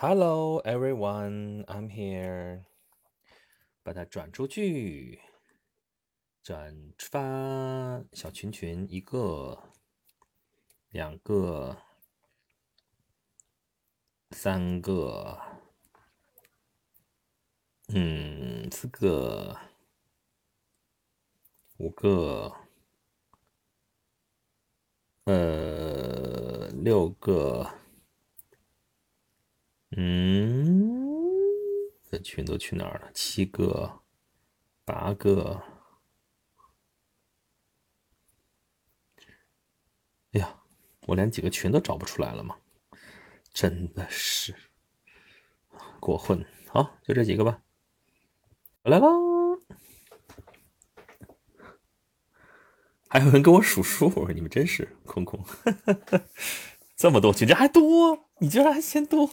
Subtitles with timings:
[0.00, 2.62] Hello everyone, I'm here。
[3.82, 5.20] 把它转出去，
[6.40, 9.60] 转发小群群一个、
[10.90, 11.76] 两个、
[14.30, 15.36] 三个，
[17.88, 19.58] 嗯，四个、
[21.78, 22.54] 五个，
[25.24, 27.68] 呃，六个。
[29.96, 30.90] 嗯，
[32.10, 33.10] 这群都去哪儿了？
[33.14, 34.02] 七个，
[34.84, 35.62] 八个。
[40.32, 40.62] 哎呀，
[41.06, 42.58] 我连几个群都找不出来了吗？
[43.50, 44.54] 真的是
[45.98, 46.44] 过混。
[46.68, 47.62] 好，就这几个吧。
[48.82, 49.06] 我来啦！
[53.08, 55.42] 还有人跟我数数，你们真是空空。
[56.98, 58.26] 这么多群，这还多？
[58.40, 59.30] 你居然还嫌多？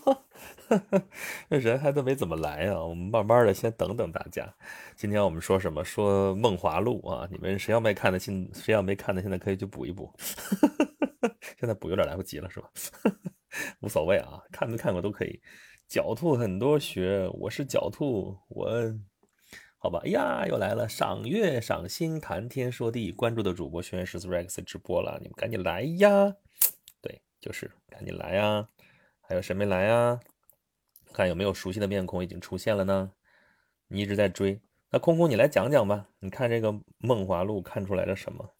[1.50, 2.86] 那 人还都没怎么来啊！
[2.86, 4.54] 我们慢慢的先等等大家。
[4.96, 5.84] 今天我们说什么？
[5.84, 7.28] 说《梦华录》啊！
[7.32, 10.14] 你们谁要没看的，现谁要没看的，现在可以去补一补。
[11.60, 12.70] 现在补有点来不及了，是吧？
[13.82, 15.42] 无所谓啊，看没看过都可以。
[15.90, 18.70] 狡兔很多学，我是狡兔，我
[19.80, 20.02] 好吧？
[20.06, 20.88] 哎呀，又来了！
[20.88, 26.36] 赏月赏心谈天说地，关注的主播轩辕十四 Rex 直播了，你们赶紧来呀！
[27.46, 28.68] 就是赶紧来呀！
[29.22, 30.20] 还有谁没来呀？
[31.14, 33.12] 看有没有熟悉的面孔已经出现了呢？
[33.88, 36.10] 你一直在追，那空空你来讲讲吧。
[36.22, 38.56] 你看这个《梦华录》看出来了什么？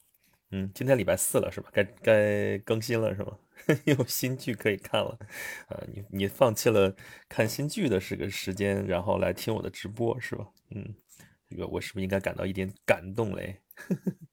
[0.52, 1.72] 嗯，今天礼拜四了是吧？
[1.74, 3.36] 该该更新了是吗？
[3.86, 5.18] 有新剧可以看了
[5.68, 5.82] 啊！
[5.92, 6.96] 你你放弃了
[7.28, 10.48] 看新剧的是个时间，然后来听我的直播是吧？
[10.70, 10.94] 嗯，
[11.50, 13.64] 这个我是不是应该感到一点感动嘞？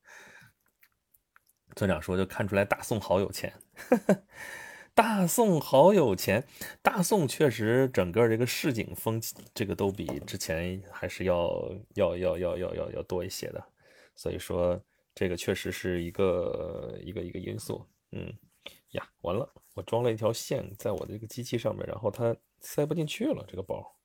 [1.74, 3.50] 村长说：“就看出来大宋好有钱，
[4.94, 6.44] 大宋好有钱。
[6.82, 13.64] 大宋确实整个这个市井风气，这个都比之前还是要要要要要要要多一些的。
[14.14, 14.78] 所以说，
[15.14, 17.86] 这个确实是一个一个一个因素。
[18.10, 18.32] 嗯，
[18.90, 23.44] 呀，完了，我装了一条线在我的这个机器上面，然后它塞不进去了。
[23.48, 23.96] 这个包，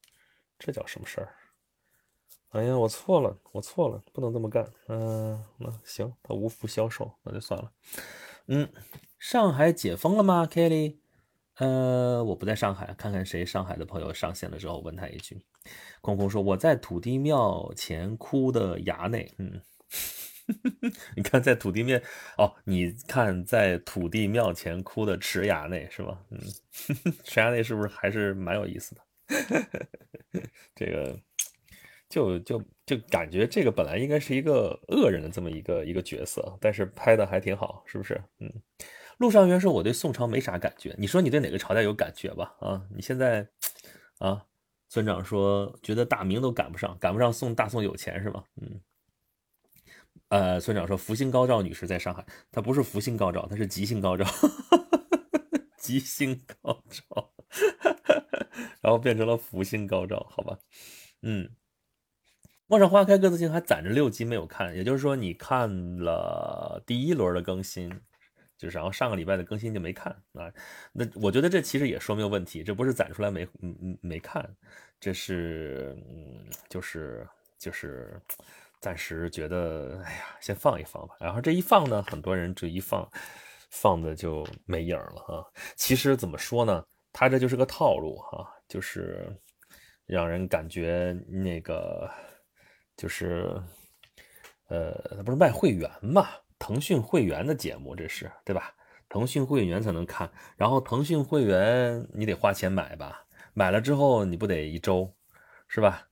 [0.57, 1.35] 这叫什么事儿？”
[2.51, 4.65] 哎呀，我错了，我错了，不能这么干。
[4.87, 7.69] 嗯，那行，他无福消受，那就算了。
[8.47, 8.67] 嗯，
[9.19, 10.97] 上海解封了吗，Kelly？
[11.55, 15.41] 呃，我不在上海，看看谁上海的朋友上线了之后问他一句。
[16.01, 19.31] 空空说我在土地庙前窟的衙内。
[19.39, 19.59] 嗯，
[21.17, 22.01] 你看在土地面
[22.37, 26.23] 哦，你看在土地庙前窟的池衙内是吧？
[26.29, 26.39] 嗯，
[27.25, 29.01] 池衙内是不是还是蛮有意思的？
[30.75, 31.19] 这个。
[32.09, 38.17] 就就就感觉这个本来应该是一个恶人的这么一个一个角色，但是拍的还挺好，是不是？
[38.39, 38.49] 嗯，
[39.17, 42.55] 陆上元说我对宋朝没啥感觉，你说你对哪个朝代有感觉吧？
[42.59, 43.47] 啊，你现在
[44.19, 44.45] 啊，
[44.89, 48.43] 村长说觉得大明都赶不上，赶不上宋大宋有钱是吗？
[48.61, 48.81] 嗯，
[50.29, 54.25] 呃，村长说福星高照女士在上海，她不是福星高照，她是吉星高照，
[55.77, 57.33] 吉星高照，
[58.81, 60.59] 然后变成了福星高照，好吧？
[61.21, 61.49] 嗯。
[62.69, 68.01] 陌上花开各自行还攒着六集没有看，也就是说你看了第一轮的更新，
[68.57, 70.51] 就是然后上个礼拜的更新就没看啊？
[70.91, 74.49] 那我觉得这其实也说明问题，这不是攒出来没嗯嗯没看，
[74.99, 78.19] 这是嗯就是就是
[78.81, 81.15] 暂时觉得哎呀先放一放吧。
[81.19, 83.07] 然后这一放呢，很多人这一放
[83.69, 85.45] 放的就没影了啊。
[85.75, 89.27] 其实怎么说呢，他这就是个套路哈，就是
[90.05, 92.09] 让人感觉那个。
[92.99, 93.53] 就是，
[94.69, 96.29] 呃，他不是卖会员嘛？
[96.59, 98.73] 腾讯会员的节目，这是对吧？
[99.09, 103.25] 腾讯会员才能看，然后腾讯会员你得花钱买吧？
[103.53, 105.13] 买了之后你不得一周，
[105.67, 106.07] 是吧？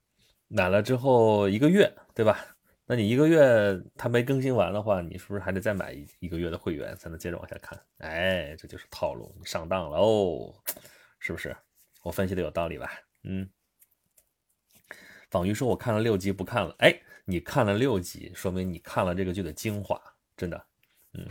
[0.47, 2.45] 买了之后一个月，对吧？
[2.85, 7.79] 那你一个月他没更新完的话，你是不是还得再买一一个月的会员才能接着往下看？
[7.97, 10.53] 哎，这就是套路，你上当了哦，
[11.19, 11.55] 是不是？
[12.03, 12.91] 我分析的有道理吧？
[13.23, 13.49] 嗯。
[15.29, 16.95] 等于说我看了六集不看了，哎，
[17.25, 19.99] 你看了六集，说明你看了这个剧的精华，
[20.37, 20.65] 真的，
[21.13, 21.27] 嗯，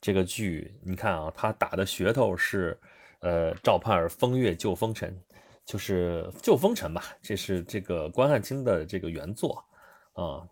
[0.00, 2.78] 这个剧你看啊，他打的噱头是，
[3.20, 5.20] 呃，赵盼儿风月救风尘，
[5.64, 9.64] 就是救风尘吧，这是这个关汉卿的这个原作
[10.12, 10.46] 啊，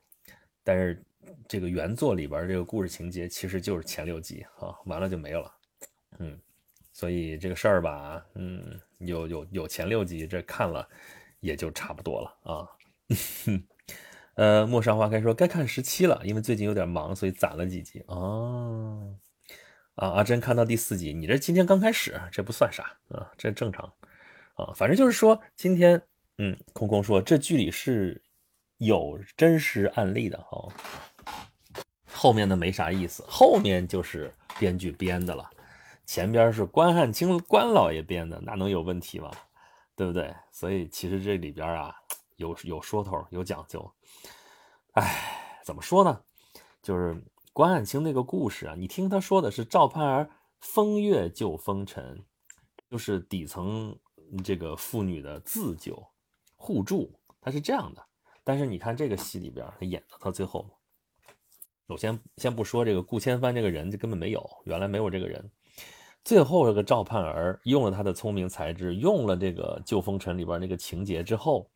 [0.65, 1.05] 但是
[1.49, 5.55] 这个原作里边这个故事情节其实就是前六集啊，完了就没有了，
[6.19, 6.39] 嗯，
[6.93, 10.89] 所以这个事儿吧，嗯，有有有前六集，这看了
[11.41, 12.69] 也就差不多了啊。
[14.35, 18.03] 呃，陌上花开说该看十七了，因为最近有点忙，所以攒了几集。
[18.07, 19.15] 哦，
[19.95, 23.93] 啊，阿珍看到第四集，你这今天刚开始，这不算啥啊，这正常
[24.55, 26.01] 啊，反正就是说今天，
[26.39, 28.23] 嗯，空空说这剧里是
[28.79, 30.67] 有真实案例的哈，
[32.11, 35.51] 后面的没啥意思，后面就是编剧编的了，
[36.07, 39.31] 前边是关汉卿关老爷编的，那能有问题吗？
[39.95, 40.35] 对不对？
[40.51, 41.95] 所以其实这里边啊
[42.37, 43.93] 有有说头，有讲究。
[44.93, 46.23] 哎，怎么说呢？
[46.83, 47.25] 就是
[47.55, 50.31] 关汉卿那个故事啊，你听他说的是赵盼儿
[50.61, 52.23] 风月救风尘，
[52.91, 53.99] 就是底层
[54.45, 56.07] 这个妇女的自救
[56.57, 58.05] 互助，他是这样的。
[58.45, 60.69] 但是你看这个戏里边，他演到他最后，
[61.89, 65.51] 首先先不说这个顾千帆这个人，就根本没有，原来没有这个人。
[66.23, 71.71] 最后这个赵盼儿用了他的聪明才智，用了这个救风尘里边那个情节之后。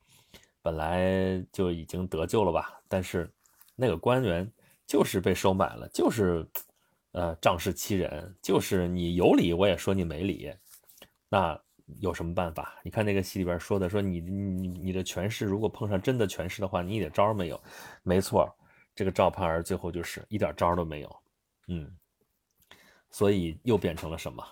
[0.67, 3.33] 本来就已经得救了吧，但是
[3.77, 4.51] 那个官员
[4.85, 6.45] 就是被收买了，就是
[7.13, 10.53] 呃仗势欺人，就是你有理我也说你没理，
[11.29, 11.57] 那
[12.01, 12.75] 有什么办法？
[12.83, 17.62] 你看那个戏里边说的，说你你你的权势如果碰上真的权势的话，你一点招没有。
[18.03, 18.53] 没错，
[18.93, 21.17] 这个赵盼儿最后就是一点招都没有，
[21.69, 21.89] 嗯，
[23.12, 24.45] 所以又变成了什么？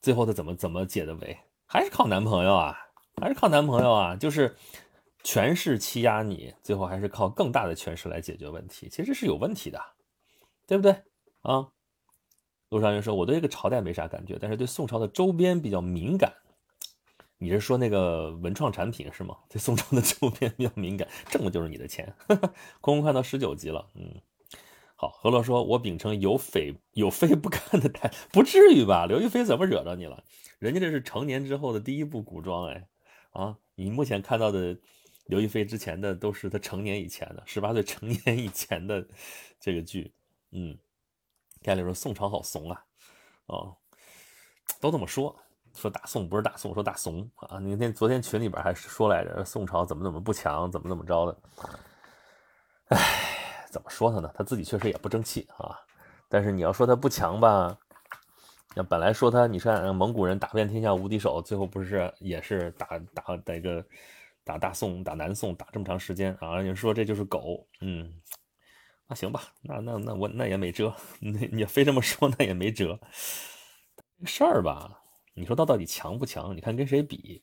[0.00, 1.38] 最后他怎么怎么解的围？
[1.66, 2.76] 还是靠男朋友啊，
[3.20, 4.56] 还是靠男朋友啊，就是。
[5.24, 9.80] 权势欺压你，最后还是靠更大的权势来解决问题，其实是有问题的，
[10.66, 10.92] 对不对
[11.42, 11.68] 啊？
[12.70, 16.32] 陆少云说：“我对这个朝代没啥感觉，但是对宋朝的周边比较敏感。”
[17.36, 19.36] 你是说那个文创产品是吗？
[19.48, 22.12] 对宋朝的周边比较敏感，挣的就是你的钱。
[22.80, 24.20] 空空看到十九集了，嗯，
[24.96, 25.10] 好。
[25.10, 29.04] 何乐说：“我秉承有匪有非不看的态，不至于吧？
[29.04, 30.24] 刘亦菲怎么惹着你了？
[30.58, 32.88] 人家这是成年之后的第一部古装，哎，
[33.32, 34.78] 啊，你目前看到的。”
[35.26, 39.06] 刘亦菲之前的都是她成年以前的，十八岁成年以前的
[39.60, 40.12] 这个剧，
[40.50, 40.76] 嗯，
[41.62, 42.84] 盖里说宋朝好怂啊，
[43.46, 43.76] 哦，
[44.80, 45.34] 都这么说，
[45.74, 47.58] 说大宋不是大宋，说大怂啊。
[47.58, 51.38] 那天昨天群里边还说来着，宋朝怎么怎么不强，怎么怎么着的。
[52.88, 54.30] 哎，怎么说他呢？
[54.34, 55.78] 他自己确实也不争气啊。
[56.28, 57.78] 但是你要说他不强吧，
[58.74, 63.82] 那本来说他，你看蒙古人打遍天下无敌手，最后不是也是打打那个。
[64.44, 66.60] 打大宋，打南宋，打这么长时间啊！
[66.62, 68.12] 你说这就是狗，嗯，
[69.06, 72.98] 那行吧，那那那我那也没辙，你你非这么说那也没辙。
[74.24, 75.00] 事儿吧，
[75.34, 76.56] 你说他到底强不强？
[76.56, 77.42] 你看跟谁比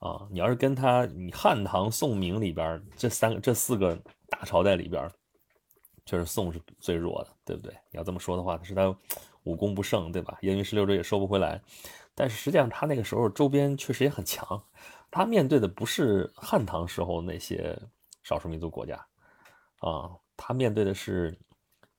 [0.00, 0.26] 啊？
[0.30, 3.96] 你要是跟他，你汉唐宋明里边这三个、这四个
[4.28, 5.08] 大朝代里边，
[6.04, 7.72] 确实宋是最弱的，对不对？
[7.92, 8.96] 你要这么说的话，是他
[9.44, 10.36] 武功不胜，对吧？
[10.42, 11.60] 燕云十六州也收不回来，
[12.14, 14.64] 但是实际上他那个时候周边确实也很强。
[15.14, 17.80] 他面对的不是汉唐时候那些
[18.24, 18.96] 少数民族国家，
[19.78, 21.38] 啊，他面对的是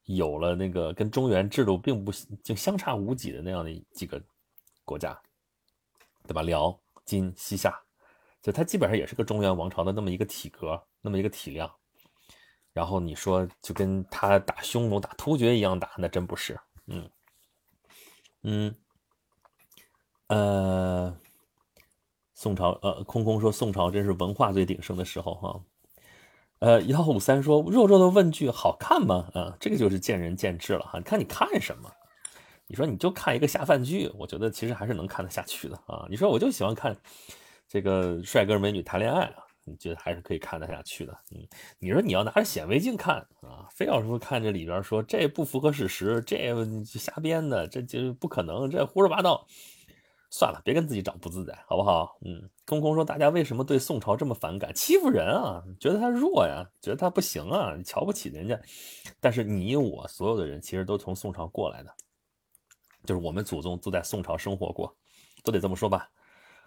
[0.03, 2.11] 有了那个跟中原制度并不
[2.43, 4.21] 就相差无几的那样的几个
[4.83, 5.17] 国家，
[6.27, 6.41] 对吧？
[6.41, 7.73] 辽、金、西夏，
[8.41, 11.73] 就他基本上也是个中原王朝的那么一个体格，那么一个体量。
[12.73, 16.59] 然后你说就跟他打匈奴、打突厥一样打，那真不是。
[16.87, 17.09] 嗯
[18.41, 18.75] 嗯
[20.27, 21.17] 呃。
[22.35, 25.61] 宋朝，呃，空空说宋朝真是文化最鼎盛的时候哈。
[26.59, 29.29] 呃，幺五三说弱弱的问句好看吗？
[29.33, 30.99] 啊，这个就是见仁见智了哈。
[30.99, 31.89] 看你看什么，
[32.67, 36.05] 你说你就看一个下饭剧，我觉得其实还是能看得下去的啊。
[36.09, 36.95] 你说我就喜欢看
[37.67, 41.17] 这个帅哥美女谈恋爱啊，你觉得还是可以看得下去的。
[41.31, 41.47] 嗯，
[41.79, 46.53] 你说你要拿着显微镜看啊，非要说看这里边说这不符合史实，这
[46.85, 49.47] 瞎编的，这就不可能，这胡说八道。
[50.37, 52.17] 算了，别跟自己找不自在，好不好？
[52.25, 54.73] 嗯，空空说，大家为什么对宋朝这么反感？
[54.73, 58.59] 欺负人啊，觉得他弱呀，觉得他不行啊，瞧不起人家。
[59.21, 61.95] 但是你我所有的人其实都从宋朝过来的，
[63.05, 64.93] 就是我们祖宗都在宋朝生活过，
[65.41, 66.09] 都得这么说吧，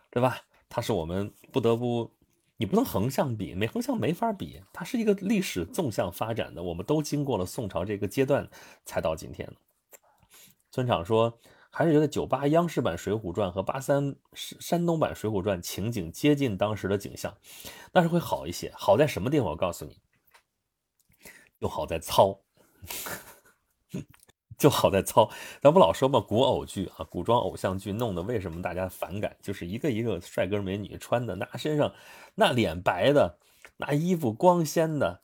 [0.09, 0.41] 对吧？
[0.71, 2.11] 它是我们不得不，
[2.57, 8.49] 你不能横向比，没横向没法比，它是一个历史纵向发展的，我们都经过了宋朝这个阶段
[8.87, 9.47] 才到今天
[10.71, 11.39] 村长说。
[11.71, 17.37] 还是觉得九八央视版《水浒传》和八三山东版《水浒传》情景接近当时的景象，
[17.93, 18.73] 那是会好一些。
[18.75, 19.51] 好在什么地方？
[19.51, 19.97] 我告诉你，
[21.61, 22.41] 就好在糙，
[24.59, 25.31] 就好在糙。
[25.61, 29.37] 咱不老说嘛，古偶剧啊，古装偶像剧弄的，为什么大家反感？
[29.43, 31.93] 就是一个一个帅哥美女穿的，那身上
[32.35, 33.39] 那脸白的，
[33.77, 35.21] 那衣服光鲜的，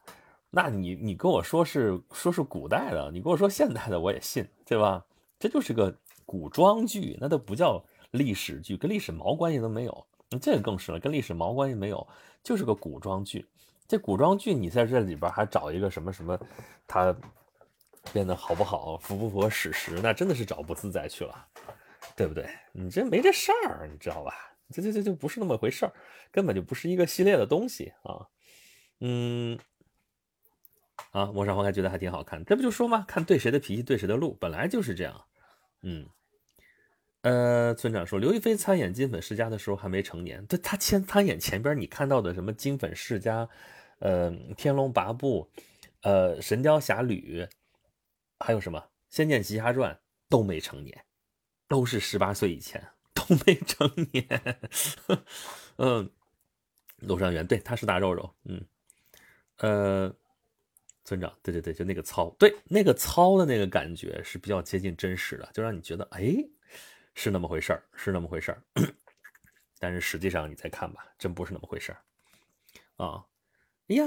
[0.51, 5.07] 那你你跟我说是说是古代的，你跟我说现代的，我也信，对吧？
[5.39, 5.97] 这就是个。
[6.25, 10.07] 古装剧那都不叫历史剧，跟历史毛关系都没有。
[10.40, 12.07] 这个更是了，跟历史毛关系没有，
[12.43, 13.47] 就是个古装剧。
[13.87, 16.38] 这古装剧你在这里边还找一个什么什么，
[16.87, 17.14] 它
[18.12, 21.47] 变得好不好，符不符合史实，那真的是找不自在去了，
[22.16, 22.49] 对不对？
[22.73, 24.33] 你这没这事儿，你知道吧？
[24.71, 25.93] 这这这就不是那么回事儿，
[26.33, 28.26] 根本就不是一个系列的东西啊。
[29.00, 29.59] 嗯，
[31.11, 33.04] 啊，陌上花开觉得还挺好看，这不就说吗？
[33.07, 35.25] 看对谁的脾气对谁的路，本来就是这样。
[35.83, 36.09] 嗯，
[37.25, 43.47] 呃，村长说刘亦菲参演《金粉世家》的时候还没成年，对，她签参演前边你看到的什么《金粉世家》，
[44.00, 45.50] 呃，《天龙八部》，
[46.02, 47.43] 呃，《神雕侠侣》，
[48.38, 48.78] 还有什么
[49.09, 49.95] 《仙剑奇侠传》
[50.28, 51.02] 都没成年，
[51.66, 54.57] 都是十八岁以前，都没成年。
[55.78, 56.11] 嗯，
[56.99, 58.62] 陆尚元对，他是大肉肉，嗯。
[59.59, 60.14] 呃，
[61.07, 66.37] 村长，对对对，就那个糙，对那个糙的那个感觉是比较接近真实的，就让你觉得，哎，
[67.14, 68.62] 是那么回事儿，是那么回事儿。
[69.78, 71.99] 但是实际上你再看吧，真不是那么回事儿
[73.04, 73.26] 啊！
[73.88, 74.04] 哎呀，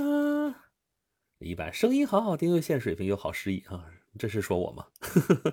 [1.39, 3.85] 一般声音好好听，又现水平又好诗意啊，
[4.17, 4.87] 这是说我吗？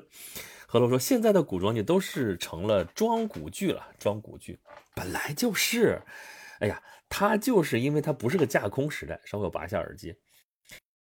[0.67, 4.59] 何洛说，现在的古装剧都是成了装古剧了，装古剧
[4.95, 6.01] 本来就是。
[6.61, 10.17] 哎呀，它就是因为它不是个架空时代，稍微我拔一下耳机。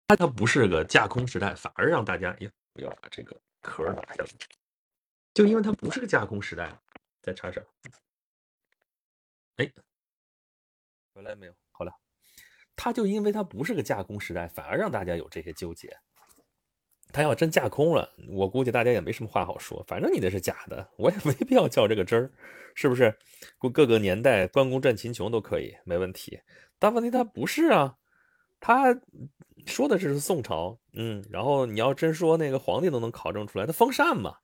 [0.07, 4.62] 它它不是个架空时代，反而让大家呀，不要把这个壳拿下来。
[5.35, 6.79] 就因为它不是个架空时代，
[7.23, 7.63] 再插上。
[9.57, 9.71] 哎，
[11.15, 11.55] 回来没有？
[11.71, 11.93] 好了，
[12.77, 15.97] 它就因为它不是个架空时代，反而让大家有这些纠结。
[17.13, 19.85] 它要真架空了，我估计大家也没什么话好说。
[19.87, 22.33] 反正你那是假的，我也 没必要较这个真儿，
[22.75, 23.15] 是不是？
[23.59, 26.41] 各各个年代，关公战秦琼都可以，没问题。
[26.79, 27.99] 但问题他不是啊，
[28.61, 28.99] 他
[29.67, 34.39] 说的是宋朝，嗯，然后你要真说那个皇帝都能考证出来，他封禅嘛，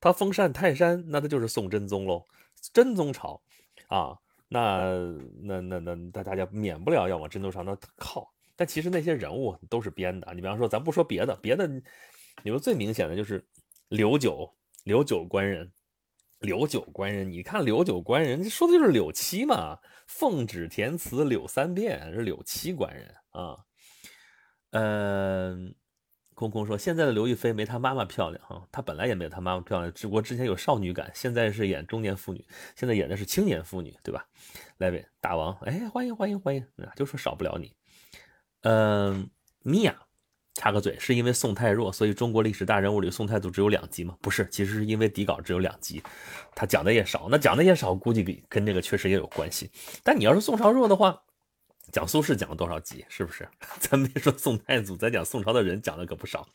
[0.00, 2.26] 他封禅泰山，那他就是宋真宗喽，
[2.72, 3.42] 真宗朝
[3.88, 4.82] 啊，那
[5.42, 8.32] 那那那大大家免不了要往真宗朝那靠。
[8.56, 11.68] 但其实那些人物都是编的，你比方说，咱不说别的，别的，
[12.42, 13.46] 你说最明显的就是
[13.88, 14.52] 刘九，
[14.82, 15.70] 刘九官人，
[16.40, 19.78] 刘九官人，你看刘九官人，说的就是柳七嘛，
[20.08, 23.58] 奉旨填词柳三变，是柳七官人啊。
[24.72, 25.74] 嗯，
[26.38, 34.24] 空空说现在的刘亦菲没她妈妈漂亮啊，她本来也没有她妈妈漂亮，只不过之前有少女感，现在是演中年妇女，现在演的是青年妇女，对吧？
[34.76, 36.64] 来位大王，哎，欢迎欢迎欢迎，
[36.94, 37.72] 就说少不了你。
[38.62, 39.28] 嗯，
[39.64, 39.96] 米娅，
[40.54, 44.16] 插个嘴，是因为宋太弱，所以中国历史大人物里宋太祖只有两集吗？
[44.22, 46.00] 不是，其实是因为底稿只有两集，
[46.54, 47.26] 他讲的也少。
[47.28, 49.72] 那讲的也少，估计跟跟这个确实也有关系。
[50.04, 51.20] 但你要是宋朝弱的话，
[51.92, 53.04] 讲苏轼讲了多少集？
[53.08, 53.48] 是不是？
[53.80, 56.48] 咱别说宋太祖，咱讲宋朝的人讲的可不少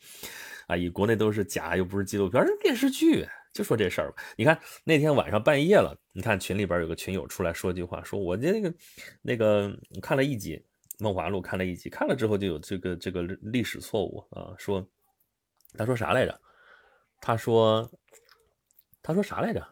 [0.66, 0.76] 啊！
[0.76, 3.26] 以国内都是假，又不是纪录片，是电视剧。
[3.52, 4.22] 就说这事儿吧。
[4.36, 8.74] 你看那天晚上半夜了，你看群里边有个群友出来说句话，说我这那个
[9.22, 9.72] 那个
[10.02, 10.64] 看了一集。
[11.02, 14.54] 《梦华录》看了一集，看了之后就有这个这个历史错误啊！
[14.56, 14.88] 说
[15.76, 16.40] 他说啥来着？
[17.20, 17.90] 他说
[19.02, 19.66] 他说啥来着？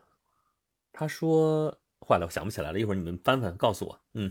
[0.92, 1.70] 他说
[2.04, 2.80] 坏了，我想不起来了。
[2.80, 4.00] 一会儿你们翻翻告诉我。
[4.14, 4.28] 嗯，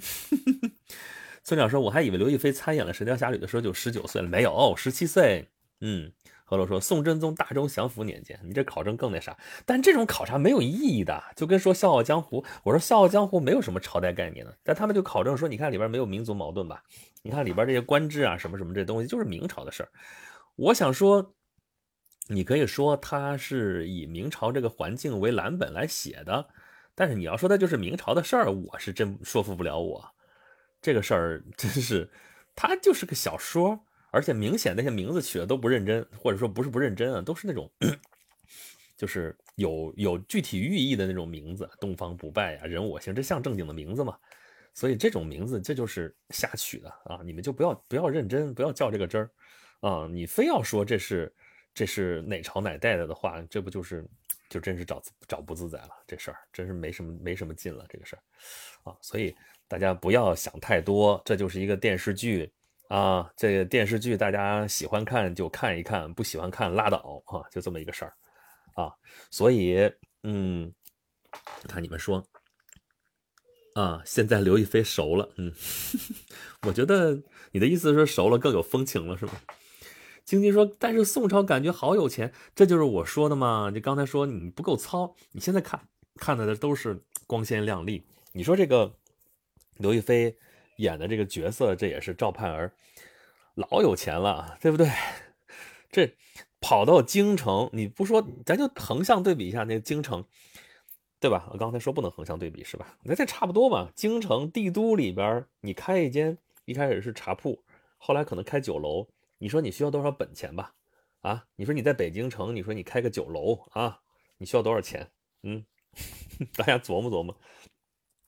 [1.44, 5.50] 村长说我还以为刘亦菲参演了《神雕侠侣》的时候就十九岁了，没有，十七岁。
[5.82, 6.12] 嗯。
[6.44, 9.38] 何洛说：“宋真宗大中祥符年间，你这考证更那啥。
[9.66, 16.84] 但这种考察没有意义的，就跟说《笑傲江湖》，我说《笑傲江湖》没有什么朝代概念的，但他们就考证说，你看里边没有民族矛盾吧？
[17.22, 19.90] 你看里边这些官制啊，什么什么这东西，就是明朝的事儿。
[20.58, 21.34] 我想说，
[22.28, 26.50] 你可以说它是以明朝这个环境为蓝本来写的，
[26.94, 30.06] 但是你要说它就是明朝的事儿，我是真说服不了我。
[30.82, 32.10] 这个事儿 真是，
[32.56, 33.80] 它就是个小说。”
[34.14, 37.72] 而且明显那些名字取的都不认真，或者说不是不认真啊，都是那种，
[38.98, 44.18] 就是有有具体寓意的那种名字，东方不败呀，人我行，这像正经的名字吗？
[44.74, 47.22] 所以这种名字这就是瞎取的啊！
[47.24, 49.32] 你们就不要不要认真，不要较这个真儿
[49.80, 50.10] 啊！
[50.12, 51.34] 你非要说这是
[51.74, 54.06] 这是哪朝哪代的的话，这不就是
[54.50, 55.92] 就真是找找不自在了？
[56.06, 58.22] 这事儿真是没什么没什么劲了，这个事儿
[58.92, 58.98] 啊！
[59.00, 59.34] 所以
[59.72, 62.52] 大家不要想太多，这就是一个电视剧。
[62.90, 68.14] 啊，这个电视剧大家喜欢看就看一看，不喜欢看拉倒啊，就这么一个事儿
[68.76, 68.92] 啊。
[69.30, 69.90] 所以，
[70.24, 70.74] 嗯，
[71.70, 72.22] 看你们说
[73.76, 75.54] 啊，现在刘亦菲熟了，嗯，
[76.68, 77.18] 我觉得
[77.54, 79.42] 你的意思是熟了更有风情了，是吧？
[80.26, 83.72] 晶晶说，但是宋朝感觉好有钱，这就是我说的嘛。
[83.74, 85.88] 你刚才说你不够糙，你现在看
[86.18, 88.06] 看的都是光鲜亮丽。
[88.34, 88.98] 你说这个
[89.82, 90.38] 刘亦菲。
[90.78, 92.74] 演的这个角色，这也是赵盼儿，
[93.54, 94.90] 老有钱了，对不对？
[95.92, 96.16] 这
[96.60, 100.26] 跑到京城，你不说，咱就横向对比一下那个京城，
[101.20, 101.48] 对吧？
[101.52, 102.98] 我刚才说不能横向对比，是吧？
[103.04, 103.92] 那这差不多嘛。
[103.94, 106.36] 京城帝都里边，你开一间，
[106.66, 107.64] 一开始是茶铺，
[108.00, 109.08] 后来可能开酒楼，
[109.38, 110.74] 你说你需要多少本钱吧？
[111.20, 114.00] 啊，你说你在北京城，你说你开个酒楼啊，
[114.40, 115.12] 你需要多少钱？
[115.44, 115.64] 嗯，
[116.58, 117.38] 大家琢磨琢磨。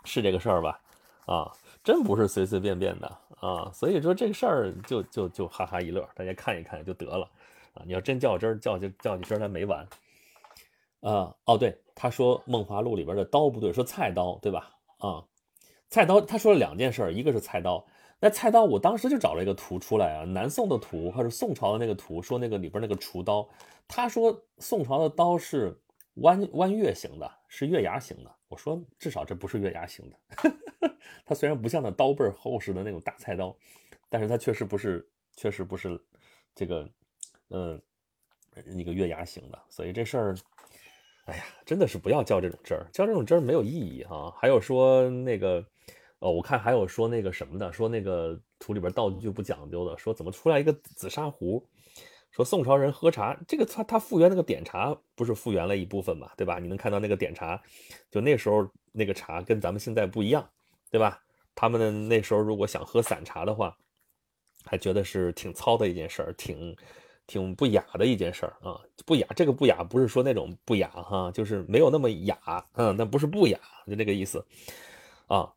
[0.03, 0.81] 是这个事儿吧？
[1.25, 1.51] 啊，
[1.83, 3.07] 真不是随随便便的
[3.39, 7.29] 啊，所以说这个事儿就就就哈哈一乐，大家看一看就得了
[7.73, 7.83] 啊。
[7.85, 9.87] 你要真较真儿，较就较你真儿没完
[11.01, 11.33] 啊。
[11.45, 14.69] 哦，对，他说《梦华录》里边的刀不对，说菜刀对吧？
[14.97, 15.23] 啊，
[15.89, 17.85] 菜刀，他说了两件事，一个是菜刀。
[18.19, 23.45] 那菜刀，我当时就找了一个图出来啊，南宋的图还是宋朝的那个图，说那个里边那个厨刀，
[23.85, 25.77] 他说宋朝的刀是
[26.15, 28.35] 弯弯月形的，是月牙形的。
[28.47, 33.55] 我说至少这不是月牙形的， 它虽然不像那刀背厚实的那种大菜刀，
[34.09, 35.99] 但是它确实不是，确实不是
[36.53, 36.89] 这个，
[37.49, 37.81] 嗯，
[38.75, 39.59] 那个月牙形的。
[39.69, 40.35] 所以这事儿，
[41.25, 44.31] 哎呀，真的是不要较这种真儿，较这种真儿没有意义哈。
[44.37, 45.65] 还有说那个。
[46.19, 51.67] 哦，我看还有说那个什么的，说那个图里边道具不讲究的，说怎么出来一个紫砂壶？
[52.33, 56.57] 说宋朝人喝茶，这个他他复原那个点茶，不是复原了一部分嘛，对吧？
[56.57, 57.61] 你能看到那个点茶，
[58.09, 60.49] 就那时候那个茶跟咱们现在不一样，
[60.89, 61.21] 对吧？
[61.53, 63.77] 他们那时候如果想喝散茶的话，
[64.65, 66.75] 还觉得是挺糙的一件事儿，挺
[67.27, 69.27] 挺不雅的一件事儿啊，不雅。
[69.35, 74.43] 这个不雅不是说那种不雅哈，就是没有那么雅，嗯，那不是不雅，就这个意思
[75.27, 75.53] 啊。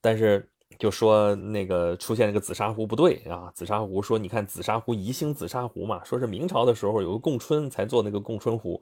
[0.00, 8.80] 但是就说那个出现那个紫砂壶不对啊，紫砂壶说你看紫砂壶宜兴紫砂壶嘛，说是明朝的时候有个供春才做那个供春壶，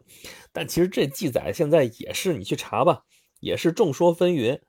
[0.52, 3.02] 但其实这记载现在也是你去查吧，
[3.40, 4.60] 也是众说纷纭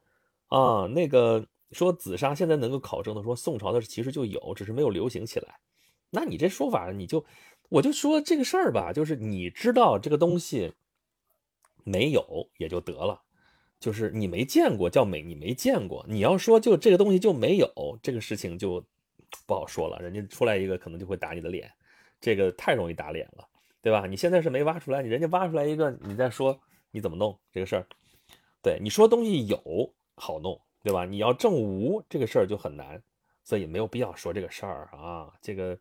[0.48, 0.88] 啊。
[0.88, 5.60] 那个说紫砂现在能够考证的说宋朝的其实就有，只是没有流行起来。
[6.10, 7.25] 那你这说法你就
[7.67, 10.72] 我就说这个事儿吧，就是你知道这个东西
[11.84, 13.22] 没有也就得了。
[13.79, 16.05] 就是你没见过叫美，你没见过。
[16.10, 17.69] 你要说就这个东西就没有，
[18.01, 18.84] 这个事情就
[19.46, 20.00] 不好说了。
[20.00, 21.72] 人家出来一个，可能就会打你的脸，
[22.19, 23.48] 这个太容易打脸了，
[23.81, 24.07] 对吧？
[24.07, 26.60] 你现在是没挖出来，你人家挖出来一个，你再说
[26.91, 27.86] 你怎么弄这个事儿？
[28.63, 31.05] 对，你说东西有好弄，对吧？
[31.05, 33.01] 你要证无这个事儿就很难，
[33.43, 35.32] 所以没有必要说这个事儿啊。
[35.39, 35.78] 这个，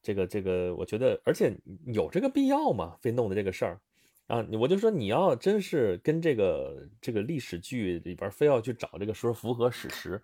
[0.00, 1.52] 这个，这个，我觉得，而且
[1.86, 2.96] 有这个必要吗？
[3.00, 3.80] 非弄的这个事儿？
[4.26, 10.20] 啊，我就说你要真是跟这个这个历史剧里边非要去找这个说符合史实，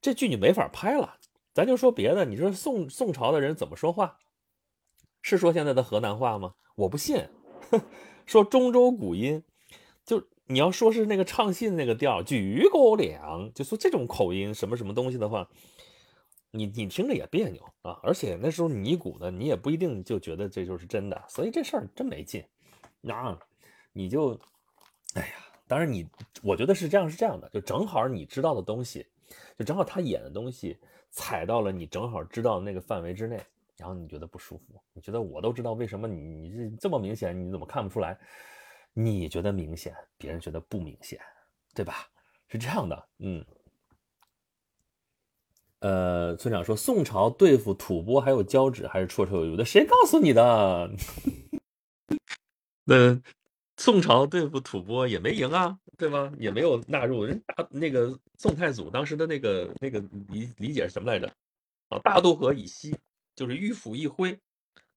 [0.00, 1.18] 这剧你没法拍了。
[1.52, 4.18] 咱就说别的，你说宋宋朝的人怎么说话？
[5.22, 6.54] 是说现在的河南话吗？
[6.76, 7.28] 我不信。
[8.26, 9.42] 说中州古音，
[10.04, 15.48] 就你要说是那个唱戏的那个调，举高粱，就说这种口音什么什么东西的话，
[16.52, 17.98] 你你听着也别扭啊。
[18.02, 22.44] 而且那时候尼古呢，你也不一定就觉得这就是真的，所以这事儿真没劲。
[23.06, 23.38] 那
[23.92, 24.38] 你就，
[25.14, 25.34] 哎呀，
[25.68, 26.04] 当然你，
[26.42, 29.06] 我觉得是这样，是这样的，就正好你知道的东西，
[29.56, 30.76] 就正好他演的东西
[31.10, 33.40] 踩到了你正好知道那个范围之内，
[33.76, 38.18] 然后你觉得不舒服，你觉得我都知道为什么你你这这么明显，你怎么看不出来？
[38.92, 41.20] 你觉得明显，别人觉得不明显，
[41.74, 42.08] 对吧？
[42.48, 43.44] 是这样的，嗯。
[45.80, 50.90] 呃，村长说宋朝对付吐蕃还有交趾还是绰绰有余的，谁告诉你的？
[52.88, 53.20] 那
[53.76, 56.32] 宋朝对付吐蕃也没赢啊，对吧？
[56.38, 61.26] 也没有纳入人大那个宋太祖当时的那个那个理理解是什么来着？
[61.88, 62.96] 啊，大渡河以西
[63.34, 64.38] 就是迂腐一挥，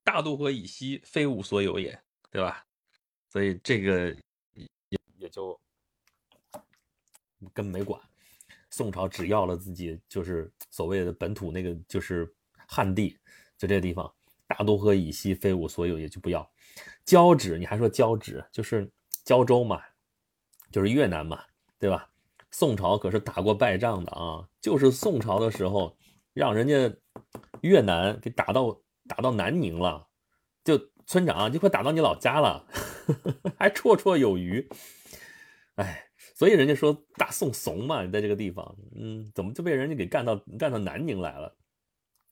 [0.04, 2.00] 大渡河以西非吾所有也，
[2.32, 2.64] 对吧？
[3.28, 4.16] 所以这个
[4.54, 4.68] 也
[5.18, 5.60] 也就
[7.54, 8.00] 根本没管。
[8.70, 12.32] 宋朝只要了自己就是所谓的本土那个就是
[12.68, 13.18] 汉地，
[13.58, 14.14] 就这个地方，
[14.48, 16.50] 大渡河以西非吾所有，也就不要。
[17.06, 18.92] 交趾，你还说交趾，就是
[19.24, 19.82] 胶州嘛，
[20.72, 21.44] 就是越南嘛，
[21.78, 22.10] 对吧？
[22.52, 25.96] 宋朝可是打过败仗的啊，就是宋朝的时候，
[26.34, 26.92] 让人家
[27.62, 30.08] 越南给打到打到南宁了，
[30.64, 32.66] 就村长就快打到你老家了，
[33.58, 34.68] 还绰绰有余。
[35.76, 41.56] 哎，所以人家说大宋怂嘛，在这个地方，嗯，怎么就被人家给干到干到南宁来了？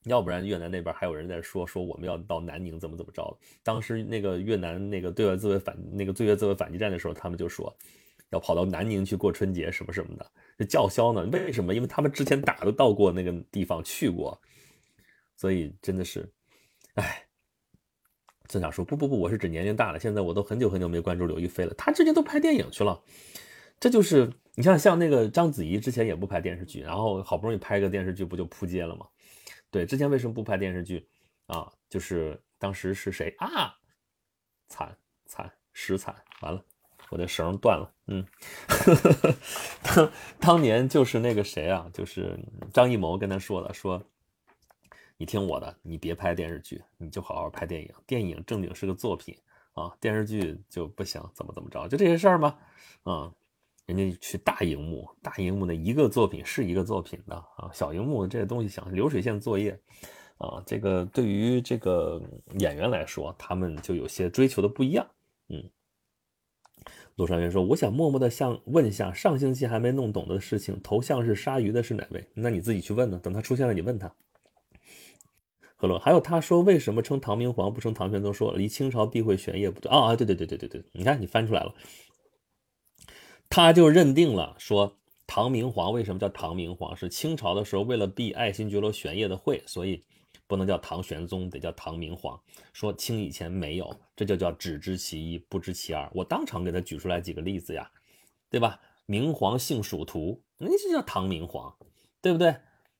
[0.07, 3.37] 要不然越南那边还有人在说说我们要到南宁怎么怎么着。
[3.63, 7.75] 当时那个越南那个对外自卫反那个对外自卫反击战的时候，他们就说
[8.29, 11.23] 要跑到南宁去过春节什么什么的，这叫嚣呢？
[11.31, 11.73] 为什么？
[11.73, 14.39] 因为他们之前打都到过那个地方去过，
[15.35, 16.29] 所以真的是，
[16.95, 17.23] 哎。
[18.49, 22.97] 村长说不不不，我是指年龄大了，现在我都很久很久没关注刘亦菲了，她之前都拍电影去了，
[23.79, 29.07] 这就是你像像那个章子怡之前也不拍电视剧，然后好不容易拍个电视剧，不就扑街了吗？
[29.69, 31.07] 对，之前为什么不拍电视剧
[31.45, 31.71] 啊？
[31.89, 33.75] 就是当时是谁啊？
[34.67, 36.63] 惨惨实惨，完了，
[37.09, 37.93] 我的绳断了。
[38.07, 38.25] 嗯，
[39.83, 42.39] 当当年就是那个谁啊，就是
[42.73, 44.03] 张艺谋跟他说的，说
[45.17, 47.93] 你听我的，你别拍电视剧，你就好好拍电影。
[48.05, 49.37] 电影正经是个作品
[49.73, 52.57] 啊，电视剧就不行，怎么怎么着，就这些事儿吗？
[53.03, 53.31] 啊，
[53.87, 59.79] 人家去大荧幕，大荧幕的一个作品是一个作品的啊，小荧幕这些东西想流水线作业
[60.37, 62.21] 啊，这个对于这个
[62.59, 65.07] 演员来说，他们就有些追求的不一样。
[65.47, 65.63] 嗯，
[67.15, 72.27] 陆尚元说：“我想默默的向问一下，上星期还没弄懂的事情，头像是鲨鱼的是哪位？
[72.33, 74.13] 那你自己去问呢，等他出现了，你问他。”
[75.77, 78.33] 何洛，还有他说为什么称唐明皇不称唐玄宗？
[78.33, 81.73] 说离清朝避讳玄烨不对啊啊，对对对对对对，你看你翻出来了。
[83.49, 86.95] 他就认定了说，唐明皇为什么叫唐明皇？
[86.95, 90.03] 是清朝的时候为了避爱新觉罗玄烨的讳，所以
[90.47, 92.39] 不能叫唐玄宗，得叫唐明皇。
[92.71, 96.09] 说清以前没有，这就叫只知其一，不知其二。
[96.13, 97.91] 我当场给他举出来几个例子呀，
[98.49, 98.79] 对吧？
[99.05, 101.75] 明皇姓蜀图，那就叫唐明皇，
[102.21, 102.55] 对不对？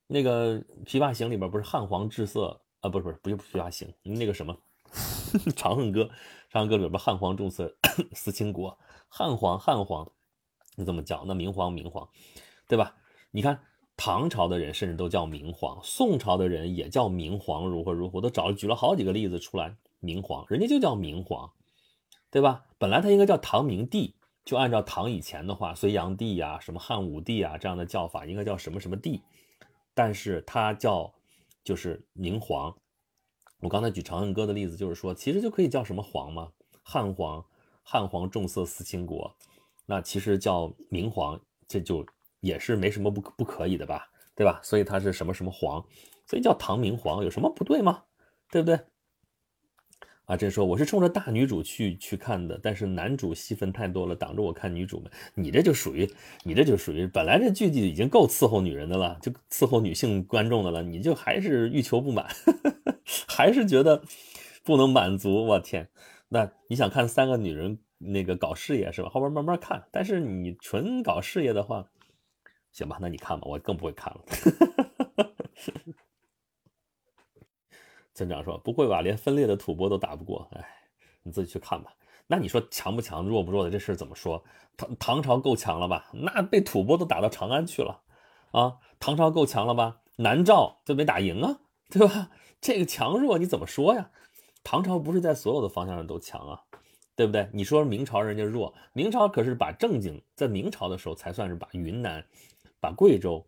[0.08, 2.90] 那个《琵琶行》里边不是汉皇治色啊？
[2.90, 4.58] 不是不是不是《琵琶行》，那个什么
[5.54, 6.04] 《长恨歌》，
[6.50, 7.76] 《长恨歌》里边汉皇重色
[8.14, 8.80] 思倾国，
[9.10, 10.10] 汉皇汉皇。
[10.78, 12.08] 你这么叫，那明皇明皇，
[12.68, 12.96] 对吧？
[13.32, 13.60] 你看
[13.98, 19.76] 唐朝的人甚至都叫明皇，宋朝的人也叫明皇，如何如何，我都找举了好几个例子出来。
[20.00, 21.52] 明皇，人家就叫明皇，
[22.30, 22.66] 对吧？
[22.78, 24.14] 本来他应该叫唐明帝，
[24.46, 29.24] 就按照唐以前的话，隋炀帝呀、什么汉武帝啊这样的叫法，应该叫什么什么帝，
[29.96, 31.12] 但是他叫
[31.64, 32.78] 就是明皇。
[33.62, 36.52] 我刚才举《长恨歌》的例子，就是说其实就可以叫什么皇嘛，
[36.84, 37.44] 汉皇，
[37.82, 39.36] 汉皇重色思倾国。
[39.90, 42.06] 那其实叫明皇，这就
[42.42, 44.60] 也是没什么不不可以的吧，对吧？
[44.62, 45.84] 所以他是什么什么皇，
[46.28, 48.04] 所以叫唐明皇，有什么不对吗？
[48.52, 48.80] 对不对？
[50.26, 55.10] 啊，这说我是冲着大女主去去看的，但是男主戏份太多了，挡着我看女主们。
[55.36, 56.06] 你这就属于，
[56.44, 62.28] 你这就属于，本来这剧集已经够伺候女人的了，就伺候女性观众的了，你就还是欲求不满，
[63.26, 64.04] 还是觉得
[64.66, 65.46] 不能满足。
[65.46, 65.88] 我天，
[66.28, 67.80] 那你想看三个女人？
[67.98, 69.10] 那个搞事业是吧？
[69.10, 69.88] 后边慢慢看。
[69.92, 71.86] 但是你纯搞事业的话，
[72.72, 74.22] 行吧，那你看吧，我更不会看了。
[78.14, 80.68] 村长说：“不会吧，连分裂的吐蕃都打不过。”哎，
[81.22, 81.94] 你自己去看吧。
[82.26, 84.44] 那你说强不强，弱不弱的这事怎么说？
[84.76, 86.10] 唐唐朝够强了吧？
[86.14, 88.02] 那被吐蕃都打到长安去了
[88.52, 88.78] 啊！
[89.00, 90.02] 唐朝够强了吧？
[90.18, 92.32] 南诏就没打赢啊，对吧？
[92.60, 94.10] 这个强弱你怎么说呀？
[94.64, 96.64] 唐朝不是在所有的方向上都强啊？
[97.18, 97.50] 对不对？
[97.52, 102.24] 你说明朝人家弱，明朝可是把正经在明朝的时候才算是把云南、
[102.80, 103.44] 把贵州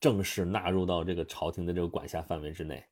[0.00, 2.82] 正式纳入到这个朝廷的这个管辖范围之内。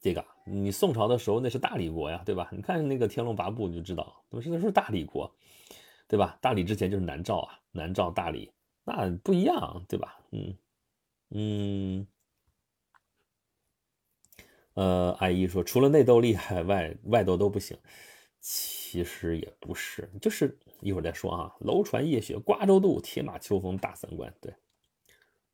[0.00, 2.48] 这个你宋朝的时候那是大理国呀，对吧？
[2.50, 5.30] 你看那个《天龙八部》你就知道，那是那是大理国，
[6.08, 6.38] 对吧？
[6.40, 8.50] 大理之前就是南诏啊，南诏大理
[8.82, 10.18] 那不一样，对吧？
[10.30, 10.56] 嗯
[11.28, 12.06] 嗯。
[14.72, 17.76] 呃，阿姨说，除了内斗厉害外，外斗都不行。
[18.42, 21.54] 其实也不是，就是一会儿再说啊。
[21.60, 24.34] 楼船夜雪瓜洲渡，铁马秋风大三关。
[24.40, 24.52] 对，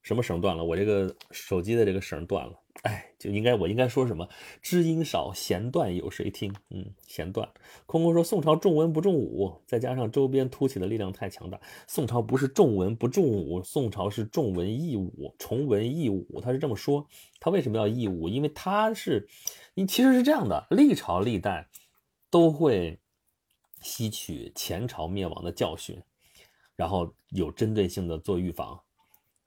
[0.01, 0.65] 什么绳断了？
[0.65, 2.59] 我这个手机的这个绳断了。
[2.83, 4.27] 哎，就应该我应该说什么？
[4.63, 6.55] 知音少，弦断有谁听？
[6.71, 7.47] 嗯，弦断。
[7.85, 11.61] 空空说宋朝重文不重武，再加上周边突起的力量太强大。
[11.87, 16.41] 宋朝不是重文不重武，宋朝是重文抑武，重文抑武。
[16.41, 17.07] 他是这么说。
[17.39, 18.31] 他为什么要抑武？
[18.31, 19.29] 因为他是，
[19.75, 21.69] 你其实是这样的，历朝历代。
[22.31, 22.99] 都会
[23.81, 26.03] 吸取前朝灭亡的教训，
[26.77, 28.79] 然后有针对性的做预防。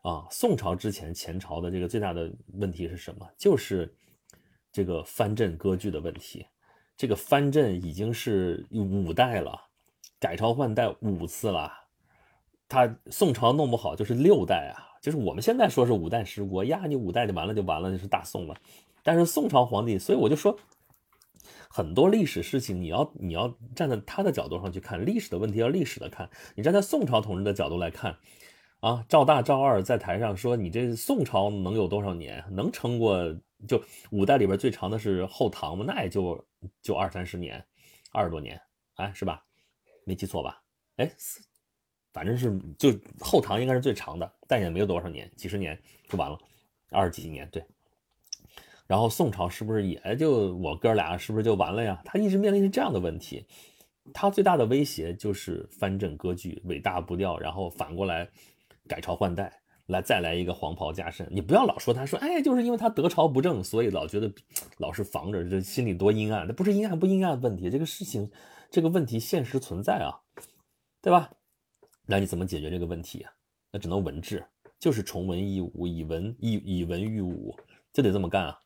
[0.02, 3.30] 啊，宋朝之前，前朝的这个最大的问题是什么？
[3.38, 3.94] 就是
[4.72, 6.46] 这个藩镇割据的问题。
[6.98, 9.68] 这个藩镇已经是五代了，
[10.20, 11.72] 改朝换代五次了。
[12.68, 18.56] 他宋朝弄不好就是六代啊，就是我们现在说是五代十国呀，你五代就完了就完了，就是大宋了。
[19.04, 20.58] 但是宋朝皇帝，所以我就说。
[21.74, 26.30] 很多历史事情，你要你要站在他的角度上去看历史的问题，要历史的看。
[26.54, 28.18] 你站在宋朝统治的角度来看，
[28.82, 32.44] 啊，赵大、赵二在台上说，你这宋朝能有多少年？
[32.52, 33.34] 能撑过
[33.66, 35.86] 就五代里边最长的是后唐吗？
[35.88, 36.46] 那也就
[36.82, 37.64] 就二三十年，
[38.12, 38.60] 二十多年，
[38.96, 39.42] 哎，是吧？
[40.04, 40.62] 没记错吧？
[40.98, 41.10] 哎，
[42.12, 46.38] 反正是就后唐应该是最长的，但也没有多少年，几十年就完了，
[46.90, 47.64] 二十几年，对。
[48.92, 52.02] 然后宋朝是不是也就我哥俩是不是就完了呀？
[52.04, 53.46] 他一直面临着这样的问题，
[54.14, 58.28] 他最大的威胁就是藩镇割据，尾大不掉，然后反过来
[58.90, 59.50] 改朝换代，
[59.86, 61.26] 来再来一个黄袍加身。
[61.32, 64.30] 你不要老说他说，哎，就是因为他得朝不正，所以老觉得
[64.78, 66.46] 老是防着，这心里多阴暗。
[66.46, 68.30] 那不是阴暗不阴暗的问题，这个事情
[68.70, 70.20] 这个问题现实存在啊，
[71.02, 71.32] 对吧？
[72.06, 73.32] 那你怎么解决这个问题啊？
[73.72, 74.46] 那只能文治，
[74.78, 77.56] 就是重文抑武，以文以以文御武，
[77.94, 78.60] 就得这么干啊。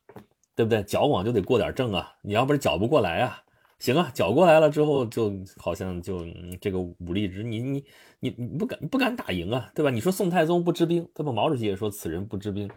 [0.56, 0.82] 对不对？
[0.82, 2.12] 矫枉就得过点正啊！
[2.22, 3.42] 你要不然矫不过来啊，
[3.78, 6.26] 行啊，搅过来了之后，就好像就
[6.60, 7.84] 这个武力值，你你
[8.20, 9.90] 你你不敢不敢打赢啊，对吧？
[9.90, 11.30] 你说宋太宗不知兵，对吧？
[11.30, 12.70] 毛主席也说此人不知兵，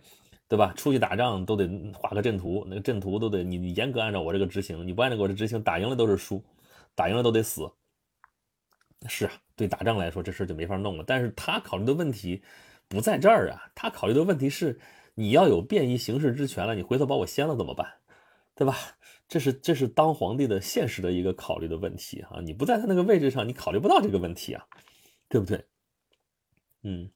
[0.50, 0.74] 对吧？
[0.76, 6.44] 出去打仗都得画个阵图，那个阵图都得你严格按照我这个执行，你不按照我这执行，打赢了都是输，
[6.96, 7.72] 打赢了都得死。
[9.08, 11.04] 是啊，对打仗来说这事就没法弄了。
[11.08, 12.44] 但是他考虑的问题
[12.90, 14.78] 不在这儿啊，他考虑的问题是
[15.20, 17.86] 你要有便衣行事之权了，你回头把我掀了怎么办，
[18.56, 18.74] 对吧？
[19.28, 22.40] 这是这是当皇帝的现实的一个考虑的问题啊！
[22.42, 24.66] 你不在他那个位置上，你考虑不到这个问题啊，
[25.28, 25.66] 对不对？
[26.84, 27.12] 嗯，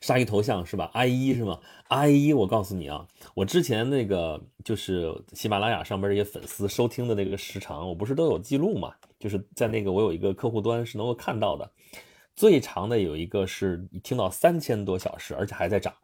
[0.00, 8.94] 鲨鱼头像是吧？I 一是吗？I 一，我告诉你啊，我之前那个就是喜马拉雅上边这些粉丝收听的那个时长，我不是都有记录嘛？
[9.18, 11.70] 就是在那个我有一个客户端是能够看到的，
[12.34, 15.94] 最长的有一个是听到三千多小时，而且还在涨。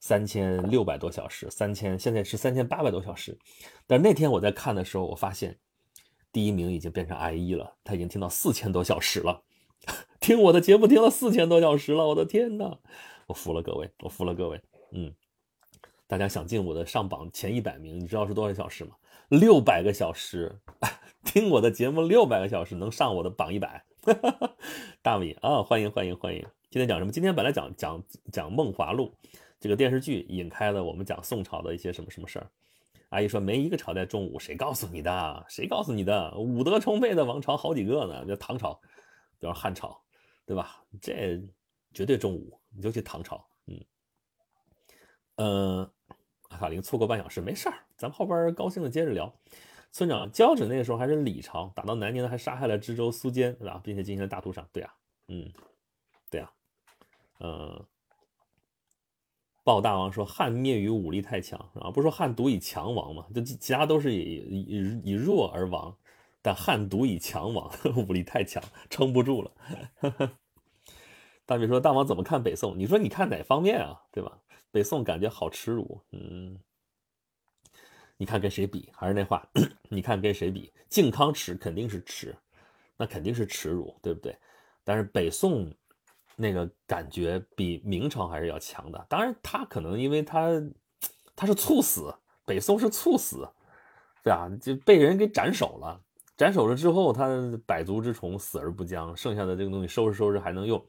[0.00, 3.38] 三千六百多小时，三千现在是三千八百多小时，
[3.86, 5.58] 但是那天我在看的时候，我发现
[6.32, 9.42] 第一名已经变成 I 一了，他已经听到四千多小时了，
[10.18, 12.78] 听我的节目听了四千多小时了，我的天呐，
[13.26, 14.60] 我服了各位，我服了各位，
[14.92, 15.12] 嗯，
[16.06, 18.96] 大家想进我的上榜前一百名，你知道是多少小时吗？
[19.28, 20.58] 六百个小时，
[21.24, 23.84] 听我的节目六百个小时能上我的榜一百，
[25.02, 27.12] 大米啊，欢迎欢迎欢迎，今天讲什么？
[27.12, 29.14] 今天本来讲讲讲《梦华录》。
[29.60, 32.50] 这个电视剧引开了我们讲宋朝的一些什么什么事儿。
[33.10, 35.46] 阿姨说没一个朝代重武，谁告诉你的？
[35.48, 36.32] 谁告诉你的？
[36.38, 38.80] 武德充沛的王朝好几个呢，就唐朝，
[39.38, 40.00] 比如汉朝，
[40.46, 40.82] 对吧？
[41.00, 41.42] 这
[41.92, 43.44] 绝对重武，你就去唐朝。
[43.66, 43.84] 嗯，
[45.34, 45.92] 呃，
[46.48, 49.30] 阿卡林错过半小时没事儿，咱们后边高兴的接着聊。
[49.92, 53.80] 村长交趾那个时候还是李朝，打到南宁还杀害了知州苏坚，对吧？
[53.82, 54.66] 并且进行了大屠杀。
[54.72, 54.94] 对啊，
[55.26, 55.52] 嗯，
[56.30, 56.52] 对啊，
[57.40, 57.84] 嗯。
[59.70, 63.24] 鲍大王说：“汉灭于武力太强啊，不说汉独以强亡嘛？
[63.32, 64.18] 就其他都是以
[64.50, 65.96] 以以弱而亡，
[66.42, 67.72] 但汉独以强亡，
[68.08, 69.52] 武力太强，撑不住了。
[71.46, 72.76] ”大比说：“大王怎么看北宋？
[72.76, 74.02] 你说你看哪方面啊？
[74.10, 74.36] 对吧？
[74.72, 76.58] 北宋感觉好耻辱，嗯，
[78.16, 78.88] 你看跟谁比？
[78.92, 79.48] 还是那话，
[79.88, 80.72] 你看跟谁比？
[80.88, 82.34] 靖康耻肯定是耻，
[82.96, 84.36] 那肯定是耻辱，对不对？
[84.82, 85.72] 但是北宋。”
[86.40, 90.48] 那个感觉比明朝还是要强的，当然他可能因为他
[91.36, 92.14] 他是猝死，
[92.46, 93.46] 北宋是猝死，
[94.24, 96.00] 对啊，就被人给斩首了，
[96.38, 97.28] 斩首了之后他
[97.66, 100.82] 百足之虫死而不僵，剩下的这个东西收拾收拾还能用。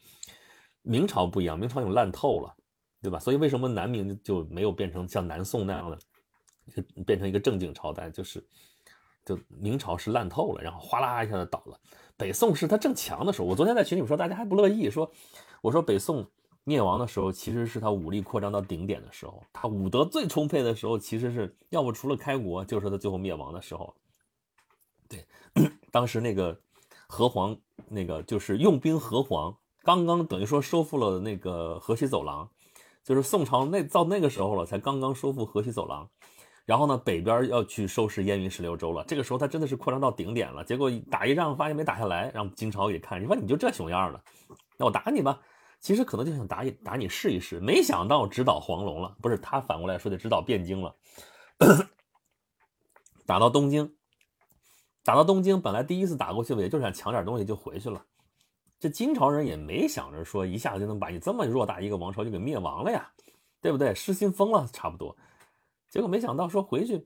[0.83, 2.55] 明朝不一样，明朝已经烂透了，
[3.01, 3.19] 对吧？
[3.19, 5.99] 所以为什么南明就没有变成像南宋那样的，
[7.05, 8.09] 变成一个正经朝代？
[8.09, 8.41] 就是
[9.25, 11.79] 就明朝是烂透了，然后哗啦一下子倒了。
[12.21, 15.11] 北宋是他正强的时候，我昨天在群里面说，大家还不乐意，说
[15.63, 16.23] 我说北宋
[16.63, 23.95] 灭亡的时候，其实是他武力扩张到顶点的时候，他武德最充沛的时候，其实是要不除了开国，就是他最后灭亡的时候。
[25.09, 25.25] 对，
[25.89, 26.55] 当时那个
[27.07, 27.57] 河湟，
[27.87, 32.47] 那个就是用兵河湟，刚刚等于说收复了那个河西走廊，
[33.03, 36.07] 就是宋朝那到那个时候了，才刚刚收复河西走廊。
[36.65, 39.03] 然后呢，北边要去收拾燕云十六州了。
[39.07, 40.63] 这个时候他真的是扩张到顶点了。
[40.63, 44.23] 结果打一仗发现没打下来，让金朝给看，你说你就这熊样了，
[44.77, 45.39] 那我打你吧。
[45.79, 49.15] 其实可能就想打你打你试一试，没想到直捣黄龙了。
[49.19, 50.95] 不是他反过来说的直捣汴京了。
[53.25, 53.95] 打到东京，
[55.03, 58.05] 打到东京，本来第一次打过去了，也就是想抢点东西就回去了。
[58.79, 63.11] 这金朝人也没想着说一下子就能把你这么偌大一个王朝就给灭亡了呀，
[63.59, 63.93] 对不对？
[63.95, 65.15] 失心疯了，差不多。
[65.91, 67.05] 结果没想到说回去，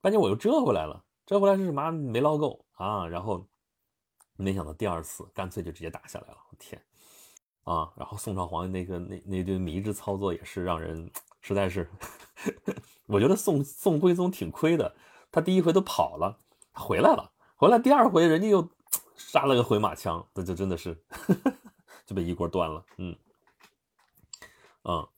[0.00, 1.90] 半截我又折回来了，折回来是什么？
[1.90, 3.08] 没捞够啊！
[3.08, 3.44] 然后
[4.36, 6.80] 没想到第二次干脆就直接打下来了，我天
[7.64, 7.92] 啊！
[7.96, 11.90] 然后宋朝皇帝那个那那堆迷之操作也是让人实在是，
[13.06, 14.94] 我觉得宋宋徽宗挺亏的，
[15.32, 16.38] 他第一回都跑了，
[16.72, 18.70] 回来了，回来第二回人家又
[19.16, 20.96] 杀了个回马枪，那就真的是
[22.06, 23.16] 就被一锅端了，嗯，
[24.84, 25.08] 嗯。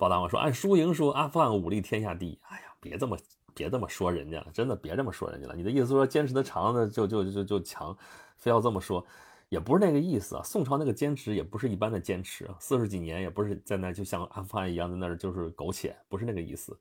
[0.00, 2.38] 包大王说：“按输赢说，阿富汗武力天下第一。
[2.48, 3.18] 哎呀，别这么
[3.54, 5.54] 别这么说人家了，真的别这么说人家了。
[5.54, 7.94] 你的意思说坚持的长的就就就就强，
[8.38, 9.04] 非要这么说，
[9.50, 10.42] 也不是那个意思啊。
[10.42, 16.74] 宋朝那个坚持也不是一般的坚持，四十几年也不是在那就像阿富汗一样在那儿就是苟且，不是那个意思。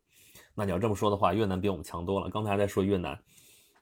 [0.55, 2.29] 那你要这么说的话，越南比我们强多了。
[2.29, 3.19] 刚才还在说越南，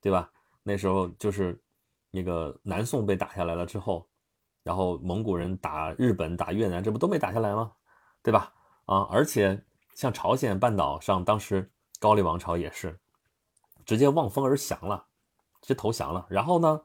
[0.01, 0.31] 对吧？
[0.63, 1.61] 那时候就是
[2.09, 4.07] 那个南宋被打下来了之后，
[4.63, 7.71] 然后蒙古人打日本、打越南，这不都没打下来吗？
[8.23, 8.51] 对吧？”
[8.87, 11.69] 啊，而且像朝鲜半岛上，当时
[11.99, 12.97] 高丽王朝也是
[13.85, 15.05] 直接望风而降了，
[15.61, 16.25] 直接投降了。
[16.29, 16.81] 然后呢，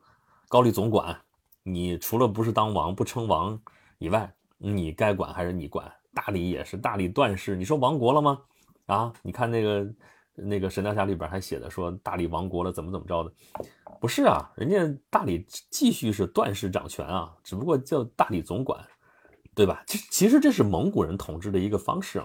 [0.48, 1.18] 高丽总管，
[1.62, 3.58] 你除了不是当王不称王
[3.98, 5.90] 以外，你该管还是你管。
[6.14, 8.38] 大理也是，大理段氏，你说亡国了吗？
[8.86, 9.94] 啊，你看那个
[10.34, 13.32] 那个《神雕侠侣》里边还写的说大理亡国了，怎么怎么着的？
[14.00, 18.84] 不是啊，人家大理继续是段氏掌权啊，只不过叫大理总管，
[19.54, 19.84] 对吧？
[19.86, 22.24] 其其实这是蒙古人统治的一个方式。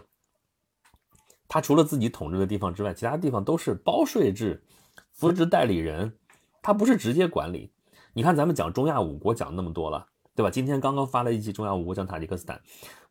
[1.49, 4.63] 他除了自己统治的地方之外，其他地方都是包税制、
[5.11, 6.17] 扶植代理人，
[6.61, 7.71] 他不是直接管理。
[8.13, 10.49] 你看咱们讲中亚五国讲那么多了，对吧？
[10.49, 12.61] 今天刚刚发了一期中亚五国讲塔吉克斯坦，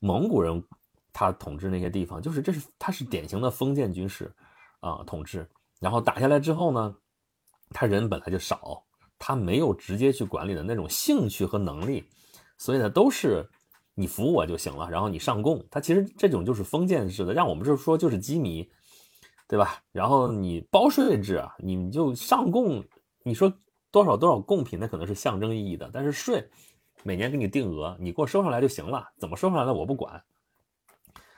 [0.01, 0.65] 蒙古人
[1.13, 4.35] 他统治那些地方，就是这是他是典型的封建军事
[4.81, 5.47] 啊统治。
[5.79, 6.95] 然后打下来之后呢，
[7.71, 8.83] 他人本来就少，
[9.19, 12.09] 他没有直接去管理的那种兴趣和能力，
[12.57, 13.47] 所以呢都是。
[13.99, 18.69] 你服我就行了，然后你上贡，他其实这种就是封建制的，让我们就是说就是羁縻，
[19.49, 19.83] 对吧？
[19.91, 22.85] 然后你包税制啊，你就上贡，
[23.23, 23.51] 你说
[23.91, 26.47] 多少多少贡品，那可能是象征意义的，但是税
[27.05, 30.23] 每年给你定额，你给我收上来就行了，怎么收上来的我不管。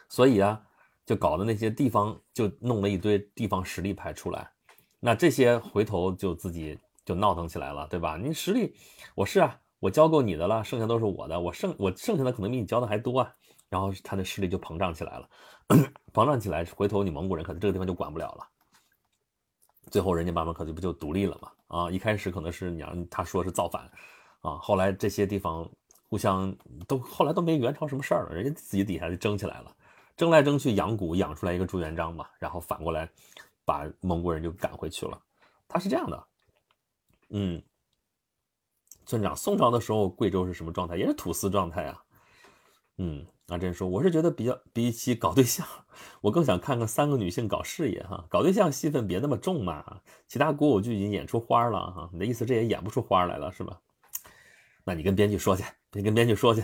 [0.08, 0.60] 所以啊，
[1.06, 4.50] 就搞的那些地方就弄了一堆地方实力派出来，
[4.98, 8.16] 那这些回头就自己就闹腾起来了，对吧？
[8.16, 8.74] 你实力
[9.14, 9.60] 我是啊。
[9.80, 11.38] 我交够你的了，剩下都是我的。
[11.40, 13.32] 我剩我剩下的可能比你交的还多啊。
[13.70, 15.28] 然后他的势力就膨胀起来了，
[16.14, 18.48] 膨胀起来，回头你蒙古人可能这个地方就管不了了。
[19.90, 21.52] 最后人家慢慢可就不就独立了嘛？
[21.66, 23.82] 啊，一开始可能是你让他说是造反
[24.40, 25.70] 啊，后来这些地方
[26.08, 29.76] 互相都后来都没元朝什么事儿了，人家自己底下就争起来了，
[30.16, 33.06] 争来争去养蛊养出来一个朱元璋嘛，然后反过来
[33.66, 35.20] 把蒙古人就赶回去了。
[35.68, 36.26] 他是这样的，
[37.28, 37.62] 嗯。
[39.08, 40.94] 村长，宋朝的时候，贵州是什么状态？
[40.94, 42.02] 也是土司状态啊。
[42.98, 45.66] 嗯，阿珍说，我是觉得比较比起搞对象，
[46.20, 48.26] 我更想看看三个女性搞事业哈。
[48.28, 50.02] 搞对象戏份别那么重嘛。
[50.26, 53.80] 其他古偶剧已经演出花了哈，你的意思这也演不出花来了是吧？
[54.84, 56.62] 那你跟编剧说去，你跟编剧说去。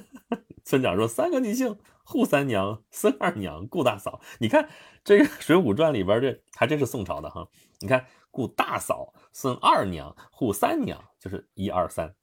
[0.64, 4.22] 村长说，三个女性，扈三娘、孙二娘、顾大嫂。
[4.38, 4.70] 你看
[5.04, 7.46] 这个《水浒传》里边这还真是宋朝的哈。
[7.80, 8.06] 你看。
[8.34, 12.16] 顾大嫂、孙二娘、扈三娘，就是一二三，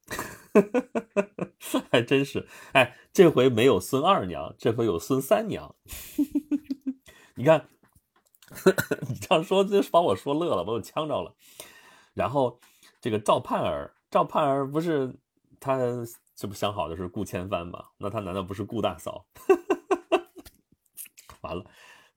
[1.90, 2.46] 还真是。
[2.74, 5.74] 哎，这回没有孙二娘，这回有孙三娘。
[7.36, 7.70] 你看，
[9.08, 11.34] 你这样说，真是把我说乐了，把我呛着了。
[12.14, 12.60] 然后
[13.00, 15.18] 这个赵盼儿，赵盼儿不是
[15.62, 15.78] 他
[16.36, 17.86] 这不相好的是顾千帆吗？
[17.98, 19.26] 那他难道不是顾大嫂？
[21.40, 21.64] 完了，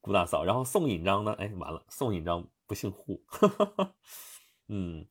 [0.01, 0.43] 顾大嫂。
[0.43, 1.33] 然后宋引章呢？
[1.39, 2.45] 哎，完了，宋引章。
[2.67, 3.21] 不姓扈，
[4.69, 5.07] 嗯，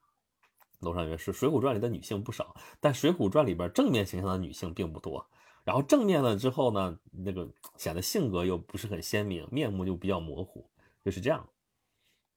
[0.80, 5.26] 楼上也是《水浒传》里的女性不少，但《水浒传》里边正面形象的女性并不多。
[5.64, 10.70] 然后正面了之后呢，那个显得性格又不是很鲜明，面目就比较模糊，
[11.06, 11.48] 就是这样。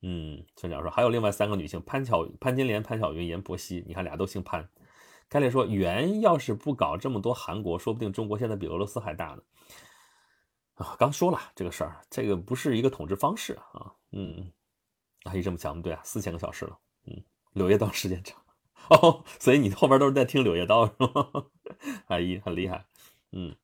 [0.02, 3.82] 嗯，村长说还有另外三个女性：潘巧、潘金莲、潘巧云、阎婆惜。
[3.88, 4.68] 你看俩都姓潘。
[5.28, 9.42] 凯里说元要是不搞这么多韩国，说不定中国现在比俄罗斯还大呢。
[10.74, 13.92] 啊，刚说了这个事儿，这个不是一个统治方式啊。
[14.12, 14.52] 嗯。
[15.26, 18.40] 阿姨这么强，对啊，四千个小时了，嗯，柳叶刀时间长
[18.88, 21.46] 哦，所以你后边都是在听柳叶刀是吗？
[22.08, 22.86] 阿姨很厉害，
[23.32, 23.54] 嗯。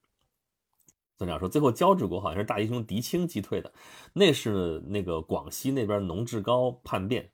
[1.19, 3.73] 村长说，最后交趾国好像是大英雄狄青击退的，
[4.13, 7.31] 那是那个广西那边农志高叛变，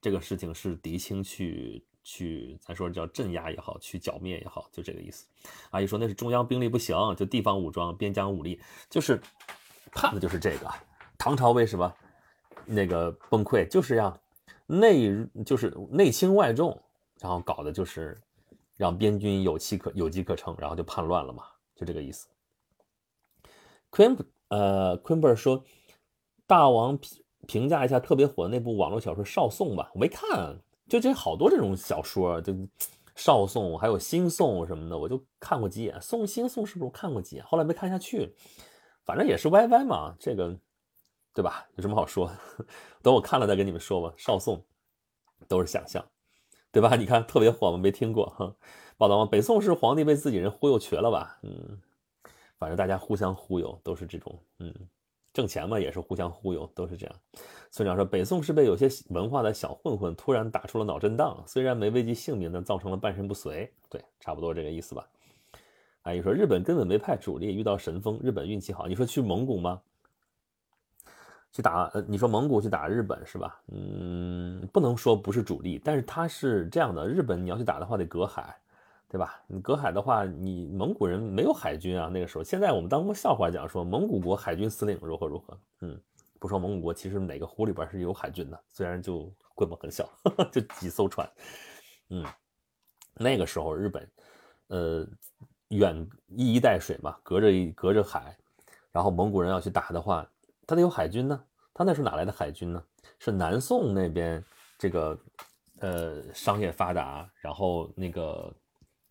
[0.00, 5.26] 这个事情是狄青去去，咱说叫镇压也好，去剿灭也好，就这个意思。
[5.70, 9.20] 阿姨说那是中央兵力不行，就地方武装、边疆武力，就是
[9.90, 10.72] 怕的就是这个。
[11.18, 11.92] 唐朝为什么？
[12.66, 14.18] 那个崩溃就是让
[14.66, 16.80] 内就是内轻外重，
[17.20, 18.20] 然后搞的就是
[18.76, 21.44] 让边军有机可有机可乘，然后就叛乱了嘛，
[21.74, 22.28] 就这个意思。
[23.90, 24.16] 昆
[24.48, 25.62] 呃昆贝尔说，
[26.46, 30.56] 大王评评价一下特别火的那部网络小说《少宋》吧，我没看，
[30.88, 32.54] 就这好多这种小说，就
[33.14, 36.00] 少宋还有新宋什么的，我就看过几眼。
[36.00, 37.44] 宋新宋是不是看过几眼？
[37.44, 38.34] 后来没看下去，
[39.04, 40.56] 反正也是 YY 嘛，这个。
[41.34, 41.66] 对吧？
[41.76, 42.30] 有什么好说？
[43.02, 44.12] 等我看了再跟你们说吧。
[44.16, 44.62] 少宋
[45.48, 46.04] 都是想象，
[46.70, 46.94] 对吧？
[46.96, 47.78] 你看特别火吗？
[47.78, 48.54] 没听过哈？
[48.96, 49.26] 报道吗？
[49.30, 51.38] 北宋是皇帝被自己人忽悠瘸了吧？
[51.42, 51.80] 嗯，
[52.58, 54.72] 反正大家互相忽悠都是这种，嗯，
[55.32, 57.14] 挣钱嘛也是互相忽悠，都是这样。
[57.70, 63.72] 村长说，北宋是被有些文化的小混混突然打出了脑震荡，虽然没危及性命，但造成了半身不遂。
[63.88, 65.08] 对，差不多这个意思吧。
[66.02, 68.86] 阿姨说，日本根本没派主力，遇到神风，日本运气好。
[68.86, 69.80] 你说去蒙古吗？
[71.52, 73.60] 去打呃，你说蒙古去打日本是吧？
[73.68, 78.56] 嗯，不能说不是主力，但是他是这样的，日本你要去打的话得隔海，
[79.06, 79.38] 对吧？
[79.46, 82.42] 你隔海的话，你蒙古人没有海军啊，那个时候。
[82.42, 86.00] 现在我们当过笑话讲说蒙古国海军司令如何如何，嗯，
[86.38, 90.08] 不说蒙古国其实哪个湖里边是有海军的，虽然就规模很小，
[90.50, 91.30] 就几艘船，
[92.08, 92.24] 嗯，
[93.16, 94.10] 那个时候日本，
[94.68, 95.06] 呃，
[95.68, 98.34] 远一衣带水嘛，隔着一隔着海，
[98.90, 100.26] 然后蒙古人要去打的话。
[100.66, 101.42] 他得有海军呢，
[101.74, 102.82] 他那时候哪来的海军呢？
[103.18, 104.42] 是南宋那边
[104.78, 105.18] 这个
[105.80, 108.52] 呃商业发达，然后那个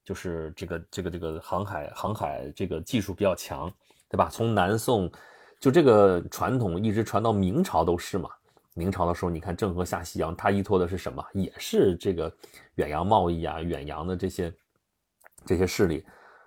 [0.04, 3.72] 就是这个这个这个航海航海这个技术比较强，
[4.10, 4.30] 对吧？
[4.30, 5.12] 从南宋
[5.60, 8.30] 就这个传统一直传到明朝都是嘛。
[8.74, 11.22] 明朝的时候，你看郑和下西洋，他依托的是什么？
[11.34, 12.34] 也是这个
[12.76, 14.54] 远洋贸易啊，远洋的这些
[15.46, 16.06] 这些势力。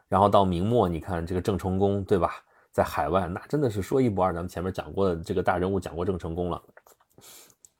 [0.08, 2.42] 然后到明末，你看这个郑成功，对吧？
[2.74, 4.34] 在海外那真的是说一不二。
[4.34, 6.60] 咱们前面讲过的这个大人物，讲过郑成功了。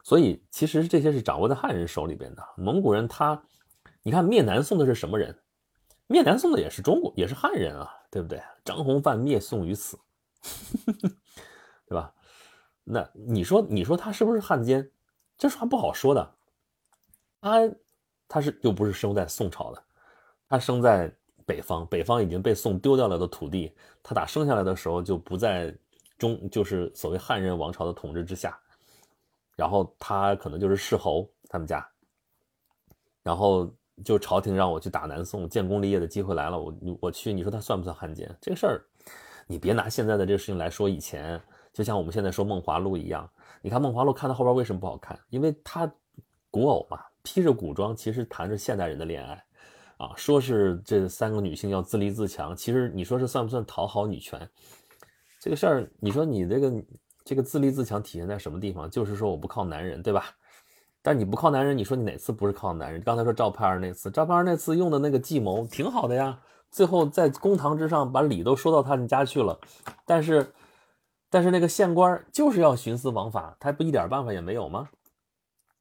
[0.05, 2.47] 所以其实这些是掌握在汉人手里边的。
[2.57, 3.43] 蒙古人他，
[4.05, 5.37] 你看灭南宋的是什么人？
[6.07, 8.41] 灭南宋的也是中国，也是汉人啊，对不对？
[8.65, 9.99] 张弘范灭宋于此，
[11.89, 12.15] 对吧？
[12.85, 14.89] 那你说，你说他是不是汉奸？
[15.37, 16.35] 这话不好说的。
[17.41, 17.59] 他
[18.29, 19.83] 他是又不是生在宋朝的，
[20.49, 21.13] 他生在
[21.47, 23.73] 北方，北方已经被宋丢掉了的土地，
[24.03, 25.75] 他打生下来的时候就不在
[26.19, 28.59] 中，就是所谓汉人王朝的统治之下。
[29.57, 31.87] 然后他可能就是世侯他们家，
[33.23, 33.73] 然后
[34.05, 38.29] 就朝廷让我去打南宋，建功立业的机会来了，我我去，你说他算不算汉奸？
[38.41, 38.85] 这个事儿，
[39.47, 41.41] 你别拿现在的这个事情来说以前。
[41.73, 43.29] 就像我们现在说《梦华录》一样，
[43.61, 45.19] 你看《梦华录》看到后边为什么不好看？
[45.29, 45.93] 因为他
[46.49, 49.45] 古偶嘛，披着古装，其实谈着现代人的恋爱，
[50.05, 54.49] 啊，说是这三个女性要自立自强，其实你说是算不算讨好女权？
[55.41, 56.85] 这个事儿，你说你这个
[57.25, 58.89] 这个自立自强体现在什么地方？
[58.91, 60.27] 就是说我不靠男人，对吧？
[61.03, 63.03] 但你不靠男人，你说你哪次不是靠男人？
[63.03, 66.41] 刚才说赵盼儿那次，赵盼儿那次用的那个计谋挺好的呀，
[66.71, 69.59] 最后在公堂之上把礼都说到他们家去了，
[70.07, 70.47] 但是。
[71.31, 74.89] 但是那个县官就是要徇私枉法，他不一点办法也没有吗？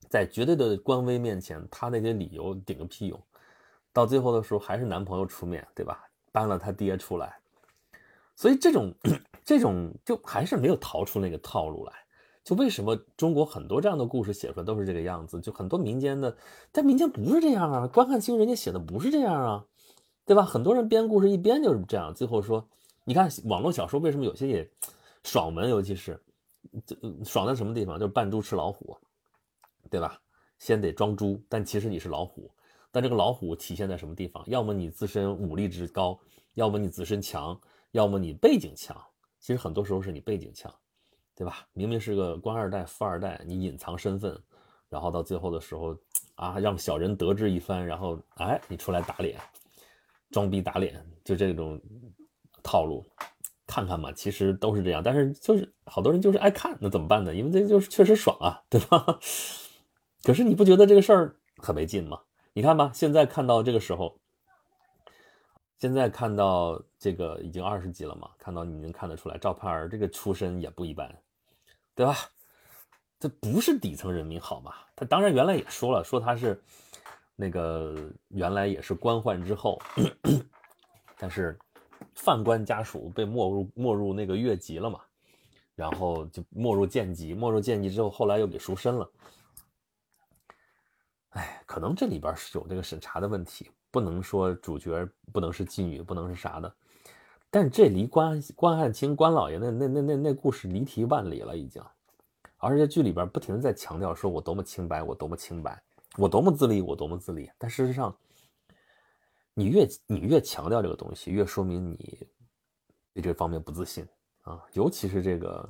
[0.10, 3.24] 在绝对的官威面前，他那些理由顶个屁用！
[3.94, 6.04] 到最后的时候，还是男朋友出面对吧？
[6.32, 7.38] 搬了他爹出来，
[8.36, 8.94] 所以这种
[9.46, 11.94] 这种就还是没有逃出那个套路来。
[12.44, 15.40] 就为什么中国很多这样的故事写出来都是这个样子？
[15.40, 16.36] 就很多民间的，
[16.74, 17.88] 但民间不是这样啊！
[17.88, 19.66] 关汉卿人家写的不是这样啊，
[20.26, 20.44] 对吧？
[20.44, 22.68] 很多人编故事一编就是这样，最后说，
[23.06, 24.70] 你看网络小说为什么有些也。
[25.26, 26.22] 爽文，尤其是，
[26.86, 27.98] 这爽在什么地方？
[27.98, 28.98] 就是扮猪吃老虎，
[29.90, 30.20] 对吧？
[30.60, 32.52] 先得装猪，但其实你是老虎。
[32.94, 34.44] 但这个老虎体现在什么地方？
[34.46, 36.20] 要么你自身武力值高，
[36.54, 38.96] 要么你自身强，要么你背景强。
[39.40, 40.72] 其实很多时候是你背景强，
[41.36, 41.68] 对吧？
[41.74, 44.40] 明明是个官二代、富二代，你隐藏身份，
[44.90, 45.98] 然后到最后的时候
[46.36, 49.42] 啊，让小人得知一番，然后哎，你出来打脸，
[50.30, 51.82] 装逼打脸，就这种
[52.62, 53.04] 套路。
[53.66, 57.34] 看看嘛，其实都是这样，但是就是好多人就是爱看，那怎么办呢？
[57.34, 59.20] 因为这就是确实爽啊，对吧？
[60.22, 62.20] 可是你不觉得这个事儿很没劲吗？
[62.54, 64.18] 你看吧，现在看到这个时候，
[65.78, 71.14] 现在看到这个已经二十集了嘛，看到你能看得出来，赵盼儿这个出身也不一般，
[71.96, 72.16] 对吧？
[73.20, 74.74] 这不是底层人民好吗？
[74.96, 76.62] 他当然原来也说了，说他是
[77.36, 77.96] 那个
[78.30, 79.82] 原来也是官宦之后，
[81.18, 81.58] 但是。
[82.16, 85.00] 犯官家属被没入没入那个越级了嘛，
[85.74, 89.10] 然后就没入贱籍，没入贱籍之后，后来又给赎身了。
[91.34, 96.74] 哎，可能这里边是有这个审查的问题，不能说主角不能是妓女，不能是啥的。
[97.52, 101.84] 但这离关关汉卿关老爷那那那那那故事离题万里了已经。
[102.58, 105.84] 而且剧里边不停的在强调说我多么清白，我多么清白，
[106.18, 107.52] 我多么自立，我多么自立。
[107.58, 108.16] 但事实上。
[109.56, 112.28] 你越你越强调这个东西，越说明你
[113.14, 114.04] 对这方面不自信
[114.42, 115.70] 啊，尤其是这个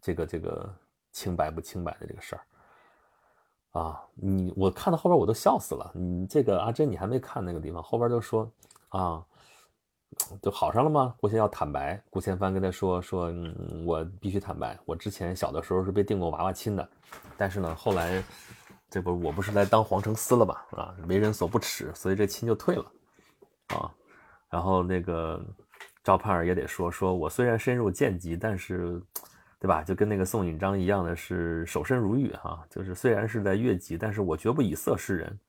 [0.00, 0.76] 这个这个
[1.12, 2.44] 清白不清白的这个事儿
[3.74, 5.92] 啊，你我看到后边我都笑死了。
[5.94, 8.50] 你这个阿珍，你还没看那个地方，后边就说
[8.88, 9.22] 啊，
[10.40, 11.14] 就好上了吗？
[11.20, 13.30] 顾先要坦白，顾千帆跟他说说，
[13.84, 16.88] 我必须坦白，我之前小的时候是被订过娃娃亲的，
[17.36, 18.24] 但是呢，后来。
[18.90, 20.64] 这不，我不是来当皇城司了吧？
[20.70, 22.84] 啊，为人所不齿，所以这亲就退了，
[23.70, 23.90] 啊，
[24.48, 25.44] 然后那个
[26.04, 29.02] 赵盼儿也得说，说我虽然深入贱籍，但是，
[29.64, 29.82] 对吧？
[29.82, 35.40] 就跟那个宋引章一样的是守身如玉哈，就是虽然是在越级，但是我绝不以色示人。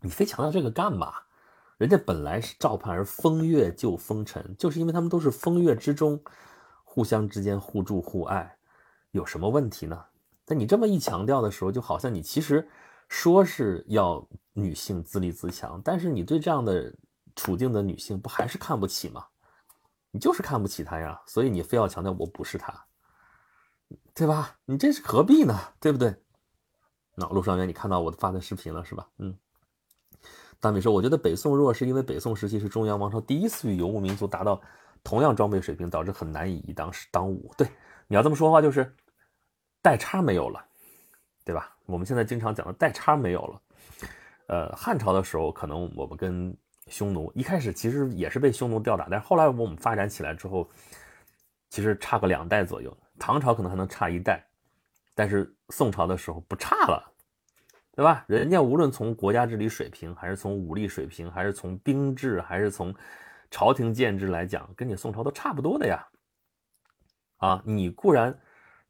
[0.00, 1.12] 你非强调这个干嘛？
[1.76, 6.18] 人家本来是赵盼儿风月救风尘，就是因为他们都是风月之中，
[6.84, 8.56] 互相之间互助互爱，
[9.10, 10.02] 有什么问题呢？
[10.46, 12.66] 但你这么一强调的时候，就好像你其实
[13.10, 16.90] 说是要女性自立自强，但是你对这样的
[17.36, 19.22] 处境的女性不还是看不起吗？
[20.10, 22.72] 你就是看不起她呀，所以你非要强调我不是她，
[24.14, 24.58] 对吧？
[24.64, 25.58] 你这是何必呢？
[25.80, 26.14] 对不对？
[27.14, 29.08] 那陆尚元，你看到我发的视频了是吧？
[29.18, 29.36] 嗯。
[30.60, 34.60] 大米说，我觉得北宋弱是因为北宋时期是中央王朝第一次与游牧民族达到
[35.02, 37.52] 同样装备水平，导致很难以一当十当五。
[37.56, 37.68] 对。
[38.06, 38.94] 你要这么说的话，就是
[39.80, 40.62] 代差没有了，
[41.44, 41.74] 对吧？
[41.86, 43.60] 我们现在经常讲的代差没有了。
[44.48, 46.54] 呃，汉朝的时候，可能我们跟
[46.88, 50.68] 匈奴一开始其实也是被匈奴吊打，但是后来我们发展起来之后，
[51.70, 52.96] 其实差个两代左右。
[53.22, 54.44] 唐朝可能还能差一代，
[55.14, 57.12] 但是宋朝的时候不差了，
[57.92, 58.24] 对吧？
[58.26, 62.92] 人家无论从国家治理水平，还是从武力水平，还是从兵制，还是从
[63.48, 66.04] 朝廷建制来讲，跟你宋朝都差不多的呀。
[67.36, 68.36] 啊，你固然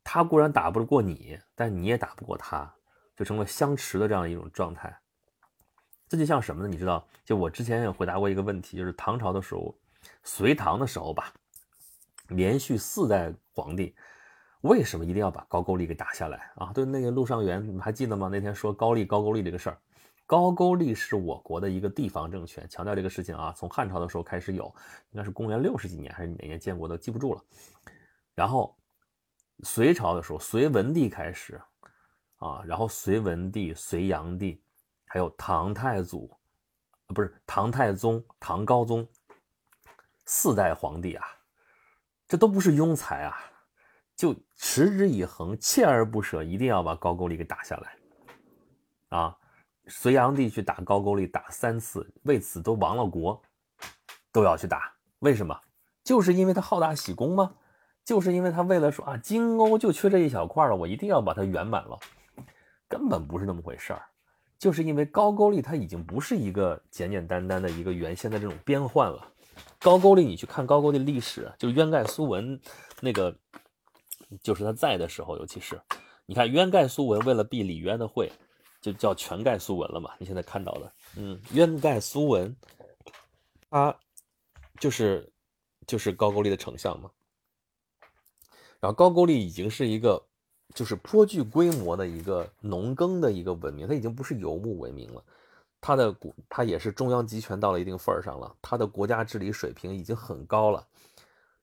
[0.02, 2.74] 他固然打不过你，但你也打不过他，
[3.14, 4.98] 就成了相持的这样一种状态。
[6.08, 6.68] 这就像什么呢？
[6.68, 9.78] 你知道，就我之前也回答过一个问题，就是唐朝的时候，
[10.22, 11.30] 隋唐的时候吧，
[12.28, 13.94] 连续四代皇帝，
[14.62, 16.72] 为什么一定要把高句丽给打下来啊？
[16.72, 18.28] 对，那个陆上元，你们还记得吗？
[18.32, 19.78] 那天说高丽高句丽这个事儿，
[20.26, 24.64] 高句丽是我国的一个地方政权，强调这个事情啊，从汉朝的时候开始有，
[25.10, 27.44] 应该是公元六十几年还是哪年建国的，记不住了。
[28.34, 28.76] 然后
[29.62, 31.60] 隋朝的时候，隋文帝开始
[32.38, 34.60] 啊，然后隋文帝、隋炀帝。
[35.04, 36.34] 还有唐太祖，
[37.08, 39.06] 不是唐太宗、唐高宗，
[40.24, 41.26] 四代皇帝啊，
[42.26, 43.36] 这都不是庸才啊，
[44.22, 49.36] 就持之以恒、锲而不舍，一定要把高句丽给打下来啊！
[49.88, 53.42] 隋炀帝去打高句丽，打三次，为此都亡了国，
[54.30, 54.92] 都要去打。
[55.18, 55.60] 为什么？
[56.04, 57.52] 就是因为他好大喜功吗？
[58.04, 61.98] 就是因为他为了说啊，金瓯就缺这一小块了，我一定要把它圆满了，
[62.86, 64.02] 根本不是那么回事儿。
[64.56, 69.26] 就是因为高句丽它已经不是一个简简单单的一个原先的这种边患了。
[69.80, 72.60] 高句丽，你去看高句丽历史，就是渊盖苏文
[73.00, 73.36] 那个，
[74.42, 75.80] 就是他在的时候，尤其是
[76.26, 78.30] 你看渊盖苏文为了避李渊的讳，
[78.80, 80.12] 就叫全盖苏文了嘛。
[80.18, 82.54] 你现在看到的，嗯，渊盖苏文，
[83.70, 83.96] 他
[84.78, 85.32] 就是
[85.86, 87.10] 就是高句丽的丞相嘛。
[88.80, 90.22] 然后高句丽已经是一个。
[90.74, 95.22] 就是颇具规模的一个农耕的一个文明，它已经不是游牧文明了，
[95.82, 100.88] 它的国它也是中央集权到了一定份儿上了，它的国家治理水平已经很高了。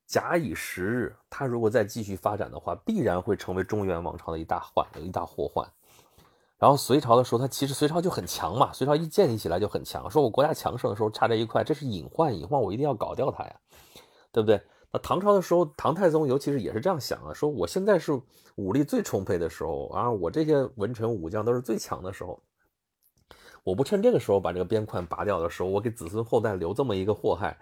[0.09, 5.71] 假以时日，他如果再继续发展的话，必然会成为中原王朝的一大患，一大祸患。
[6.57, 13.55] 然后隋朝的时候，他其实隋朝就很强嘛，隋朝一建立起来就很强，说我国家强盛的时候差这一块，这是隐患，隐患我一定要搞掉它呀，
[14.31, 14.59] 对不对？
[14.91, 18.19] 那唐朝的时候，唐太宗尤其是也是这样想啊，说我现在是
[18.55, 22.41] 武力最充沛的时候啊，我这些文臣武将都是最强的时候，
[23.63, 27.55] 我不趁这个时候把这个边框拔掉的时候，我给子孙后代留这么一个祸害，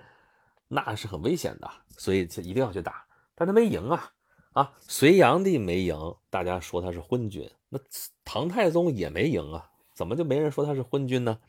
[0.67, 3.05] 那是很危险的，所以他一定要去打。
[3.35, 4.13] 但他没赢啊，
[4.53, 7.79] 啊，隋炀帝没赢，大家说他是昏君，那
[8.25, 11.39] 唐太宗也没赢啊，怎么就没人说他是昏君呢？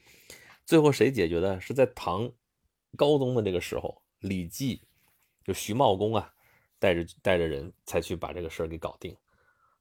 [0.65, 1.61] 最后谁解决的？
[1.61, 2.31] 是在唐
[2.97, 4.83] 高宗的这个时候，李绩。
[5.45, 6.31] 就徐茂公啊，
[6.79, 9.17] 带着带着人才去把这个事儿给搞定。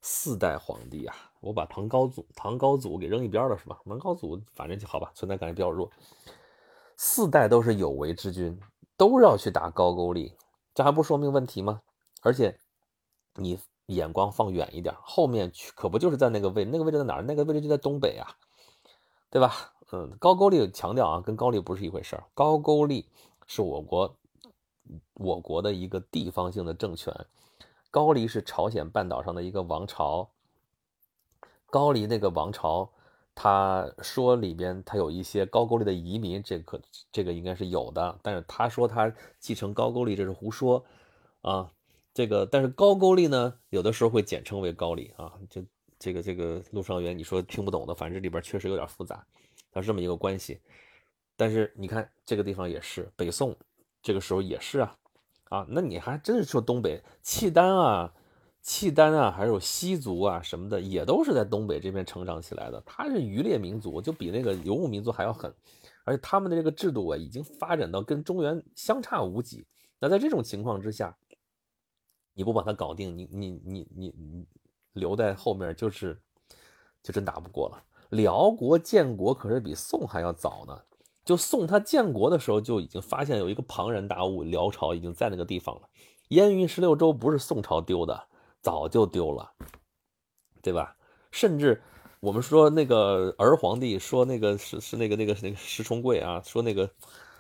[0.02, 3.78] 四代皇帝啊，我把唐高祖唐高祖给扔一边了是吧？
[3.84, 5.92] 唐高祖反正就好吧，存在感也比较弱。
[6.96, 8.58] 四代都是有为之君，
[8.98, 10.36] 都要去打高句丽，
[10.74, 11.82] 这还不说明问题吗？
[12.24, 12.60] 而且
[13.36, 16.66] 你眼光放远一点，后面去可不就是在那个位？
[16.66, 17.22] 那个位置在哪儿？
[17.22, 18.28] 那个位置就在东北啊，
[19.30, 19.74] 对吧？
[19.92, 22.26] 嗯，高句丽强调啊，跟高丽不是一回事儿。
[22.34, 23.10] 高句丽
[23.46, 24.18] 是我国。
[25.16, 27.14] 我国的一个地方性的政权，
[27.92, 30.30] 高丽是朝鲜半岛上的一个王朝。
[31.66, 32.90] 高丽那个王朝，
[33.40, 36.82] 他说里边他有一些高句丽的移民，这可
[37.12, 38.20] 这个应该是有的。
[38.24, 40.84] 但是他说他继承高句丽，这是胡说
[41.42, 41.72] 啊。
[42.16, 45.32] 这个但是高句丽呢，有的时候会简称为高丽啊。
[45.52, 45.64] 就
[46.00, 49.24] 这个这个陆上元，你说听不懂的，反正这里边确实有点复杂，
[49.72, 50.60] 它是这么一个关系。
[51.36, 53.56] 但是你看这个地方也是北宋。
[54.02, 54.98] 这个时候也是啊，
[55.50, 58.14] 啊，那你还真是说东北契丹啊，
[58.68, 62.84] 契丹啊，还有西族啊什么的，也都是在东北这边成长起来的。
[62.86, 65.52] 他是渔猎民族，就比那个游牧民族还要狠，
[66.04, 69.66] 而且他们的这个制度啊，已经发展到跟中原相差无几。
[70.00, 71.18] 那在这种情况之下，
[72.34, 74.46] 你不把它搞定，你你你你你
[74.92, 76.22] 留在后面就是
[77.02, 77.82] 就真打不过了。
[78.10, 80.78] 辽国建国可是比宋还要早呢。
[81.24, 85.88] 就宋他建国的时候就已经发现有一个庞然大物，辽朝已经在那个地方了。
[86.30, 88.28] 燕云十六州不是宋朝丢的，
[88.62, 89.52] 早就丢了，
[90.62, 90.96] 对吧？
[91.32, 91.82] 甚至
[92.20, 96.90] 我们说那个儿皇帝说那个是是那个那个那个石重贵啊，说那个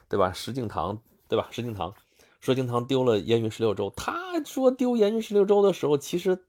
[0.07, 0.31] 对吧？
[0.31, 1.47] 石敬瑭对吧？
[1.51, 1.93] 石敬瑭
[2.41, 6.43] 石敬瑭丢了燕云十六州，他说丢燕云十六州的时候，其实。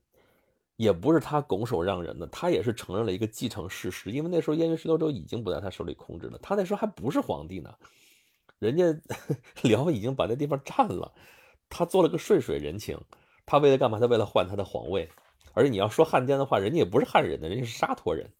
[0.78, 7.74] 也不是他拱手让人的，他也是承认了一个继承事实，因为那时候燕云十六州已经不在他手里控制了，他那时候还不是皇帝呢，
[8.60, 8.84] 人家
[9.64, 11.12] 辽已经把那地方占了，
[11.68, 12.96] 他做了个顺水人情，
[13.48, 13.98] 他为了干嘛？
[13.98, 15.10] 他为了换他的皇位。
[15.54, 18.30] 而且你要说汉奸的话，人家也不是汉人的，人家是沙陀人。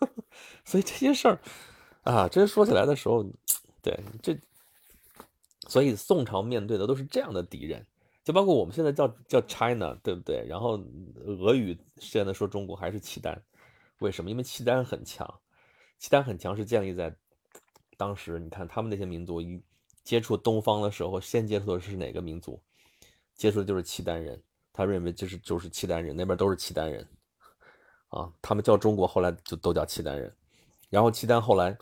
[0.64, 1.40] 所以这些事儿
[2.04, 3.24] 啊，真说起来的时候，
[3.82, 4.38] 对这，
[5.66, 7.84] 所以宋朝面对的都是这样的敌人，
[8.22, 10.46] 就包括我们现在叫叫 China，对不对？
[10.46, 10.80] 然后
[11.24, 13.42] 俄语现在说中国还是契丹，
[13.98, 14.30] 为什么？
[14.30, 15.26] 因为契丹很强，
[15.98, 17.16] 契丹很强是建立在
[17.96, 19.60] 当时，你看他们那些民族一
[20.04, 22.62] 接触东方的时候，先接触的是哪个民族？
[23.34, 24.40] 接触的就是契丹人。
[24.80, 27.06] 他认为就是就是契丹人那边都是契丹人，
[28.08, 30.34] 啊，他们叫中国，后来就都叫契丹人。
[30.88, 31.76] 然后契丹后来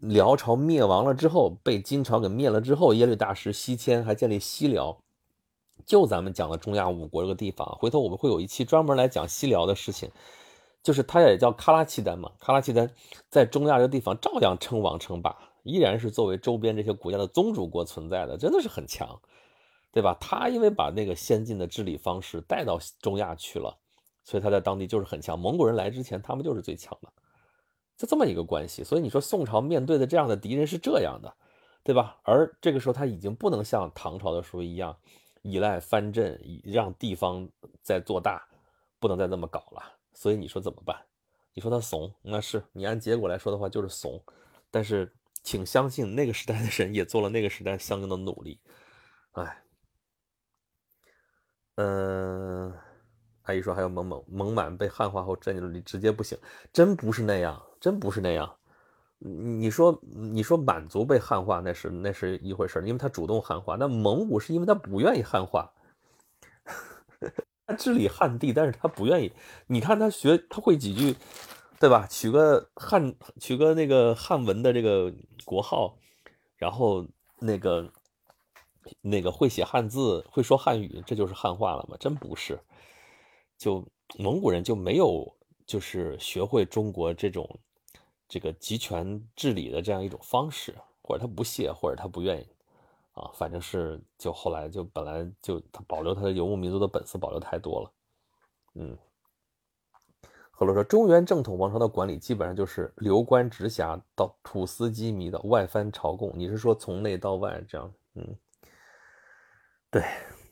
[0.00, 4.94] 辽朝灭亡了之后，被金朝给灭了之后，耶律大石西迁，还建立西辽。
[5.86, 10.10] 就咱们讲的中亚五国这个地方，回头我们会有一期专门来讲西辽的事情。
[10.82, 12.90] 就是他也叫喀拉契丹嘛，喀拉契丹
[13.30, 19.18] 在中亚这个地方照样称王称霸，依然是作为周边这些国家的宗主国存在的，真的是很强。
[19.90, 20.16] 对吧？
[20.20, 23.76] 他因为把那个先进的治理方式带到中亚去了，
[24.22, 25.36] 所以他在当地就是很强。
[25.38, 27.10] 蒙古人来之前，他们就是最强的，
[27.96, 28.84] 就这么一个关系。
[28.84, 31.34] 所以你说宋朝面对的这样的敌人是这样的，
[31.82, 32.20] 对吧？
[32.22, 34.94] 而这个时候他已经不能像唐朝的时候一样
[35.40, 37.48] 依赖藩镇，让地方
[37.82, 38.46] 在做大，
[39.00, 39.82] 不能再那么搞了。
[40.12, 40.96] 所以你说怎么办？
[41.54, 44.22] 你说他怂，那是你按结果来说的话就是怂。
[44.70, 45.10] 但是
[45.42, 48.60] 请相信，那个时代的人也做了那个时代相应的努力。
[49.32, 49.62] 哎。
[51.80, 52.74] 嗯，
[53.42, 56.36] 阿姨说还有蒙蒙蒙满被汉化后占据了，直接不行，
[56.72, 58.52] 真不是那样，真不是那样。
[59.20, 63.76] 你说你说满族被汉化那是那是一回事，因为他主动汉化。
[63.76, 65.72] 那蒙古是因为他不愿意汉化，
[67.64, 69.32] 他治理汉地，但是他不愿意。
[69.68, 71.14] 你看他学他会几句，
[71.78, 72.08] 对吧？
[72.10, 75.12] 取个汉取个那个汉文的这个
[75.44, 75.96] 国号，
[76.56, 77.06] 然后
[77.38, 77.92] 那个。
[79.00, 81.96] 那个会写汉字、会说汉语，这就是汉化了吗？
[81.98, 82.58] 真不是，
[83.56, 83.84] 就
[84.18, 85.36] 蒙古人就没有，
[85.66, 87.48] 就是学会中国这种
[88.28, 92.46] 这个集权治理的这样一种方式，或者他不屑，或者他不愿意
[93.12, 97.92] 啊，反正是就后来就本来就他保留他的游牧民族的本色保留太多了，
[98.74, 98.96] 嗯。
[100.50, 107.92] 后来说中原正统王朝的管理基本上就是流官直辖到土司羁縻的外藩朝贡，你是说从内到外这样？
[108.14, 108.36] 嗯。
[109.90, 110.04] 对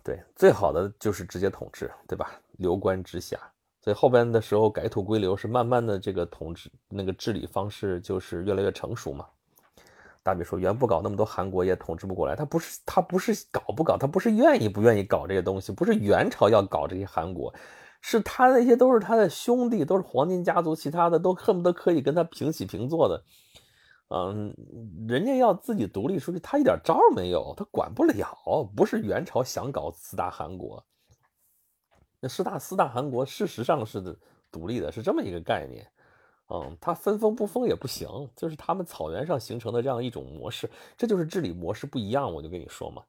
[0.03, 2.31] 对，最好的就是直接统治，对吧？
[2.59, 3.39] 流官直辖，
[3.83, 9.27] 所以后边的时候改土归流是慢慢的这个统治那个治理方式就是越来越成熟嘛。
[10.23, 17.55] 大比说，原不搞那么多韩国也统治不过来，他不是他不是搞不搞，他不是愿意不愿意搞这些东西，不是元朝要搞这些韩国，
[18.01, 23.23] 是他那些都是他的兄弟，都是黄金家族，其他的都恨不得可以跟他平起平坐的。
[24.09, 24.55] 嗯，
[25.09, 28.37] 人家要自己独立出去，他一点招没有，他管不了。
[28.77, 30.85] 不是元朝想搞四大汗国，
[32.21, 34.17] 那四大四大汗国事实上是
[34.51, 35.85] 独立的，是这么一个概念。
[36.49, 42.33] 嗯，他分封不封也不行，就是他们草原上形成的这样一种模式，这就是治理模式不一样。
[42.33, 43.03] 我就跟你说嘛，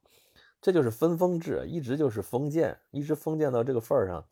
[0.60, 4.24] 这就是分封制，一直就是封建，一直封建到这个份儿上。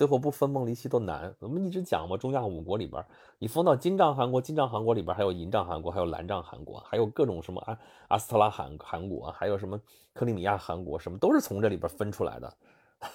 [0.00, 1.36] 最后不分崩离析都难。
[1.40, 3.04] 我们一直讲嘛，中亚五国里边，
[3.38, 7.78] 你分到金帐汗国，金帐汗国里边还有银帐汗国，还有蓝帐汗国，还有各种什么阿
[8.08, 9.78] 阿斯特拉汗汗国，还有什么
[10.14, 12.56] 克里米亚汗国，什么都是从这里边分出来的，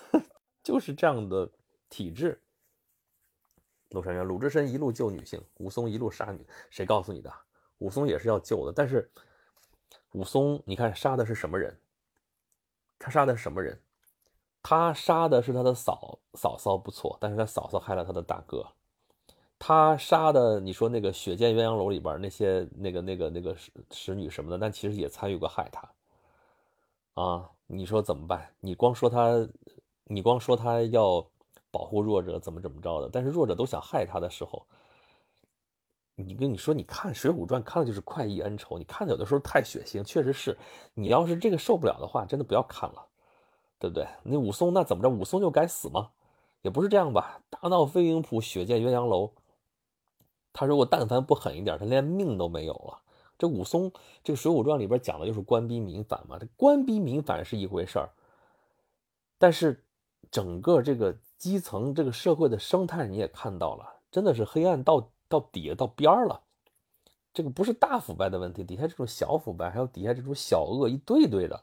[0.62, 1.50] 就是这样的
[1.90, 2.40] 体制。
[3.90, 7.34] 陆山元，鲁智深一路救女性，武松一路杀女，谁告诉你的？
[7.80, 9.10] 武松也是要救的，但是
[10.12, 11.76] 武松，你看杀的是什么人？
[13.00, 13.76] 他杀的是什么人？
[14.68, 18.66] 他杀的是他的嫂嫂嫂不错，但是他嫂嫂害了他的大哥。
[19.60, 25.88] 他杀的，你说那个血溅鸳鸯楼里边那些那个那个那个使使女什么的，但其实也参与过害他。
[27.14, 28.56] 啊，你说怎么办？
[28.60, 29.48] 你光说他，
[30.06, 31.24] 你光说他要
[31.70, 33.10] 保护弱者，怎么怎么着的？
[33.14, 34.66] 但是弱者都想害他的时候，
[36.16, 40.58] 你跟你说，你看《水浒传》看的就是快意恩仇，你看的有的时候太血腥，确实是。
[40.96, 43.06] 你要是这个受不了的话，真的不要看了。
[43.86, 44.08] 对不对？
[44.24, 45.10] 那武松那怎么着？
[45.10, 46.10] 武松就该死吗？
[46.64, 47.42] 也不是这样吧。
[47.52, 49.32] 大闹飞云浦，血溅鸳鸯楼。
[50.52, 53.02] 他如果但凡不狠一点，他连命都没有了。
[53.38, 53.92] 这武松，
[54.24, 56.40] 这个《水浒传》里边讲的就是官逼民反嘛。
[56.40, 58.10] 这官逼民反是一回事儿，
[59.38, 59.84] 但是
[60.32, 66.42] 整个这个基层这个社会的生态你也看到了，真的是黑暗到到底下到边儿了。
[67.34, 71.62] 这个不是大腐败的问题，底下这种小腐败，还有底下这种小恶一堆堆的，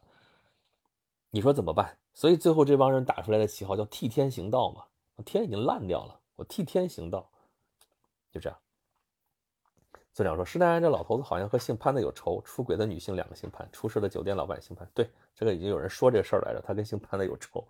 [1.31, 1.97] 你说怎么办？
[2.13, 4.83] 所以最后这帮人打出来的旗号叫替天行道嘛，
[5.25, 7.29] 天已经烂掉了，我替天行道，
[8.31, 8.59] 就这样。
[10.15, 14.87] 村长说：“施耐庵这老头子好像和姓潘的有仇，出轨的女性两个姓潘，出事的酒店老板姓潘。
[14.93, 17.67] 对，这个已经有人说这事儿来着，他跟姓潘的有仇。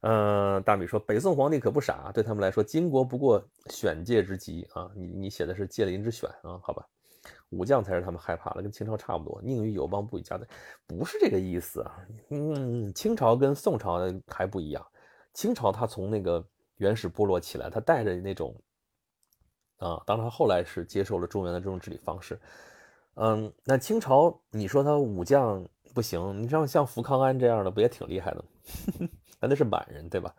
[0.00, 3.40] 嗯，大米说北宋皇帝可不傻，对他们来说，金国不过
[3.70, 4.90] 选界之极啊。
[4.96, 6.58] 你你写的是界林之选啊？
[6.64, 6.84] 好吧，
[7.50, 10.46] 武将才是他们害怕的，跟清朝差不多，宁与友邦不与家的，
[10.86, 12.06] 不是这个意思啊。
[12.30, 14.86] 嗯，清朝跟宋朝还不一样，
[15.32, 16.44] 清朝他从那个
[16.76, 18.54] 原始部落起来，他带着那种
[19.78, 22.38] 啊，当然后来是接受了中原的这种治理方式。
[23.14, 29.08] 嗯，那清朝你说他武将不行，你像像福康安这样的不也挺厉害的吗？
[29.40, 30.34] 那是满人，对吧？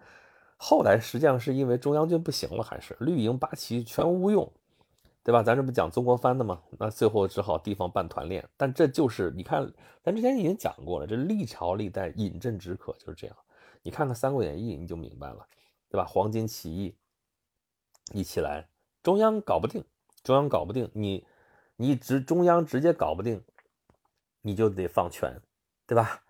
[0.58, 4.52] 后来实际上是因为中央军不行了，还是绿营八旗全无用，
[5.28, 5.44] 对吧？
[5.44, 6.64] 咱这不讲曾国藩的吗？
[6.80, 8.48] 那最后只好地方办团练。
[8.56, 9.70] 但这就是你看，
[10.02, 13.36] 咱之前已经讲过了，这历朝历代饮鸩止渴就是这样。
[13.82, 15.46] 你看看《三国演义》，你就明白了，
[15.90, 16.06] 对吧？
[16.06, 16.96] 黄巾起义
[18.14, 18.70] 一起来，
[19.04, 19.84] 中央搞不定，
[20.24, 21.28] 中央搞不定，你
[21.76, 23.44] 你直中央直接搞不定，
[24.42, 25.42] 你就得放权，
[25.86, 26.22] 对吧？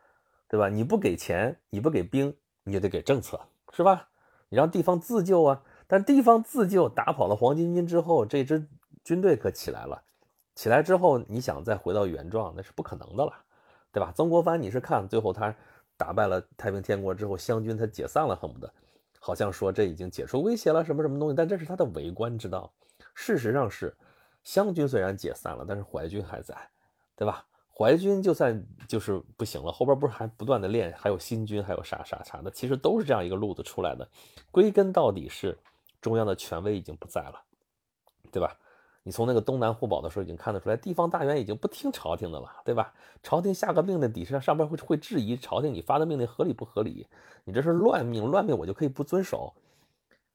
[0.49, 0.69] 对吧？
[0.69, 2.35] 你不给钱，你不给兵。
[2.63, 3.39] 你就得给政策，
[3.71, 4.09] 是吧？
[4.49, 5.63] 你让地方自救啊！
[5.87, 8.67] 但地方自救打跑了黄巾军之后，这支
[9.07, 10.03] 军队可起来了。
[10.53, 13.31] 起来之后，你想再回到原状，那是不可能的了，
[13.93, 14.11] 对吧？
[14.13, 15.55] 曾国藩，你是看最后他
[15.95, 18.69] 打败了太平天国之后，湘军他解散了，恨不得
[19.17, 21.35] 好像说这已经解除威胁了，什么什么东西？
[21.35, 22.69] 但这是他的为官之道。
[23.13, 23.95] 事实上是，
[24.43, 26.53] 湘军虽然解散了，但是淮军还在，
[27.15, 27.45] 对吧？
[27.73, 34.05] 淮军就算就是不行了，后边不是还不断的练，还有新军，还有啥啥啥的，其实都是这样一个路子出来的。
[34.51, 35.57] 归根到底是
[36.01, 37.41] 中央的权威已经不在了，
[38.33, 38.57] 对吧？
[39.07, 42.93] 你从那个东南互保的时候已经看得出来，地方大员已经不听朝廷的了，对吧？
[43.23, 47.07] 朝廷下个命令，底下上边会会质疑朝廷你发的命令合理不合理？
[47.45, 49.53] 你这是乱命，乱命我就可以不遵守，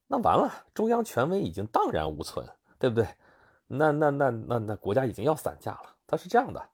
[0.07, 2.49] 那完了，中央权威已经荡然无存，
[2.79, 3.07] 对不对？
[3.67, 6.69] 那那那那那国家已经要散架了，它是这样的。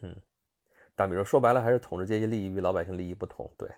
[0.00, 0.12] 嗯，
[0.96, 3.48] 大米说，说白了还是统治阶级利益与老百姓利益不同。
[3.56, 3.70] 对，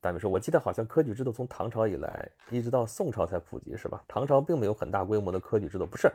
[0.00, 4.02] 大明说，我记得好像科举制度从唐朝以来一直到宋朝才普及，是吧？
[4.06, 6.12] 唐朝并没有很大规模的科举制度，不是？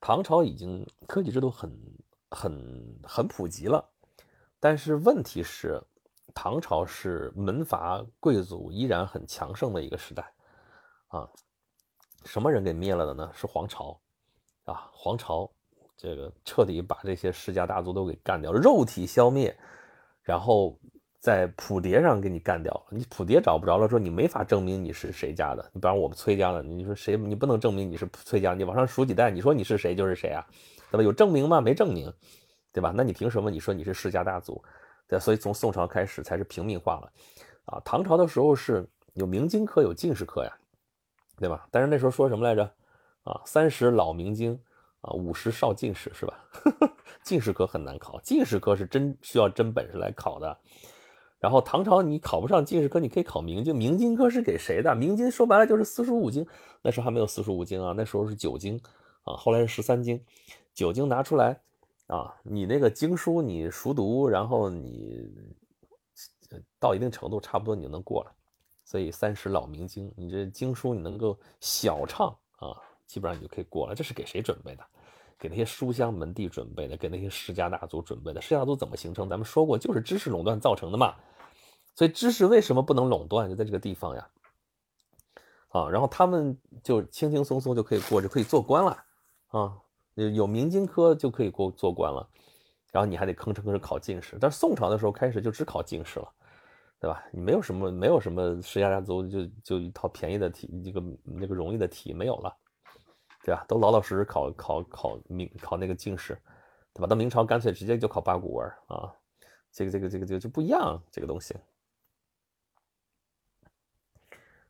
[0.00, 1.70] 唐朝已经科举制度很
[2.30, 3.84] 很很普及了，
[4.58, 5.80] 但是问题是，
[6.34, 10.32] 唐朝是门阀贵族依然很强盛的一个时代
[11.08, 11.28] 啊。
[12.24, 13.30] 什么人给灭了的呢？
[13.34, 14.00] 是黄巢
[14.64, 15.50] 啊，黄巢。
[15.94, 19.56] 这个彻底把这些世家大族都给干掉了，肉体消灭，
[20.20, 20.76] 然后
[21.22, 22.82] 在谱牒上给你干掉了。
[22.90, 25.64] 你谱牒找不着了，说你没法证明你是谁家的。
[25.72, 27.16] 你比方我们崔家的，你说谁？
[27.16, 30.44] 你不能证明你是崔家，你往上数几代，你说你是谁就是谁啊，
[30.90, 31.02] 对吧？
[31.04, 31.60] 有证明吗？
[31.60, 32.12] 没证明，
[32.72, 32.92] 对吧？
[32.92, 34.60] 那你凭什么你说你是世家大族？
[35.06, 37.12] 对，所以从宋朝开始才是平民化了，
[37.66, 40.52] 啊，唐朝的时候是有明经科有进士科呀，
[41.38, 41.68] 对吧？
[41.70, 42.68] 但是那时候说什么来着？
[43.22, 44.60] 啊，三十老明经。
[45.02, 46.38] 啊，五十少进士是吧？
[47.24, 50.56] 进士科很难考，进士科是真需要真本事来考的。
[51.42, 53.74] 然后唐朝你考不上进士科，你可以考明经。
[53.74, 54.94] 明经科是给谁的？
[54.94, 56.46] 明经说白了就是四书五经。
[56.82, 58.80] 那时候还没有四书五经啊，那时候是九经
[59.24, 60.22] 啊，后来是十三经。
[60.72, 61.60] 九经拿出来
[62.06, 65.28] 啊，你那个经书你熟读，然后你
[66.78, 68.32] 到一定程度，差不多你就能过了。
[68.84, 72.28] 所以三十老明经，你这经书你能够小唱
[72.58, 72.76] 啊。
[73.04, 74.84] 基本上你就可以过了，这是给谁准备的？
[75.40, 78.40] 给那些书香门第准备的，给那些世家大族准备的。
[78.40, 79.28] 世家大族怎么形成？
[79.28, 81.16] 咱们说过，就是知识垄断造成的嘛。
[81.94, 83.48] 所以知识为什么不能垄断？
[83.48, 84.28] 就在这个地方呀。
[85.68, 89.04] 啊，然后他们就轻轻松松就可以过，就可以做官了
[89.48, 89.78] 啊。
[90.14, 92.28] 有明经科就可以过做官了，
[92.90, 94.36] 然后你还得吭哧吭哧考进士。
[94.40, 96.28] 但是宋朝的时候开始就只考进士了，
[97.00, 97.24] 对吧？
[97.32, 102.54] 你没有什么没有什么世家大族就就一套便宜的题，一个那个容易的题没有了。
[103.44, 103.64] 对吧？
[103.66, 106.38] 都老老实实考考考明考那个进士，
[106.94, 107.08] 对吧？
[107.08, 109.12] 到明朝干脆直接就考八股文啊，
[109.72, 111.56] 这个这个这个这个就不一样，这个东西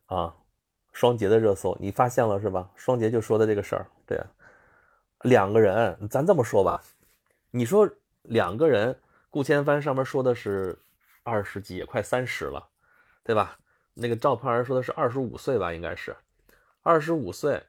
[0.05, 0.35] 啊。
[0.91, 2.69] 双杰的热搜你发现了是吧？
[2.75, 4.21] 双杰就说的这个事儿，对，
[5.21, 6.79] 两个人，咱这么说吧，
[7.49, 7.89] 你说
[8.21, 8.95] 两个人，
[9.31, 10.77] 顾千帆上面说的是
[11.23, 12.63] 二十几，也快三十了，
[13.23, 13.57] 对吧？
[13.95, 16.15] 那个赵盼儿说的是二十五岁吧，应该是
[16.83, 17.59] 二十五岁。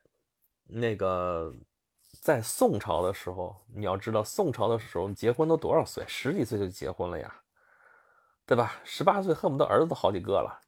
[0.67, 1.51] 那个
[2.21, 6.05] 在宋朝的时候，你要知道，宋朝的时候结婚都多少岁？
[6.07, 7.35] 十几岁就结婚了呀，
[8.45, 8.75] 对吧？
[8.85, 10.61] 十八岁恨不得儿子都好几个了，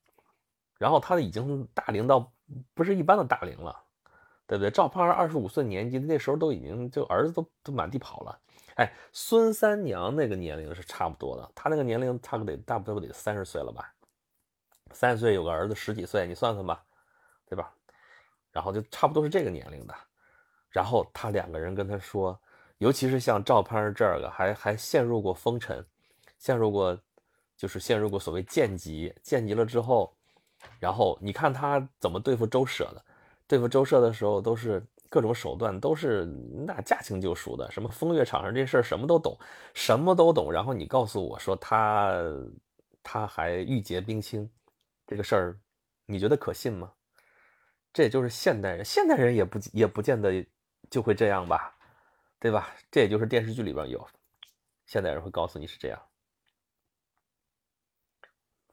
[0.79, 2.33] 然后他已经大龄到
[2.74, 3.77] 不是一般的大龄了，
[4.47, 4.70] 对不对？
[4.70, 8.41] 赵盼儿二十五岁年纪，那时候都已经就儿子都都满地跑了。
[8.77, 13.93] 哎，孙三娘那个年龄是差不多的，她那个年龄差不得大不多得三十岁了吧？
[14.93, 16.85] 三十岁有个儿子十几岁，你算算吧，
[17.47, 17.72] 对吧？
[18.53, 19.95] 然后就差不多是这个年龄的，
[20.70, 22.41] 然后他两个人跟他说，
[22.79, 25.85] 尤其是像赵盼儿这个还还陷入过风尘，
[26.39, 26.99] 陷入过
[27.57, 30.16] 就是陷入过所谓贱籍，贱籍了之后，
[30.79, 33.05] 然后你看他怎么对付周舍的，
[33.47, 36.25] 对付周舍的时候都是各种手段，都是
[36.67, 39.39] 那驾轻就熟的，什么风月场上这事儿什么都懂，
[39.75, 40.53] 什么都懂。
[40.53, 42.14] 然后你告诉我说他
[43.03, 44.51] 他还玉洁冰清，
[45.07, 45.59] 这个事儿
[46.07, 46.93] 你觉得可信吗？
[47.93, 50.45] 这也就是现代人，现代人也不也不见得
[50.91, 51.75] 就会这样吧，
[52.39, 52.75] 对吧？
[52.91, 54.07] 这也就是电视剧里边有，
[54.85, 55.99] 现代人会告诉你是这样。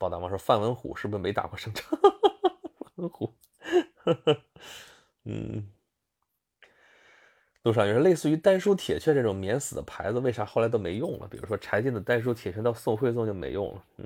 [0.04, 1.84] 宝大王说：“范文虎是不是没打过胜仗？”
[2.84, 3.34] 范文虎，
[5.24, 5.70] 嗯，
[7.64, 11.28] 陆少云说：“类似于丹书铁券这种免死的牌子，为啥后来都没用了？
[11.28, 13.84] 比如说柴进的丹书铁券到宋徽宗就没用了。
[13.98, 14.06] 嗯，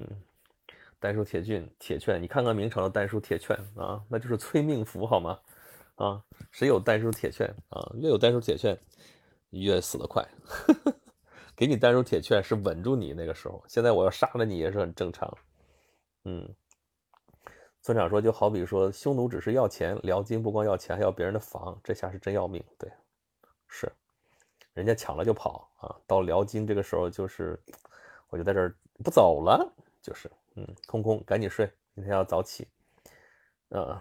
[0.99, 5.39] 丹书铁券，铁券，你看看明朝的丹书铁券啊，那就是催命符，好吗？
[5.95, 7.91] 啊，谁有丹书铁券啊？
[7.95, 8.77] 越有丹书铁券，
[9.49, 10.23] 越死得快。
[11.57, 15.35] 给你丹书铁券是稳住你那个时候，现在我要杀了你也是很正常。”
[16.29, 16.45] 嗯，
[17.81, 22.61] 村长说，就好比说，匈奴只是要钱，辽金不光要钱，还要别人的房，这下是真要命。
[22.77, 22.91] 对，
[23.69, 23.89] 是，
[24.73, 25.95] 人家抢了就跑啊。
[26.05, 27.57] 到辽金这个时候，就是
[28.27, 29.65] 我就在这儿不走了，
[30.01, 32.67] 就是，嗯，空空，赶紧睡，明天要早起。
[33.69, 33.97] 嗯，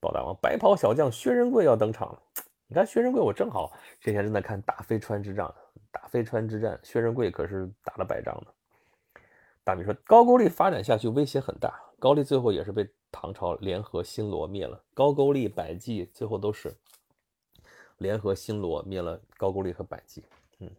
[0.00, 2.22] 包大王，白袍小将薛仁贵要登场了。
[2.66, 5.54] 你看薛仁贵，我正好这天正在看大飞川之战，
[5.90, 8.54] 大飞川之战，薛仁贵可是打了败仗的。
[9.68, 14.82] 大米说：“高句丽发展下去威胁很大，高丽最后也是被唐朝联合新罗灭了。
[14.94, 16.74] 高句丽、百济最后都是
[17.98, 20.24] 联合新罗灭了高句丽和百济。”
[20.60, 20.70] 嗯，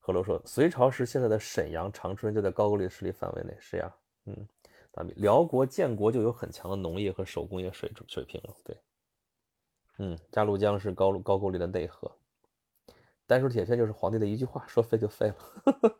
[0.00, 3.94] 何罗说：“隋朝时现在的沈阳、长春就在高句丽势力范围内。”是呀，
[4.24, 4.36] 嗯，
[4.90, 8.52] 大米，辽国建国就有很强的农业和手工业水水平了。
[8.64, 8.76] 对，
[9.98, 12.10] 嗯，鸭绿江是高高句丽的内河。
[13.28, 15.99] 丹书铁券就是皇帝的一句话，说废就废了。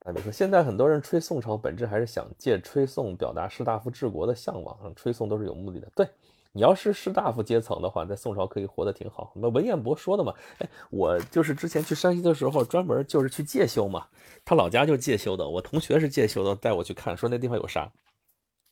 [0.00, 4.94] 啊，你说现在很多人吹宋朝，本质还是想借吹宋表达士大夫治国的向往。
[4.96, 5.90] 吹宋都是有目的的。
[5.94, 6.08] 对
[6.52, 9.30] 你要是士大夫阶层的话，在宋朝可以活得挺好。
[9.36, 14.06] 那文彦博说的嘛，哎，我就是之前去山西的时候，专门就是去介休嘛。
[14.42, 17.92] 他老家就介休的，我同学是介休的，带我去看，说那地方有啥？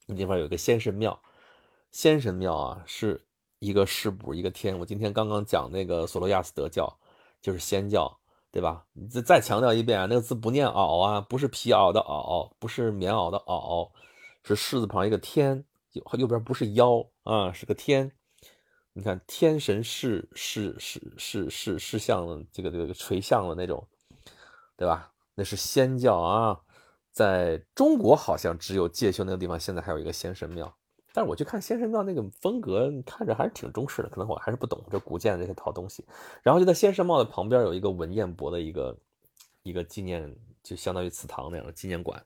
[0.06, 1.20] 那地方有个仙神庙，
[1.92, 3.20] 仙神庙啊，是
[3.58, 4.78] 一个师补一个天。
[4.78, 6.98] 我今天刚刚讲那个索罗亚斯德教，
[7.42, 8.18] 就是仙教。
[8.50, 8.86] 对吧？
[8.92, 13.90] 你再再强调一遍啊，那个字不念袄啊，不是皮袄的袄，不是棉袄的袄，
[14.42, 18.10] 是士字旁一个天，右右边不是腰啊，是个天。
[18.94, 23.86] 你看天神是是是是是是像这个这个垂像的那种，
[24.76, 25.12] 对吧？
[25.34, 26.58] 那是仙教啊，
[27.12, 30.74] 在中国好像只有介休那个地方，现在还有一个仙神庙。
[31.14, 36.04] 但是我去看先神庙那个风格，看着还是挺中式的，可能我还是不懂这古建的这些套东西。
[36.42, 38.96] 然后就在先神庙的旁边有一个文彦博的一个
[39.62, 40.32] 一个纪念，
[40.62, 42.22] 就相当于祠堂那样的纪念馆。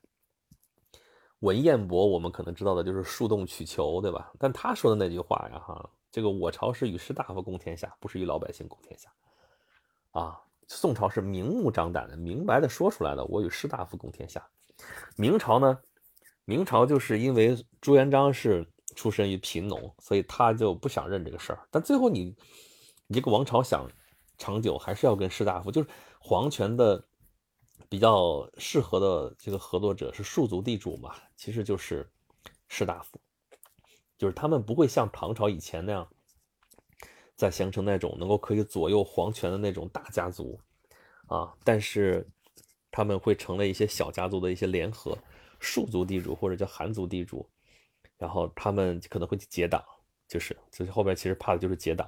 [1.39, 4.31] 文彦博我们可能知道的就是树洞取球，对吧？
[4.37, 9.09] 但他说的那句话呀，哈，这个我朝是与士大夫共天下，不是与老百姓共天下。
[10.11, 14.45] 啊，宋朝是明目张胆的、明白的说出来的，我与士大夫共天下。
[15.15, 15.79] 明朝呢？
[16.45, 18.67] 明朝就是因为朱元璋是。
[18.93, 21.67] 出身于贫农，所以他就不想认这个事儿。
[21.69, 22.35] 但最后你，
[23.07, 23.89] 你这个王朝想
[24.37, 25.89] 长久，还是要跟士大夫，就是
[26.19, 27.03] 皇权的
[27.89, 32.09] 比较适合的这个合作者是庶族地主嘛，其实就是
[32.67, 33.19] 士大夫，
[34.17, 36.07] 就是他们不会像唐朝以前那样，
[37.35, 40.59] 在形成那种能够可以左右皇权的那种大家族
[41.27, 42.27] 啊，但是
[42.91, 45.17] 他们会成了一些小家族的一些联合，
[45.59, 47.47] 庶族地主或者叫寒族地主。
[48.23, 49.83] 然后他们可能会去结党，
[50.29, 52.07] 就是，就是后边其实怕的就是结党。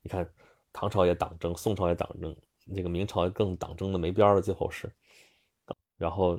[0.00, 0.24] 你看，
[0.72, 4.40] 唐朝也党争，宋朝也党争，那个明朝更党争的没边了。
[4.40, 4.88] 最后是，
[5.98, 6.38] 然后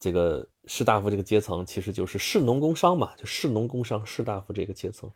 [0.00, 5.08] 这个士大夫这个阶层其实就是士农工商嘛，就士农工商士大夫这个阶层。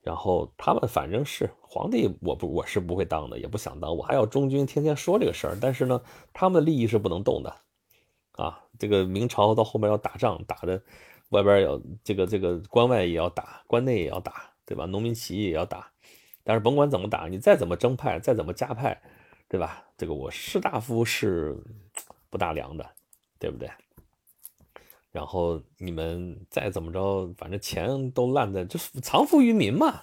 [0.00, 5.58] 然后他们反正是皇帝，我不我是不会当的，也不想当，我还要中军天天说这个事儿。
[5.60, 6.02] 但是呢，
[6.32, 7.54] 他们的利益是不能动的
[8.32, 8.64] 啊。
[8.78, 10.82] 这个明朝到后面要打仗，打的。
[11.30, 14.86] 外边要这个这个关外也要打，关内也要打，对吧？
[14.86, 15.90] 农民起义也要打，
[16.44, 19.00] 但是甭管怎么打，你再怎么征派，再怎么加派，
[19.48, 19.84] 对吧？
[19.96, 21.56] 这个我士大夫是
[22.28, 22.88] 不大凉的，
[23.38, 23.70] 对不对？
[25.12, 30.02] 然后你们再怎么着，反正钱都烂在，就是藏富于民嘛。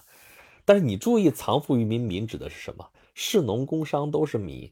[0.66, 2.90] 但是你注意，藏富于民，民指的是什么？
[3.14, 4.70] 士农工商都是民，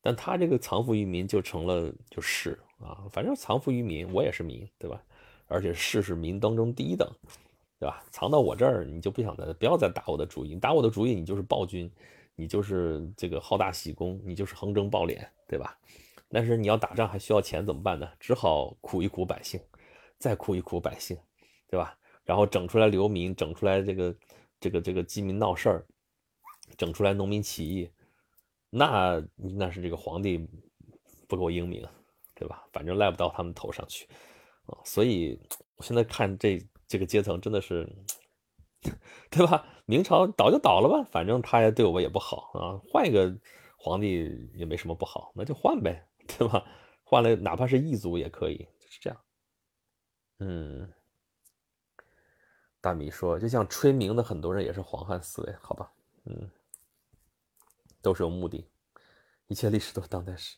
[0.00, 5.02] 但他这个藏富于民就成了就是啊，反正藏富于民，我也是民，对吧？
[5.52, 7.06] 而且士是民当中第一等，
[7.78, 8.02] 对吧？
[8.10, 10.54] 藏到我这儿，你就不想再不要再打我的主意。
[10.54, 11.90] 你打我的主意，你就是暴君，
[12.34, 15.76] 你就是这个好大喜功，你就是横征暴敛，对吧？
[16.28, 18.08] 但是你要打仗还需要钱怎么办呢？
[18.18, 19.60] 只好苦一苦百姓，
[20.18, 21.18] 再苦一苦百姓，
[21.68, 21.98] 对吧？
[22.24, 24.16] 然后整出来流民，整出来这个
[24.58, 25.86] 这个这个饥民闹事儿，
[26.78, 27.90] 整出来农民起义，
[28.70, 30.48] 那那是这个皇帝
[31.28, 31.86] 不够英明，
[32.34, 32.64] 对吧？
[32.72, 34.08] 反正赖不到他们头上去
[34.66, 34.78] 啊。
[34.84, 35.40] 所以
[35.76, 37.88] 我现在看这这个阶层真的是，
[39.30, 39.66] 对吧？
[39.86, 43.34] 明朝倒就倒了吧，反正他也对我也不好啊，换一个
[43.76, 46.08] 皇帝也没什么不好，那就换呗。
[46.38, 46.64] 对吧？
[47.02, 49.20] 换了哪怕是异族也可以，就是这样。
[50.38, 50.88] 嗯，
[52.80, 55.92] 大米说，就像吹鸣的很多人也是黄汉思维，好吧？
[56.24, 56.48] 嗯，
[58.00, 58.64] 都是有目的，
[59.48, 60.56] 一切历史都是当代史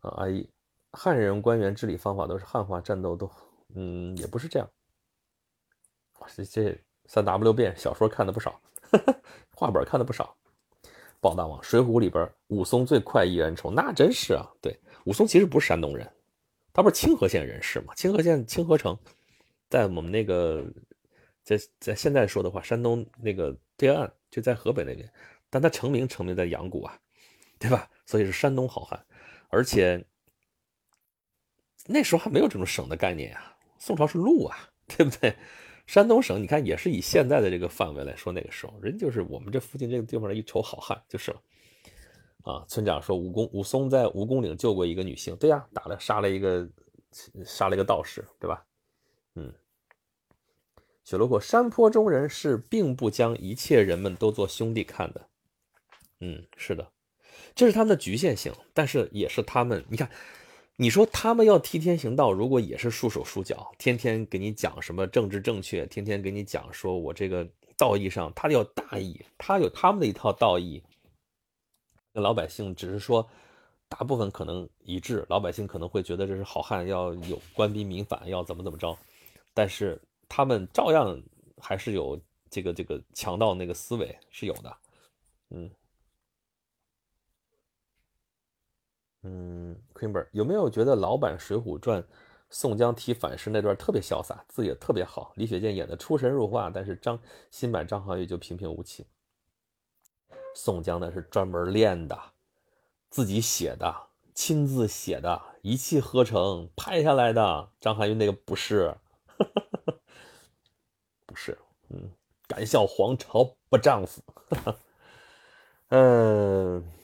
[0.00, 0.10] 啊。
[0.16, 0.50] 阿姨，
[0.92, 3.30] 汉人官员治理方法都是汉化，战斗都，
[3.74, 4.68] 嗯，也不是这样。
[6.34, 8.60] 这这三 W 变小说看的不少，
[9.54, 10.34] 画本看的不少。
[11.20, 14.78] 报大王，《水浒》里边武松最快意恩仇，那真是啊，对。
[15.04, 16.08] 武松其实不是山东人，
[16.72, 17.92] 他不是清河县人士吗？
[17.96, 18.96] 清河县清河城，
[19.68, 20.64] 在我们那个，
[21.42, 25.12] 在在现在说的话，山东那个对岸就在河北那边，
[25.50, 26.96] 但他成名成名在阳谷啊，
[27.58, 27.90] 对吧？
[28.06, 29.04] 所以是山东好汉，
[29.48, 30.04] 而且
[31.88, 35.34] 那时候还没有这种省的概念啊，宋朝是路啊，对不对？
[35.86, 41.42] 山东省你看也是以现在的这个范围来说，那个时候人就是我们这附近这个地方的一筹好汉就是了。
[42.44, 46.68] 啊，村长说武功武松在蜈蚣岭救过一个女性，对呀，打了杀了一个
[47.44, 48.64] 杀了一个道士，对吧？
[49.34, 49.52] 嗯，
[51.04, 55.28] 雪落过山坡中人是并不将一切人们都做兄弟看的，
[56.20, 56.90] 嗯，是的，
[57.54, 60.10] 这是他们的局限性，但是也是他们，你看，
[60.80, 67.44] 你说他们要替天行道，如果也是束手束脚，天天给你讲什么政治正确，天天给你讲说我这个
[67.76, 70.80] 道义上，他要大义，他有他们的一套道义。
[72.12, 73.28] 那老百姓只是说，
[73.88, 78.96] 大部分可能一致，老百姓可能会觉得这是好汉，要有官逼民反，要怎么怎么着，
[79.52, 81.20] 但是他们照样
[81.60, 82.16] 还是有
[82.48, 84.76] 这个这个强盗那个思维是有的，
[85.50, 85.68] 嗯
[89.22, 92.02] 嗯，Queenber 有没有觉得老版《水浒传》
[92.50, 97.18] 宋江提反诗那段特别潇洒，字也特别好，李雪健演的出神入化，但是张
[97.50, 99.06] 新版张涵予就平平无奇。
[100.54, 102.18] 宋江那是专门练的，
[103.10, 103.94] 自己写的，
[104.34, 107.68] 亲自写的，一气呵成拍下来的。
[107.80, 108.96] 张含韵那个不是，
[111.26, 111.58] 不是，
[111.90, 112.10] 嗯，
[112.46, 114.22] 敢笑皇朝不丈夫。
[115.90, 116.82] 嗯，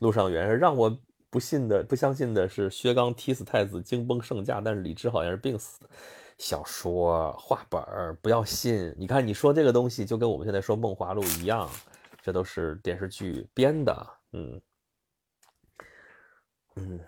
[0.00, 0.98] 陆上元让我
[1.30, 5.88] 不信的、不相信的是薛刚踢死太子，惊崩圣驾，但是李治好像是病死。
[6.36, 8.94] 小说画本儿不要信。
[8.98, 11.70] 你看你说这个东西，就跟我们现在说《梦华录》一样。
[12.22, 14.60] 这都是电视剧编的，嗯
[16.76, 17.00] 嗯，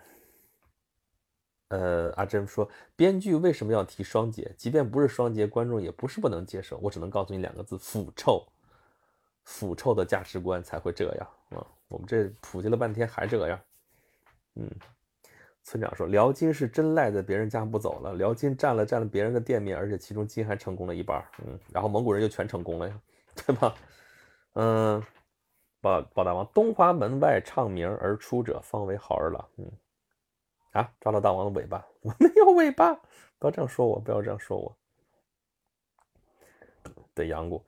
[1.69, 4.53] 呃，阿珍说，编剧为什么要提双节？
[4.55, 6.77] 即便不是双节，观众也不是不能接受。
[6.77, 8.45] 我只能告诉你两个字：腐臭。
[9.43, 11.65] 腐臭的价值观才会这样啊！
[11.87, 13.59] 我们这普及了半天还这样，
[14.55, 14.69] 嗯。
[15.63, 23.01] 村长说，辽金是真赖在别人家不走了，辽金占了占了别人的店面，而且其中金还成功了一半，嗯，然后蒙古人就全成功了呀，
[23.35, 23.75] 对吧？
[24.53, 25.03] 嗯，
[25.81, 29.49] 宝宝大王，东华门外唱名而出者，方为好儿郎。
[29.57, 29.69] 嗯，
[30.71, 32.93] 啊，抓到大王的尾巴，我没有尾巴，
[33.37, 34.73] 不要这样说我，不要这样说我。
[37.13, 37.61] 对，阳谷，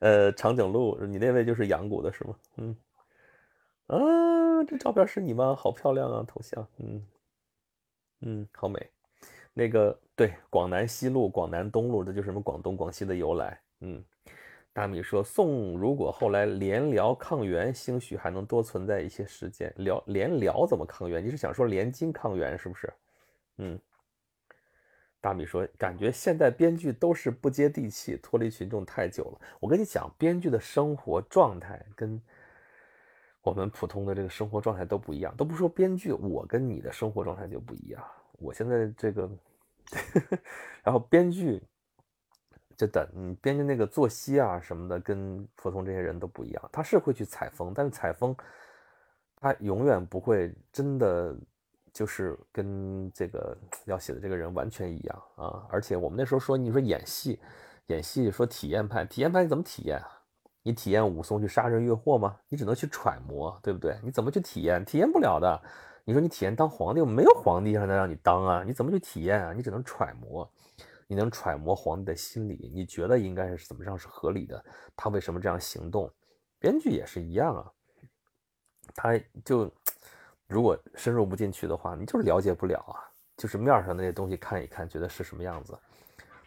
[0.00, 2.36] 呃，长颈鹿，你那位就是阳谷的是吗？
[2.56, 2.76] 嗯，
[3.86, 5.54] 啊，这照片是你吗？
[5.54, 7.06] 好漂亮啊，头像，嗯
[8.20, 8.90] 嗯，好美。
[9.52, 14.04] 那个，对，广南西路、广南东路，这就是什么广东、广西的由来，嗯。
[14.70, 19.74] 大米说：“宋如果后来联辽抗元，兴许还能多存在一些时间。
[19.78, 21.24] 辽联辽怎么抗元？
[21.24, 22.92] 你是想说联金抗元是不是？”
[23.58, 23.80] 嗯。
[25.20, 29.40] 大米说：“感觉现在编剧都是不接地气，脱离群众太久了。
[29.60, 32.20] 我跟你讲，编剧的生活状态跟
[33.42, 35.34] 我们普通的这个生活状态都不一样。
[35.36, 38.04] 都不说编剧，我跟你的生活状态就不一样。
[38.32, 39.30] 我现在这个，
[40.84, 41.62] 然后编剧。”
[42.76, 46.70] 就等你编辑那个作息啊什么的，跟普通这些人都不一样。
[46.72, 48.36] 他是会去采风，但是采风，
[49.34, 51.36] 他永远不会真的
[51.92, 55.66] 就是跟这个要写的这个人完全一样啊。
[55.70, 57.40] 而且我们那时候说，你说演戏，
[57.86, 60.22] 演戏说体验派，体验派怎么体验啊？
[60.62, 62.36] 你体验武松去杀人越货吗？
[62.48, 63.98] 你只能去揣摩，对不对？
[64.02, 64.84] 你怎么去体验？
[64.84, 65.62] 体验不了的。
[66.04, 68.64] 你说你体验当皇帝，没有皇帝让他让你当啊？
[68.66, 69.52] 你怎么去体验啊？
[69.52, 70.50] 你只能揣摩。
[71.10, 74.62] 你能揣摩皇帝的心理，你觉得应该是怎么样是合理的？
[74.94, 76.12] 他为什么这样行动？
[76.58, 77.72] 编剧也是一样啊，
[78.94, 79.72] 他就
[80.48, 82.96] 如果深入不进去的话，你就是了解不了啊。
[83.36, 85.78] 就是面上那些东西看一看，觉得是什么样子。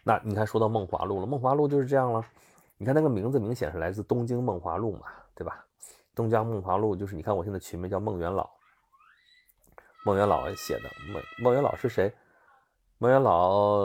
[0.04, 2.22] 那你看，说到梦华录了，梦华录就是这样了。
[2.76, 5.66] 你看那个名字明显是来自东京梦华录嘛，对吧？
[6.14, 8.50] 东江梦华录就是你看我现在取名叫梦元老，
[10.04, 10.90] 梦元老写的。
[11.14, 12.14] 梦梦元老是谁？
[12.98, 13.80] 梦元老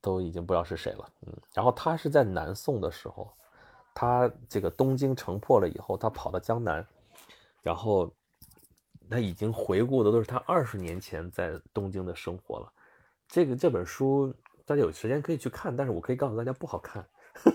[0.00, 1.08] 都已经不知道是谁了。
[1.26, 3.32] 嗯，然后他是在南宋的时候，
[3.92, 6.86] 他这个东京城破了以后，他跑到江南，
[7.62, 8.08] 然后。
[9.12, 12.72] 他已经回顾的都是他二十年前在东京的生活了。
[13.28, 14.34] 这个这本书
[14.64, 17.06] 大家有时间可以去看，但是我可以告诉大家不好看，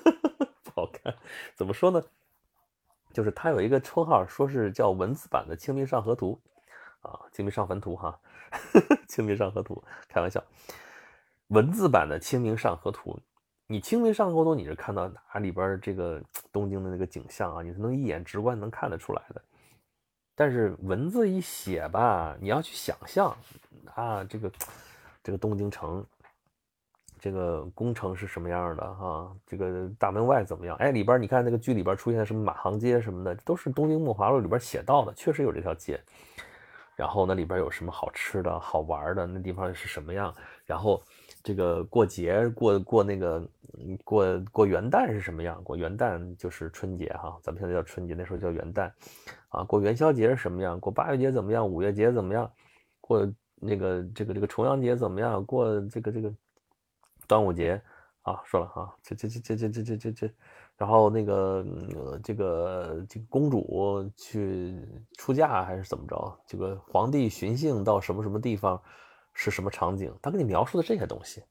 [0.64, 1.14] 不好看。
[1.56, 2.02] 怎么说呢？
[3.14, 6.40] 就是他有一个称号，说是叫文字版的《清明上河图》
[7.10, 8.20] 啊，《清明上坟图》哈，
[9.08, 9.74] 《清明上河图》
[10.08, 10.44] 开玩笑，
[11.48, 13.14] 文字版的《清明上河图》。
[13.66, 17.64] 你《清明上河图》，你是看到哪里边这个东京的那个景象啊？
[17.64, 19.42] 你是能一眼直观能看得出来的。
[20.40, 23.36] 但是文字一写吧，你要去想象
[23.96, 24.52] 啊，这个
[25.24, 26.06] 这个东京城，
[27.20, 29.36] 这个宫城是什么样的哈？
[29.48, 30.78] 这个大门外怎么样？
[30.78, 36.00] 哎，里边你看那个剧里边出现什么马行街什么的，都是《东京梦华录》里边写到的，确实有这条街。
[36.96, 39.26] 然后那里边有什么好吃的好玩的？
[39.26, 40.32] 那地方是什么样？
[40.68, 41.02] 然后。
[41.48, 43.50] 这个过节过过那个
[44.04, 45.64] 过过元旦是什么样？
[45.64, 48.92] 过元旦就是春节哈，咱们现在叫春节，那时候叫元旦，
[49.48, 50.78] 啊，过元宵节是什么样？
[50.78, 51.66] 过八月节怎么样？
[51.66, 52.52] 五月节怎么样？
[53.00, 53.26] 过
[53.56, 55.46] 那个这个这个重阳节怎么样？
[55.46, 56.30] 过这个这个
[57.30, 57.82] 端午节
[58.24, 60.30] 啊，说了哈，这这这这这这这这这，
[60.76, 61.66] 然后那个
[62.22, 64.76] 这个这个公主去
[65.18, 66.38] 出嫁还是怎么着？
[66.46, 68.82] 这个皇帝巡幸到什么什么地方？
[69.40, 70.12] 是什么场景？
[70.20, 71.44] 他给你描述的这些东西，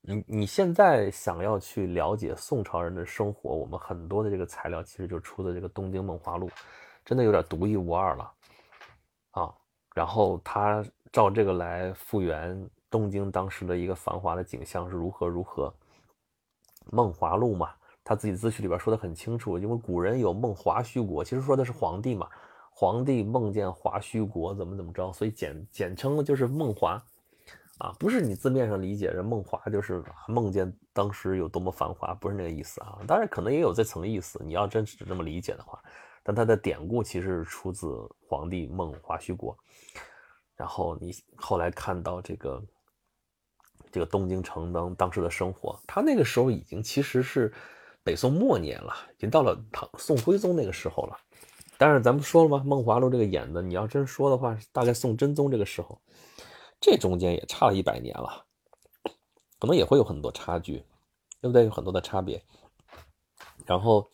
[0.00, 6.48] 你你现在想要去了解宋朝人的生活，我们很多的这个材料其实就出的这个《东京梦华录》，
[7.04, 8.32] 真的有点独一无二了
[9.32, 9.54] 啊！
[9.94, 10.82] 然后他
[11.12, 15.72] 照这个来复原东京当时的一个繁华的景象是如何如何。
[16.90, 22.26] 梦华录嘛，他自己自序里边说的很清楚，因为古人有梦华虚国，其实说的是皇帝嘛。
[22.76, 27.00] 皇帝梦见华胥国怎么怎么着，所以简简称就是梦华，
[27.78, 32.98] 啊，不是你字面上理解的梦华，就是梦见当时有多么繁华，不是那个意思啊。
[33.06, 35.80] 当然可能也有这层意思，你要真是这么理解的话，
[36.24, 37.86] 但它的典故其实是出自
[38.28, 39.56] 皇帝梦华胥国。
[40.56, 42.60] 然后你后来看到这个
[43.92, 47.52] 这个东京城当当时的生活，他那个时候已经其实是
[48.02, 51.16] 北宋末年了，已经到了唐宋徽宗那个时候了。
[51.76, 52.62] 但是咱们说了吗？
[52.64, 56.00] 梦华录这个演的，你要真说的话，大概宋真宗这个时候，
[56.80, 58.44] 这中间也差了一百年了，
[59.58, 60.84] 可能也会有很多差距，
[61.40, 61.64] 对不对？
[61.64, 62.40] 有很多的差别。
[63.66, 64.08] 然后，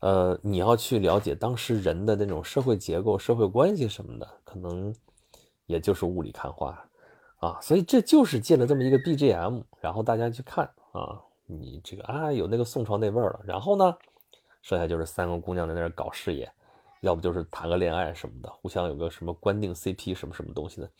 [0.00, 4.94] 呃，你要去了解当时人的那种社会结构、社会关系什么的，可能
[5.66, 6.86] 也就是雾里看花
[7.38, 7.58] 啊。
[7.62, 13.40] 所以这就是借了这么一个 BGM，然后大家去看啊，你这个啊有那个宋朝那味儿了。
[13.44, 13.96] 然后呢，
[14.60, 16.52] 剩下就是三个姑娘在那儿搞事业。
[17.04, 20.90] 要不就是谈个恋爱什么的，互相有个什么官定 CP 什么什么东西的。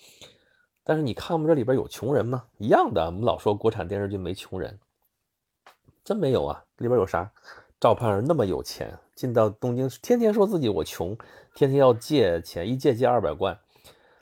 [0.84, 2.44] 但是你看我们这里边有穷人吗？
[2.58, 4.78] 一样的，我们老说国产电视剧没穷人，
[6.04, 6.62] 真没有啊！
[6.76, 7.32] 里边有啥？
[7.80, 11.16] 赵盼儿那么有钱，进到东京，天天说自己我穷，
[11.54, 13.58] 天天要借钱，一借借二百贯，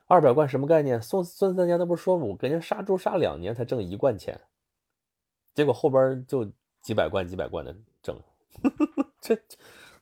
[0.06, 1.02] 二百贯什么概念？
[1.02, 4.40] 宋孙三娘那不是说我给人杀猪杀两年才挣一贯钱，
[5.52, 6.48] 结果后边就
[6.80, 8.16] 几百贯几百贯的挣，
[9.20, 9.36] 这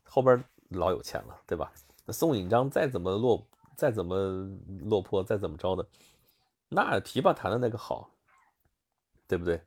[0.05, 0.45] 后边。
[0.71, 1.73] 老有钱了，对吧？
[2.07, 4.17] 那宋引章再怎么落，再怎么
[4.83, 5.87] 落魄，再怎么着的，
[6.69, 8.11] 那琵琶弹的那个好，
[9.29, 9.61] 对不对？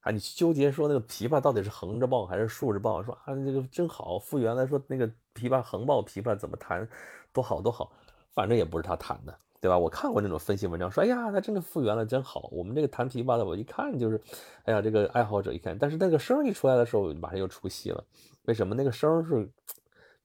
[0.00, 4.18] 啊，你去纠结说那个琵琶到底是横着抱还是竖着抱，说啊这个真好。
[4.18, 6.88] 复原来说那个琵琶横抱琵琶怎么弹，
[7.32, 7.92] 多好多好，
[8.34, 9.76] 反正也不是他弹的，对吧？
[9.78, 12.48] 我看过那种分析文章，说哎呀，他真的复原了，真好。
[12.52, 14.20] 我们这个弹琵琶的，我一看就是，
[14.64, 18.02] 哎呀，这个爱好者一看，但是那个声一出来的时候，马上又出戏了。
[18.44, 18.74] 为什么？
[18.74, 19.50] 那个声是。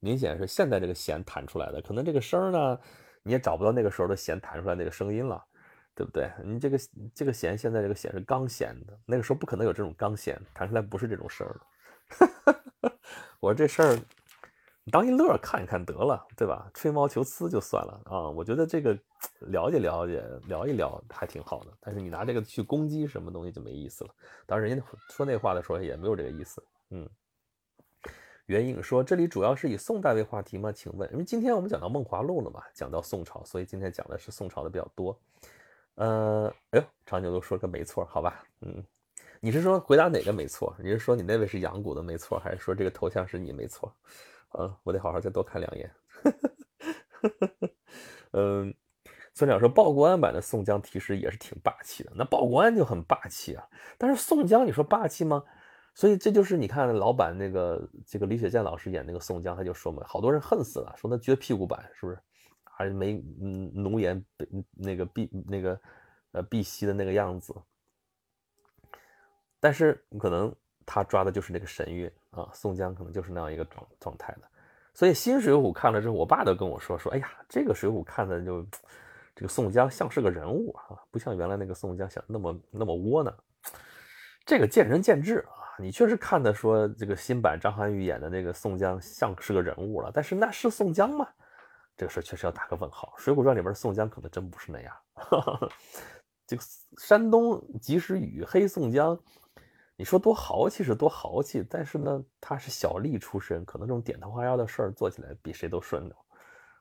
[0.06, 2.78] 明显是现在这个弦弹出来的，可能这个声呢，
[3.24, 5.44] 你也找不到那个时候的弦弹出来那个声音了，
[5.96, 6.30] 对不对？
[6.44, 6.78] 你这个
[7.12, 12.92] 这个弦现在这个弦是钢弦的，那个时候不可能有这种钢弦弹出来不是这种声的。
[13.40, 13.98] 我说这事儿
[14.84, 16.70] 你当一乐看一看得了，对吧？
[16.72, 18.30] 吹毛求疵就算了啊。
[18.30, 18.96] 我觉得这个
[19.40, 24.10] 了解了解聊一聊还挺好的，但是你拿这个去攻击什么东西就没意思了。
[24.46, 27.10] 当然人家说那话的时候也没有这个意思，嗯。
[28.46, 30.70] 袁颖说：“这里主要是以宋代为话题吗？
[30.70, 35.18] 请问，因为今天我们讲到《梦华录》了嘛，讲到宋朝，所以今天讲的是宋朝的比较多。
[35.96, 38.84] 呃，哎呦，长颈鹿说个没错，好吧，嗯，
[39.40, 40.72] 你是说回答哪个没错？
[40.78, 43.92] 你是说你那位是阳谷的没错，还是说这个头像是你没错？
[44.58, 45.90] 嗯，我得好好再多看两眼。
[48.30, 48.72] 嗯，
[49.34, 53.66] 村长说报国安版的宋江其实也是挺霸气的，那报国安就很霸气啊。
[53.98, 55.42] 但是宋江，你说霸气吗？
[55.96, 62.18] 所以这就是你看老版那个这个李雪健老师演那个宋江，他就说嘛，好多人恨死了，说那撅屁股版是不是？
[62.64, 64.22] 还没嗯浓颜
[64.74, 65.80] 那个碧那个
[66.32, 67.54] 呃碧玺的那个样子。
[69.58, 70.54] 但是可能
[70.84, 74.42] 他抓的就是那个神韵啊，宋江可能就是那样一个状状态的。
[74.92, 78.62] 所以新水浒看了之后，我爸都跟我说说，哎呀，这个水浒看的就
[79.34, 83.34] 这个宋江像是个人物啊，不像原来那个宋江想那么那么窝囊。
[84.44, 85.64] 这个见仁见智啊。
[85.78, 91.28] 你确实看的说这个新版张涵予演的那个宋江像是个人物了，但是那是宋江吗？
[91.96, 93.14] 这个事确实要打个问号。
[93.20, 94.94] 《水浒传》里边宋江可能真不是那样。
[96.46, 96.62] 这个
[96.98, 99.18] 山东及时雨黑宋江，
[99.96, 106.14] 你说多豪气是多豪气，但是呢，他是小吏出身，可能这种点头哈腰的事儿做起来比谁都顺溜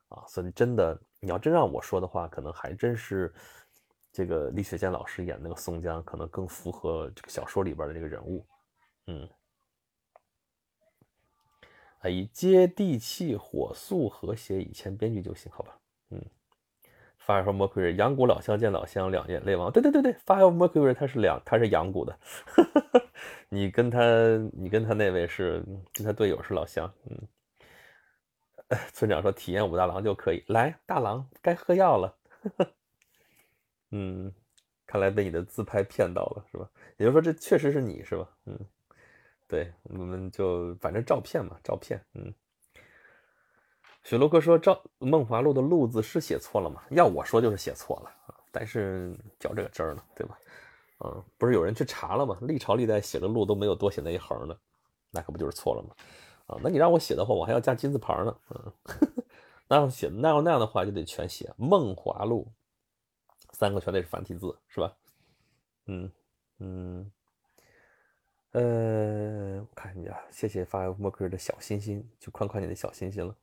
[0.10, 0.24] 啊。
[0.28, 3.34] 所以真的，你要真让我说的话，可能还真是
[4.12, 8.46] 这个李雪健老师演那个宋江，可能更符合这个小说里边的这个人物。
[9.08, 9.30] 嗯，
[12.00, 15.80] 啊，以接地气、火速、和谐以前编剧就行，好吧？
[16.10, 16.22] 嗯
[17.24, 19.72] ，Fire from Mercury，阳谷老乡见老乡，两眼泪汪。
[19.72, 22.18] 对对对对，Fire from Mercury，他是两，他是阳谷的。
[23.50, 24.00] 你跟他，
[24.54, 25.64] 你跟他那位是
[25.94, 26.92] 跟他队友是老乡。
[27.10, 27.28] 嗯，
[28.92, 32.18] 村长说体验武大郎就可以来，大郎该喝药了。
[33.92, 34.34] 嗯，
[34.88, 36.70] 看来被你的自拍骗到了，是吧？
[36.98, 38.28] 也就是说，这确实是你是吧？
[38.46, 38.60] 嗯。
[39.48, 42.04] 对，我们就反正照片嘛，照片。
[42.14, 42.34] 嗯，
[44.04, 46.82] 雪洛克说：“赵梦华录的‘录’字是写错了吗？
[46.92, 50.38] 要我说就是写错了啊，但是较这个真儿呢，对吧？
[51.00, 52.38] 嗯，不是有人去查了吗？
[52.42, 54.58] 历朝历代写的‘录’都没有多写那一横的，
[55.12, 55.96] 那可不就是错了吗？
[56.48, 58.36] 啊，那你让我写的话，我还要加金字旁呢。
[58.50, 58.74] 嗯，
[59.68, 62.52] 那要写那要那样的话，就得全写‘梦华录’
[63.54, 64.92] 三个全得是繁体字，是吧？
[65.86, 66.12] 嗯
[66.60, 67.12] 嗯。”
[68.56, 73.36] 呃，我看一下，谢谢发莫克尔的小心心，就宽宽你的小心心了。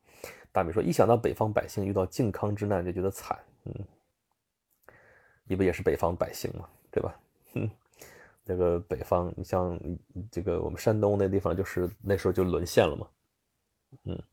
[0.51, 3.73] 大美说，一想到北方百姓遇到靖康之难就觉得惨，嗯，
[5.43, 6.67] 你不也是北方百姓吗？
[6.89, 7.15] 对吧？
[7.53, 7.69] 嗯，
[8.43, 9.79] 那个北方，你像
[10.31, 13.07] 这个我们山东那地方，就是那时候就沦陷了嘛，
[14.05, 14.23] 嗯，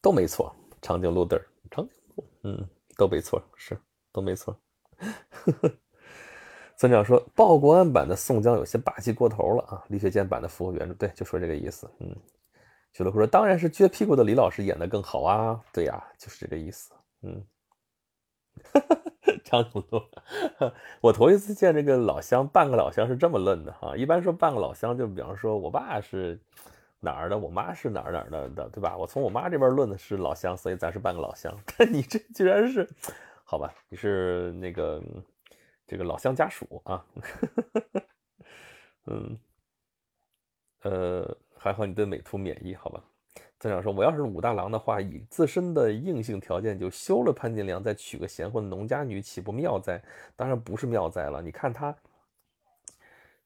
[0.00, 2.66] 都没错，长颈鹿嘚儿，长颈鹿，嗯，
[2.96, 3.78] 都没错，是
[4.10, 4.58] 都没错。
[4.96, 5.78] 呵 呵
[6.82, 9.84] 村长说：“报国安版的宋江有些霸气过头了啊！
[9.86, 12.12] 李雪健版的符合原著，对，就说这个意思。”嗯，
[12.92, 16.90] 许乐库说：“当然是撅屁股的李老师演的更好啊！”对呀，就是这个意思。
[17.22, 17.40] 嗯，
[19.46, 20.02] 张土豆，
[21.00, 23.96] 我头一次见这个老乡，半个老乡是这么论的哈。
[23.96, 26.36] 一般说半个老乡，就比方说我爸是
[26.98, 28.96] 哪儿的，我妈是哪儿哪儿的的，对吧？
[28.96, 31.56] 我从我妈这边论的是老乡，所以咱是半个老乡。
[31.78, 32.88] 但你这居然是，
[33.44, 33.72] 好吧？
[33.88, 35.00] 你是那个。
[35.92, 37.04] 这个老乡家属啊，
[39.04, 39.38] 嗯，
[40.84, 43.04] 呃，还好你对美图免疫，好吧？
[43.60, 50.02] 村长说，我要是武大郎的话，以自身的硬性条件就休了潘金莲，再娶个贤惠的农家女，岂不妙哉？
[50.34, 51.42] 当然不是妙哉了。
[51.42, 51.94] 你看他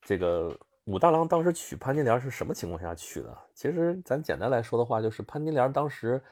[0.00, 3.38] 这个武大郎当时娶潘金莲是什么情况下娶的？
[3.54, 6.22] 其实咱简单来说的话，就是潘金莲当时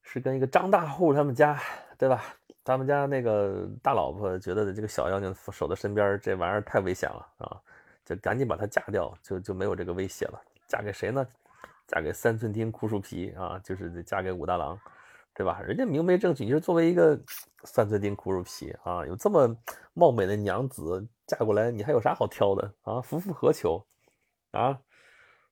[0.00, 1.60] 是跟一个张大户他们家，
[1.98, 2.24] 对吧？
[2.64, 7.60] 他们家那个大老婆觉得这个小妖精守在身边，这玩意儿太危险了啊，
[8.06, 10.40] 就赶紧把她嫁掉，就就没有这个威胁了。
[10.66, 11.24] 嫁给谁呢？
[11.86, 14.80] 嫁给三寸丁枯树皮啊，就是嫁给武大郎，
[15.34, 15.60] 对吧？
[15.60, 17.20] 人家明媒正娶，你说作为一个
[17.64, 19.54] 三寸丁枯树皮啊，有这么
[19.92, 23.02] 貌美的娘子嫁过来，你还有啥好挑的啊？
[23.02, 23.84] 夫复何求
[24.52, 24.80] 啊？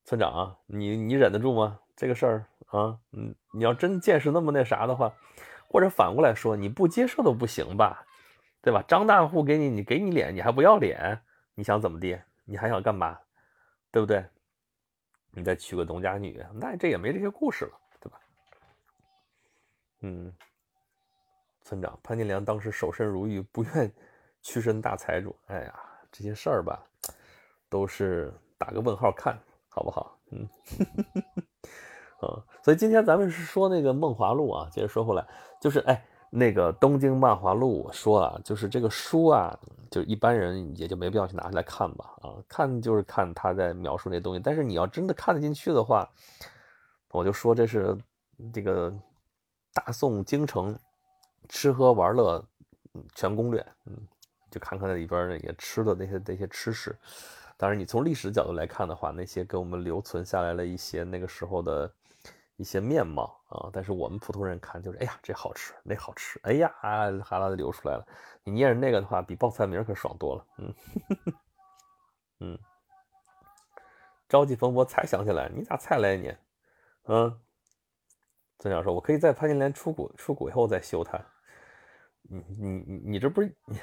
[0.04, 1.78] 村长，你你忍得住吗？
[1.94, 5.12] 这个事儿啊，嗯，你要真见识那么那啥的话。
[5.72, 8.04] 或者反过来说，你不接受都不行吧，
[8.60, 8.84] 对吧？
[8.86, 11.18] 张大户给你，你给你脸，你还不要脸？
[11.54, 12.20] 你想怎么地？
[12.44, 13.18] 你还想干嘛？
[13.90, 14.22] 对不对？
[15.30, 18.20] 你再娶个农家女，那这也没这些故事了，对吧？
[20.00, 20.30] 嗯，
[21.62, 23.90] 村长潘金莲当时守身如玉，不愿
[24.42, 25.34] 屈身大财主。
[25.46, 25.74] 哎呀，
[26.12, 26.84] 这些事儿吧，
[27.70, 29.38] 都是打个问号看
[29.70, 30.18] 好不好？
[30.32, 30.46] 嗯。
[32.22, 35.26] 嗯，所以今天咱们是说那个《梦华录》啊，接着说回来，
[35.60, 39.58] 就是哎，那个《东京漫华录》我说了，就是这个书啊，
[39.90, 46.08] 就一般人也就没必要去拿来看吧，啊，看就是看他在描述那东西，但是你要真的看得进去的话，
[47.10, 47.98] 我就说这是
[48.52, 48.94] 这个
[49.74, 50.78] 大宋京城
[51.48, 52.40] 吃喝玩乐
[53.16, 53.98] 全攻略，嗯，
[54.48, 56.96] 就看看那里边那些吃的那些那些吃食，
[57.56, 61.92] 当然你从历史角度来看的话，那些给我们留存下来了一些那个时候的。
[62.56, 63.70] 一些面貌啊。
[63.72, 68.06] 但是我们普通人看就是，哎呀，这好吃，那好吃，哎呀，哈喇子流出来了。
[68.44, 70.46] 你念着那个的话，比报菜名可爽多了。
[70.58, 70.74] 嗯
[72.40, 72.58] 嗯，
[74.28, 76.38] 朝气蓬勃才想起来，你咋才来念？
[77.04, 77.40] 嗯，
[78.58, 81.20] 曾想说，我可以在潘金莲出谷出谷以后再修它。
[82.22, 83.76] 你你你你这不是你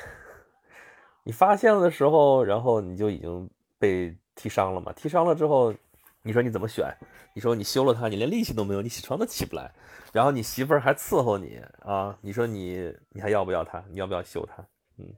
[1.23, 4.91] 你发现了的时候，然后你就已经被踢伤了嘛？
[4.93, 5.73] 踢伤了之后，
[6.21, 6.95] 你说你怎么选？
[7.33, 9.71] 你说你休了他，你连力气都没有，你起床都起不来。
[10.11, 12.17] 然后你媳妇儿还伺候你啊？
[12.21, 13.83] 你说你你还要不要他？
[13.89, 14.67] 你要不要休他？
[14.97, 15.15] 嗯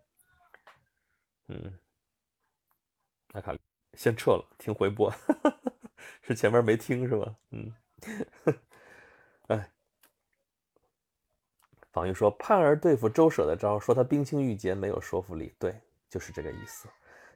[1.47, 1.79] 嗯，
[3.33, 3.53] 阿卡
[3.93, 5.13] 先撤了，听回播，
[6.21, 7.35] 是前面没听是吧？
[7.49, 7.73] 嗯，
[9.47, 9.69] 哎，
[11.91, 16.87] 方玉说盼儿对付周舍的招，说他冰清玉洁没有说服力，对，就是这个意思。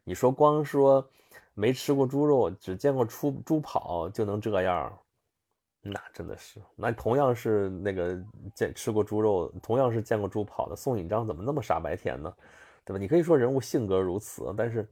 [0.03, 1.09] 你说光说
[1.55, 4.95] 没吃过猪肉，只见过猪猪跑就能这样？
[5.87, 8.19] 那真的是，那同样是那个
[8.55, 12.35] 见吃过猪肉，同样是见过猪跑的宋引章，怎么那么傻白甜呢？
[12.83, 12.99] 对吧？
[12.99, 14.87] 你可以说人物性格如此，但是，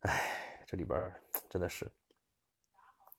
[0.00, 0.98] 哎，这里边
[1.50, 1.86] 真的是，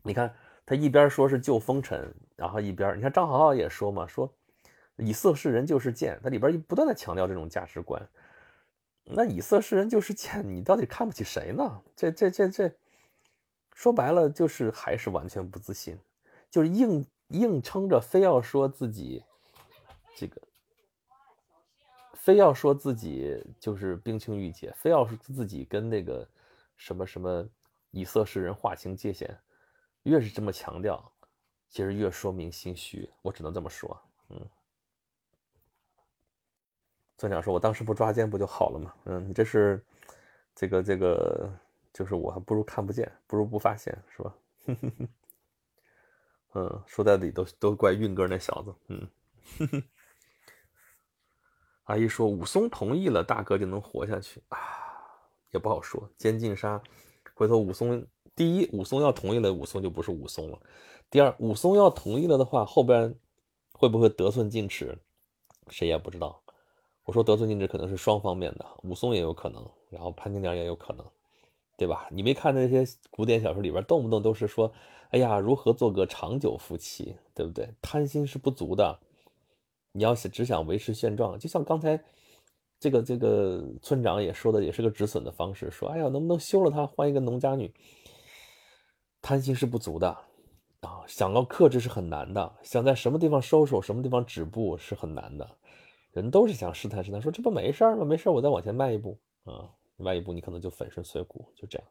[0.01, 0.33] 你看
[0.65, 4.27] 他一边说是救风尘，然后一边你看张好好也说嘛，说
[4.97, 8.01] 以色事人就是贱，他里边不断的强调这种价值观。
[9.05, 11.81] 那以色侍人就是贱， 你到底看不起谁呢？
[11.95, 12.71] 这这这这，
[13.73, 15.97] 说白了就是还是完全不自信。
[16.49, 19.23] 就是硬硬撑着，非要说自己
[20.15, 20.41] 这个，
[22.13, 26.27] 非要说自己就是冰清玉洁，非要说自己跟那个
[26.77, 27.49] 什么什么
[27.89, 29.35] 以色侍人划清界限，
[30.03, 31.11] 越是这么强调，
[31.69, 33.09] 其实越说明心虚。
[33.23, 33.99] 我只能这么说，
[34.29, 34.49] 嗯。
[37.17, 39.83] 村长说：“我当时不抓奸不就好了吗？”嗯，你这是
[40.55, 41.51] 这个这个，
[41.93, 44.35] 就是我还不如看不见，不如不发现，是吧？
[46.55, 48.75] 嗯，说在理都都怪运哥那小子。
[48.87, 49.07] 嗯，
[51.85, 54.57] 阿姨说武松同意了，大哥就能活下去啊，
[55.51, 56.07] 也不好说。
[56.17, 56.81] 监禁杀，
[57.33, 60.59] 回头武松第一，武松要同意了，武松就不是武松了。
[61.09, 63.15] 第二，武松要同意了的话，后边
[63.71, 64.97] 会不会得寸进尺，
[65.69, 66.42] 谁也不知道。
[67.05, 71.05] 我说得寸进尺可能是双方面的，武松也有可能，然后潘金莲也有可能。
[71.75, 72.07] 对吧？
[72.11, 74.71] 你没看那些古典小说里边，动不动都是说
[75.09, 77.67] ：“哎呀，如何做个长久夫妻？”对不对？
[77.81, 78.99] 贪心是不足的，
[79.91, 82.01] 你要是只想维持现状，就像刚才
[82.79, 87.73] 这个这个村长也说的，也是个止损的方式，说：“哎呀，能不能休了他，换一个农家女？”
[89.19, 90.09] 贪心是不足的
[90.81, 95.57] 啊，想要克制是很难的，想在什么地方收手，什么地方止步是很难的。
[96.13, 98.05] 人都是想试探试探，说这不没事吗？
[98.05, 99.69] 没事，我再往前迈一步啊。
[99.97, 101.87] 迈一步，你可能就粉身碎骨，就这样，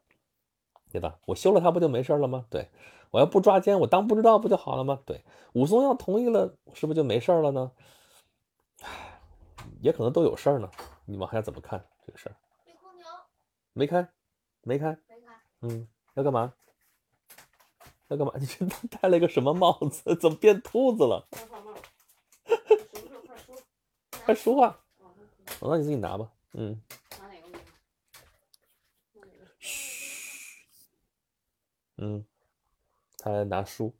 [0.91, 1.17] 对吧？
[1.25, 2.45] 我休了他不就没事了吗？
[2.49, 2.69] 对，
[3.11, 4.99] 我要不抓奸，我当不知道不就好了吗？
[5.05, 5.23] 对，
[5.53, 7.71] 武松要同意了，是不是就没事了呢？
[8.81, 9.21] 唉，
[9.81, 10.69] 也可能都有事儿呢。
[11.05, 12.35] 你往下怎么看这个事儿？
[13.71, 14.07] 没开，
[14.61, 15.41] 没开，没开。
[15.61, 16.53] 嗯，要干嘛？
[18.09, 18.33] 要干嘛？
[18.37, 20.15] 你这戴了一个什么帽子？
[20.17, 21.27] 怎么变兔子了？
[24.25, 24.79] 快说话！
[25.59, 26.31] 哦，那你自己拿吧。
[26.53, 26.81] 嗯。
[31.97, 32.25] 嗯，
[33.17, 33.93] 他在拿书。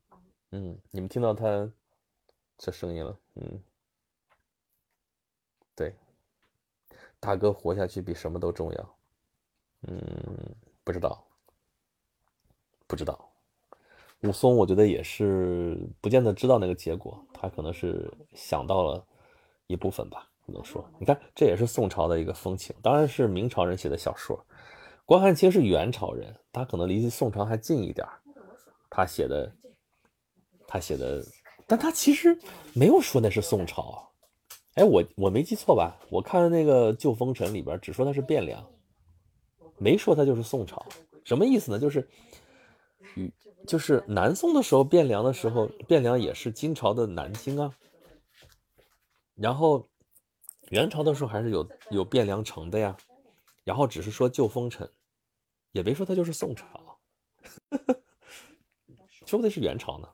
[0.52, 1.72] 嗯，你们听到他
[2.58, 3.20] 这声音了？
[3.36, 3.62] 嗯，
[5.76, 5.95] 对，
[7.20, 8.95] 大哥活下去比什么都重要。
[9.82, 11.26] 嗯，不知道，
[12.88, 13.30] 不知道。
[14.22, 19.06] 武松，我觉得也是不见得知道那个结果，他可能是想到了
[19.68, 20.84] 一部分吧，不能说。
[20.99, 24.44] 你看，这也是宋朝的一个风情，当然是明朝人写的小说。
[25.06, 28.07] 关汉卿是元朝人，他可能离宋朝还近一点
[28.90, 29.52] 他写的，
[30.68, 31.23] 他写的，
[31.68, 32.38] 但他其实
[32.73, 34.10] 没有说那是宋朝。
[34.76, 35.95] 哎，我我没记错吧？
[36.10, 38.65] 我看那个《旧风尘》里边只说他是汴梁，
[39.77, 40.84] 没说他就是宋朝。
[41.26, 41.77] 什么意思呢？
[41.77, 42.07] 就是
[43.15, 43.31] 与
[43.68, 47.72] 就是南宋的时候，汴梁的时候，汴梁也是金朝的南京啊。
[49.35, 49.88] 然后
[50.69, 52.95] 元朝的时候还是有有汴梁城的呀。
[53.64, 54.91] 然后只是说旧风尘，
[55.72, 56.99] 也别说他就是宋朝，
[59.26, 60.10] 说不定是元朝呢，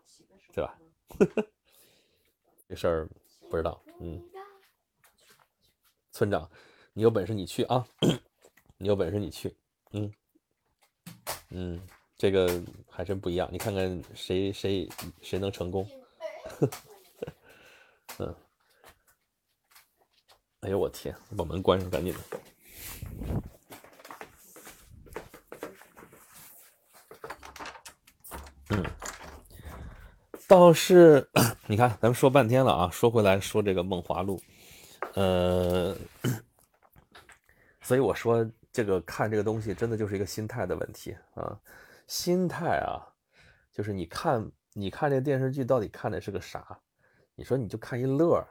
[0.54, 0.80] 对吧？
[2.70, 3.10] 这事儿
[3.50, 3.82] 不知道。
[4.00, 4.24] 嗯，
[6.12, 6.48] 村长，
[6.94, 7.88] 你有本事你去啊！
[8.78, 9.58] 你有本事你去。
[9.94, 10.14] 嗯
[11.50, 11.82] 嗯，
[12.18, 13.50] 这个还真不一样。
[13.52, 14.88] 你看看谁谁
[15.24, 15.90] 谁能成功？
[18.20, 18.36] 嗯。
[20.62, 21.16] 哎呦我天！
[21.38, 22.20] 把门关上，赶紧的。
[28.70, 28.86] 嗯，
[30.48, 31.30] 倒是
[31.66, 34.42] 你看，咱们说半天了啊，说回来说这个《梦华录》，
[35.14, 35.96] 呃，
[37.82, 41.58] 所以我说这个看这个东西真的就是一个心态的问题啊，
[42.06, 43.00] 心态啊，
[43.72, 46.82] 就是你看你看这个电视剧到底看的是个啥？
[47.36, 48.46] 你说你就看一乐，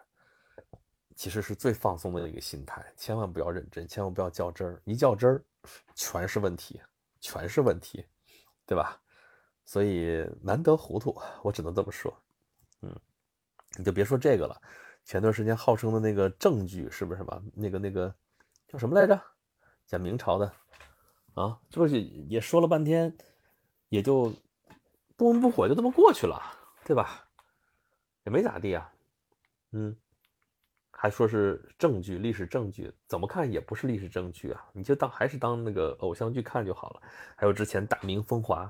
[1.19, 5.45] 其实是最放松的一个心态，千万不要认真，千万不要较真儿，一较真儿
[5.97, 6.81] 全是问题，
[7.21, 8.07] 全是问题，
[8.65, 9.03] 对吧？
[9.65, 12.17] 所以难得糊涂，我只能这么说。
[12.83, 12.97] 嗯，
[13.77, 14.63] 你就别说这个了。
[15.05, 17.43] 前段时间号称的那个证据是不是吧？
[17.53, 18.15] 那个那个
[18.69, 19.21] 叫什么来着？
[19.89, 20.47] 讲明朝的
[21.35, 23.13] 啊，这不是也说了半天，
[23.89, 24.33] 也就
[25.17, 26.41] 不温不火就这么过去了，
[26.85, 27.29] 对吧？
[28.23, 28.93] 也没咋地啊。
[29.73, 29.97] 嗯，
[31.01, 34.65] 还说是正剧，历史正剧，怎么看也不是历史正剧啊。
[34.73, 37.03] 你就当还是当那个偶像剧看就好了。
[37.37, 38.65] 还有之前《大明风华》。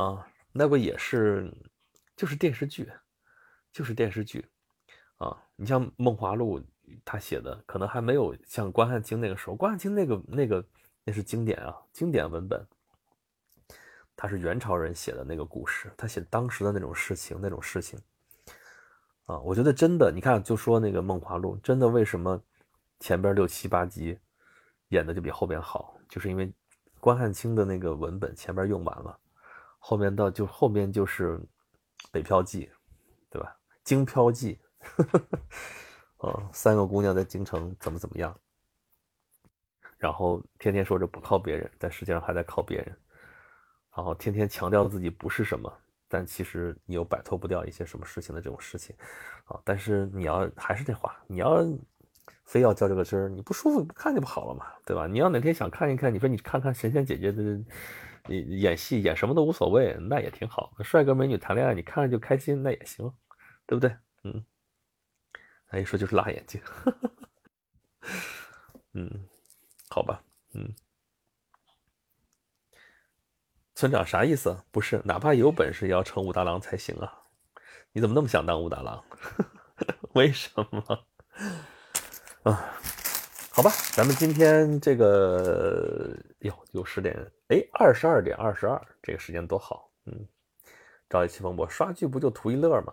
[0.00, 1.52] 啊，那不也是，
[2.16, 2.88] 就是电视剧，
[3.72, 4.46] 就是电视剧，
[5.18, 6.60] 啊，你像《梦华录》，
[7.04, 10.64] 他写的可能还没有像关汉卿那个时候，关汉卿那个那个
[11.04, 12.64] 那是经典啊，经典文本，
[14.14, 17.98] 他是元朝人写的那个故事，他写当时的那种事情，那种事情，
[19.30, 22.42] 啊，我觉得真的，你看，就说那个《梦华录》，真的为什么
[22.98, 24.18] 前边六七八集
[24.88, 26.52] 演的就比后边好，就是因为
[26.98, 29.16] 关汉卿的那个文本前边用完了。
[29.78, 31.38] 后面到就后面就是
[32.10, 32.66] 《北漂记》，
[33.30, 33.56] 对吧？
[33.84, 34.58] 《京漂记》，
[35.04, 35.18] 呵
[36.18, 38.36] 呵啊，三个姑娘在京城怎么怎么样，
[39.96, 42.98] 然后天天说着不靠别人，但实际上还在靠别人，
[43.94, 45.72] 然后天天强调自己不是什么，
[46.10, 48.94] 但其实你又摆脱不掉一些什么事情的这种事情，
[49.44, 51.64] 啊，但是你要还是那话，你要
[52.44, 55.06] 非要较这个真儿，你不舒服不看就不好了嘛，对吧？
[55.06, 57.58] 你要哪天想看一看，你说你看看神仙姐姐的。
[58.26, 60.76] 你演戏演什么都无所谓，那也挺好。
[60.84, 63.10] 帅哥美女谈恋爱，你看着就开心，那也行，
[63.66, 63.96] 对不对？
[64.24, 64.44] 嗯，
[65.66, 66.60] 他一说就是辣眼睛，
[68.92, 69.26] 嗯，
[69.88, 70.22] 好吧，
[70.52, 70.70] 嗯，
[73.80, 74.54] 村长啥意思？
[74.70, 77.10] 不是，哪怕有本事也要成武大郎才行啊！
[77.92, 79.02] 你怎么那么想当武大郎？
[80.12, 80.98] 为什么？
[82.42, 82.76] 啊？
[83.50, 87.16] 好吧，咱们今天这个哟，有十点，
[87.48, 90.28] 哎，二十二点二十二，这个时间多好，嗯，
[91.08, 92.92] 朝一气风波，刷剧不就图一乐吗？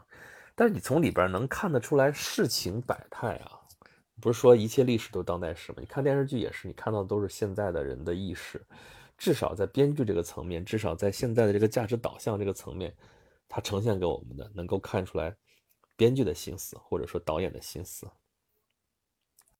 [0.55, 3.59] 但是你从里边能看得出来世情百态啊，
[4.21, 5.79] 不是说一切历史都当代史吗？
[5.81, 8.65] 你看电视剧也是，你看到的都是现在的人的意识，
[9.17, 12.95] 至少在编剧这个层面，至少在现在的这个价值导向这个层面，
[13.49, 15.35] 它呈现给我们的，能够看出来
[15.95, 18.07] 编剧的心思，或者说导演的心思。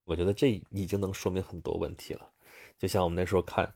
[0.04, 2.30] 我觉得这已经能说明很多问题了，
[2.78, 3.74] 就像我们那时候看，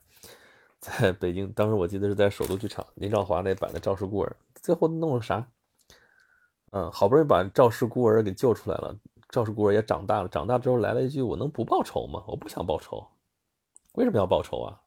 [0.80, 5.46] 在北京，当时我记得是在首都剧场林兆华那版的《赵氏孤儿》，最后弄了啥？
[6.72, 8.98] 嗯，好不容易把赵氏孤儿给救出来了，
[9.30, 12.24] 赵氏孤儿也长大了，长大之后来了一句：“我能不报仇吗？
[12.28, 13.06] 我不想报仇，
[13.96, 14.81] 为什么要报仇啊？”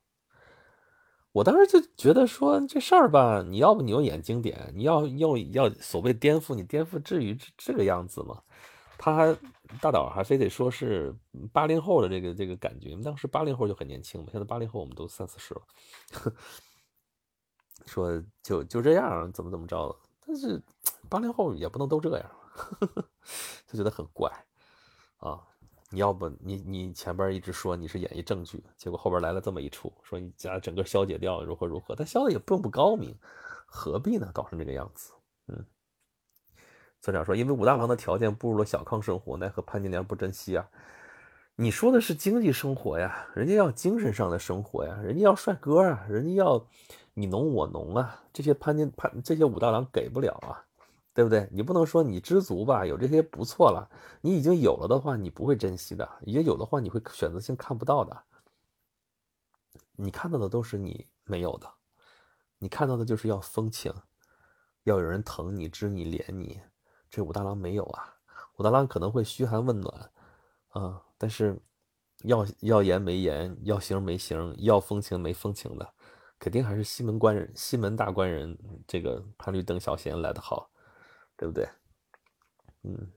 [1.34, 8.40] 我当时就觉得说这事儿吧，你要不你又演经典，你要要要所谓颠覆，你颠覆至于这个样子吗？
[8.96, 9.36] 他还
[9.80, 11.12] 大导还非得说是
[11.52, 15.62] 八零后的这个这个感觉，当时八零后就很年轻嘛，现在八零后我们都三四十了，
[17.84, 19.94] 说就就这样怎么怎么着，
[20.24, 20.62] 但是
[21.10, 22.30] 八零后也不能都这样，
[23.66, 24.30] 就觉得很怪
[25.18, 25.42] 啊！
[25.94, 33.16] 你要不你你前边一直说你是演绎正剧，结果后边来了这么一出，说你家整个消解掉如何如何，他消的也并不高明，
[33.64, 34.28] 何必呢？
[34.34, 35.12] 搞成这个样子，
[35.46, 35.64] 嗯。
[37.00, 40.68] 村长说：“因为武大郎的条件步入了小康生活，奈何潘金莲不珍惜啊？
[41.54, 46.66] 你说的是经济生活呀，人家要精神上的生活呀，人家要帅哥啊，人家要
[47.12, 50.64] 你侬我侬啊，这些潘金潘这些武大郎给不了啊，
[51.14, 51.48] 对不对？
[51.52, 53.88] 你不能说你知足吧，有这些不错了，
[54.20, 58.24] 你已经有了的话，你不会珍惜的；已经有的话，你会选择性看不到的。
[59.96, 61.72] 你看到的都是你没有的，
[62.58, 63.94] 你看到的就是要风情，
[64.82, 66.60] 要有人疼你、知你、怜你。”
[67.08, 68.16] 这武大郎没有啊，
[68.56, 70.10] 武大郎可能会嘘寒问暖，
[70.70, 71.56] 啊，但是
[72.24, 75.88] 要要言没言，要形没形，要风情没风情的，
[76.40, 78.58] 肯定还是西门官人、西门大官人
[78.88, 80.68] 这个潘绿灯小闲来的好，
[81.44, 81.68] 对不对？
[82.84, 83.12] 嗯，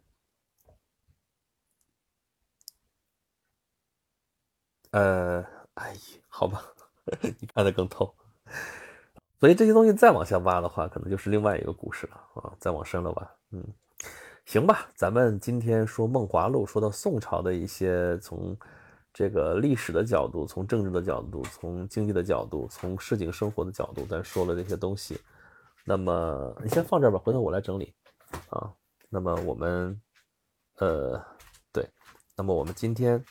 [4.92, 5.42] 呃，
[5.76, 5.96] 哎，
[6.28, 6.62] 好吧，
[7.40, 8.14] 你看得更透，
[9.40, 13.64] 所以这些东西再往下挖的话，可能就是另外一个故事了啊，再往深了挖，嗯。
[14.46, 18.58] 行吧，咱们今天说《梦华录》，说到宋朝的一些从
[19.14, 25.18] 这个历史的角度、从政治的角度、从经济的角度、从市井生活的角度，咱说了这些东西。
[25.86, 27.94] 那么你先放这儿吧，回头我来整理
[28.50, 28.72] 啊。
[29.10, 30.02] 那么我们，
[30.80, 31.24] 呃，
[31.72, 31.88] 对，
[32.36, 33.24] 那么我们今天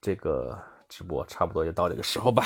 [0.00, 0.58] 这个
[0.88, 2.44] 直播差不多也到这个时候吧。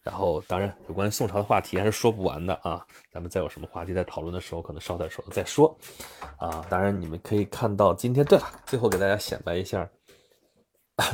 [0.00, 2.86] 然后，当然有关于宋朝的话题还是说不完的啊。
[3.12, 5.76] 咱们再有什么话题在讨论的时候，可能稍点时候再说
[6.38, 6.64] 啊。
[6.70, 9.86] 当然，你们可以看到今天，对了，最后给大家显摆一下，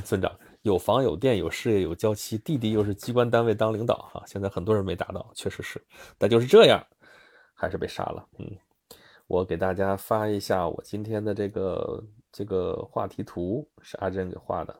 [0.05, 0.31] 村长
[0.63, 4.23] 有房有店有事业有娇妻，弟弟又是机关单位当领导哈。
[4.27, 5.85] 现在很多人没达到，确实是，
[6.17, 6.81] 但就是这样，
[7.53, 8.25] 还是被杀了。
[8.39, 8.49] 嗯，
[9.27, 14.79] 我给大家发一下我今天的这个这个话题图，是阿珍给画的，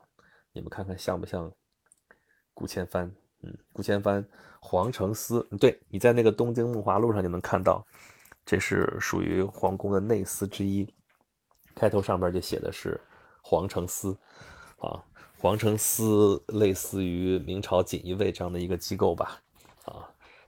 [0.53, 1.51] 你们看看像不像
[2.53, 3.11] 顾千帆？
[3.41, 4.25] 嗯，顾千帆，
[4.59, 7.85] 皇城司，对你在那个东京梦华录上就能看到，
[8.45, 10.87] 这是属于皇宫的内司之一，
[11.75, 12.99] 开头上边就写的是
[13.43, 14.17] 皇城司，
[14.77, 15.03] 啊，
[15.37, 19.41] 皇城司类似于明朝锦衣卫这样的一个机构吧，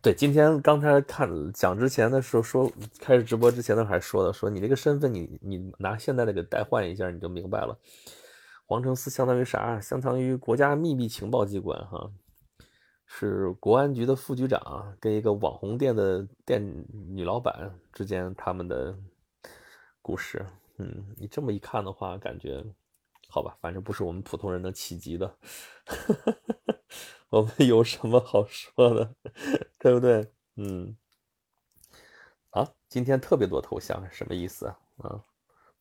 [0.01, 7.77] 对，今天刚才看讲之前的时候说，开始直播之前的还说的，说你这个身份你你拿现在的给代换一下，你就明白了，
[8.65, 9.81] 皇城司相当于啥？
[9.81, 12.09] 相当于国家秘密情报机关，哈。
[13.09, 18.93] 是国安局的副局长跟一个网红店的店女老板之间他们的
[20.01, 20.45] 故事。
[20.77, 22.63] 嗯，你这么一看的话，感觉
[23.29, 25.35] 好吧，反正不是我们普通人能企及的。
[27.29, 29.13] 我们有什么好说的，
[29.77, 30.31] 对不对？
[30.55, 30.95] 嗯。
[32.51, 34.79] 啊，今天特别多头像，什么意思啊？
[34.97, 35.21] 啊，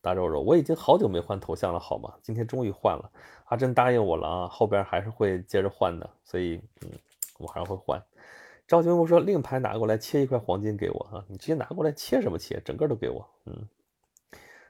[0.00, 2.14] 大肉肉，我已经好久没换头像了，好吗？
[2.22, 3.10] 今天终于换了。
[3.46, 6.90] 阿珍答应我了啊，后边还是会接着换的，所以嗯。
[7.38, 8.02] 我还会换。
[8.66, 11.22] 赵金木说：“令牌拿过来，切一块黄金给我啊！
[11.28, 12.58] 你直接拿过来，切什么切？
[12.64, 13.68] 整个都给我。”嗯。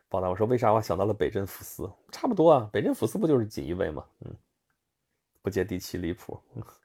[0.08, 1.88] 宝达我说：“为啥我想到了北镇抚司？
[2.10, 4.34] 差不多啊，北镇抚司不就是锦衣卫吗？”嗯。
[5.46, 6.42] 不接地气，离谱。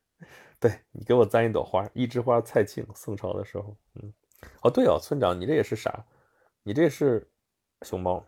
[0.62, 3.76] 对你给我簪一朵花，一枝花，蔡庆，宋朝的时候。
[3.96, 4.14] 嗯。
[4.62, 6.06] 哦，对哦，村长，你这也是啥？
[6.62, 7.28] 你这是
[7.82, 8.24] 熊猫。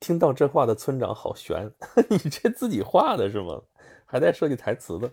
[0.00, 1.70] 听到这话的村长好悬，
[2.08, 3.60] 你这自己画的是吗？
[4.06, 5.12] 还带设计台词的。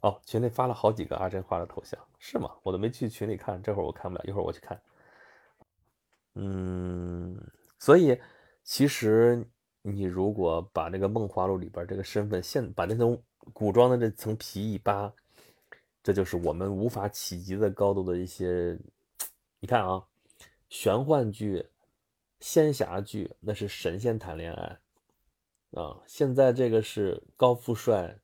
[0.00, 2.50] 哦，群里发了好几个阿珍画的头像，是吗？
[2.64, 4.82] 我都没去群里看，这会儿我看不了，一会儿我去看。
[6.34, 7.40] 嗯，
[7.78, 8.20] 所以
[8.64, 9.48] 其实
[9.82, 13.20] 你如果把这个《梦华录》里边这个身份现把那层
[13.52, 15.12] 古装的这层皮一扒，
[16.02, 18.78] 这就是我们无法企及的高度的一些。
[19.60, 20.06] 你看啊，
[20.68, 21.66] 玄幻剧、
[22.40, 24.78] 仙侠剧，那是神仙谈恋爱
[25.80, 28.18] 啊，现在这个是高富帅。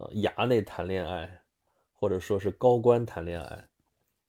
[0.00, 1.42] 呃，衙内谈恋爱，
[1.92, 3.64] 或者说是高官谈恋爱，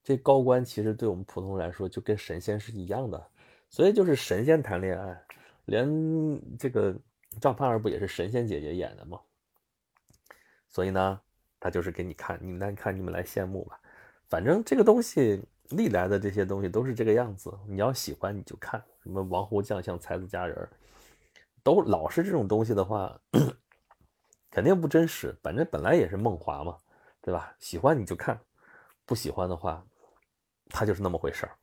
[0.04, 3.30] 这高官其实对我们普通人来说就跟神仙是一样的，
[3.70, 5.24] 所以就是神仙谈恋爱，
[5.70, 6.96] 连这个
[7.40, 9.20] 赵盼儿不也是神仙姐姐演的吗？
[10.68, 11.22] 所以呢，
[11.60, 13.80] 他就是给你看，你们来看，你们来羡慕吧。
[14.28, 20.70] 反正这个东西历来的这些东西都是这个样子，你要喜欢你就看，什么王侯将相、才子佳人，
[21.64, 23.20] 都老是这种东西的话。
[24.52, 26.76] 肯定不真实，反正本来也是梦华嘛，
[27.22, 27.56] 对吧？
[27.60, 28.40] 喜欢你就看，
[29.06, 29.86] 不喜欢的话，
[30.70, 31.56] 他就是那么回事儿，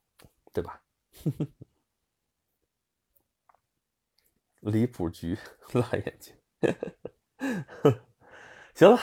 [0.52, 0.80] 对吧？
[4.60, 5.36] 离谱局
[5.72, 6.34] 辣眼睛，
[8.74, 8.98] 行了，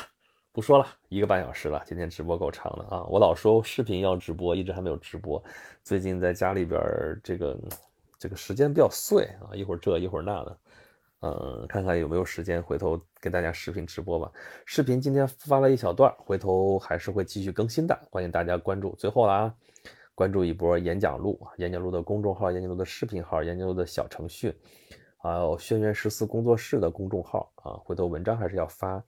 [0.52, 3.04] 不说了，一个半小时了，今天直播够长的啊！
[3.06, 5.44] 我老说视频要直播，一直还没有直播。
[5.84, 6.80] 最近在家里边
[7.24, 7.60] 这个
[8.20, 10.58] 这个时间比较碎啊，一会儿这一会儿那的。
[11.26, 14.30] 嗯，看看有没有时间，回头给大家视频直播吧。
[14.66, 18.94] 视频今天发了一小段，回头还是会继续更新的，欢迎大家关注。
[18.96, 19.56] 最后了啊，
[20.14, 24.54] 关注一波演讲录，演讲录的公众号，演讲录的视频号，演讲录的小程序，
[25.24, 27.80] 还有轩辕十四工作室的公众号啊。
[27.86, 29.02] 回头文章还是要发，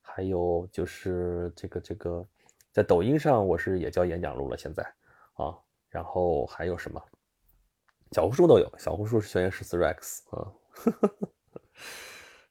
[0.00, 2.26] 还有就是这个这个，
[2.72, 4.82] 在抖音上我是也叫演讲录了，现在
[5.34, 5.56] 啊，
[5.88, 7.00] 然后还有什么？
[8.10, 10.52] 小红书都有，小红书是轩辕十四 rex 啊。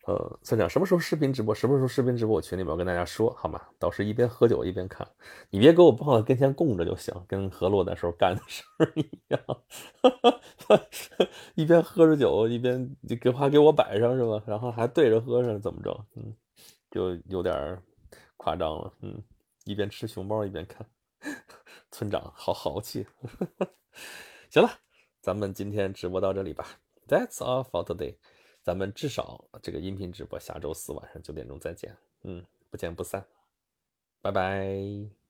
[0.05, 1.55] 呃，村长什么时候视频直播？
[1.55, 2.35] 什么时候视频直播？
[2.35, 3.61] 我群里面跟大家说好吗？
[3.79, 5.07] 到时一边喝酒一边看，
[5.49, 9.41] 你别给我放在跟前供着就行，跟河洛那时候干的事儿一样，
[11.55, 14.43] 一边喝着酒一边给还给我摆上是吧？
[14.45, 16.05] 然后还对着喝上怎么着？
[16.15, 16.35] 嗯，
[16.91, 17.81] 就有点
[18.35, 18.93] 夸张了。
[19.01, 19.23] 嗯，
[19.63, 20.85] 一边吃熊猫一边看，
[21.91, 23.07] 村长好豪气。
[24.51, 24.69] 行了，
[25.21, 26.67] 咱们今天直播到这里吧。
[27.07, 28.17] That's all for today。
[28.63, 33.23] 咱们至少这个音频直播下周四晚上九点钟再见，嗯，不见不散，
[34.21, 35.22] 拜拜。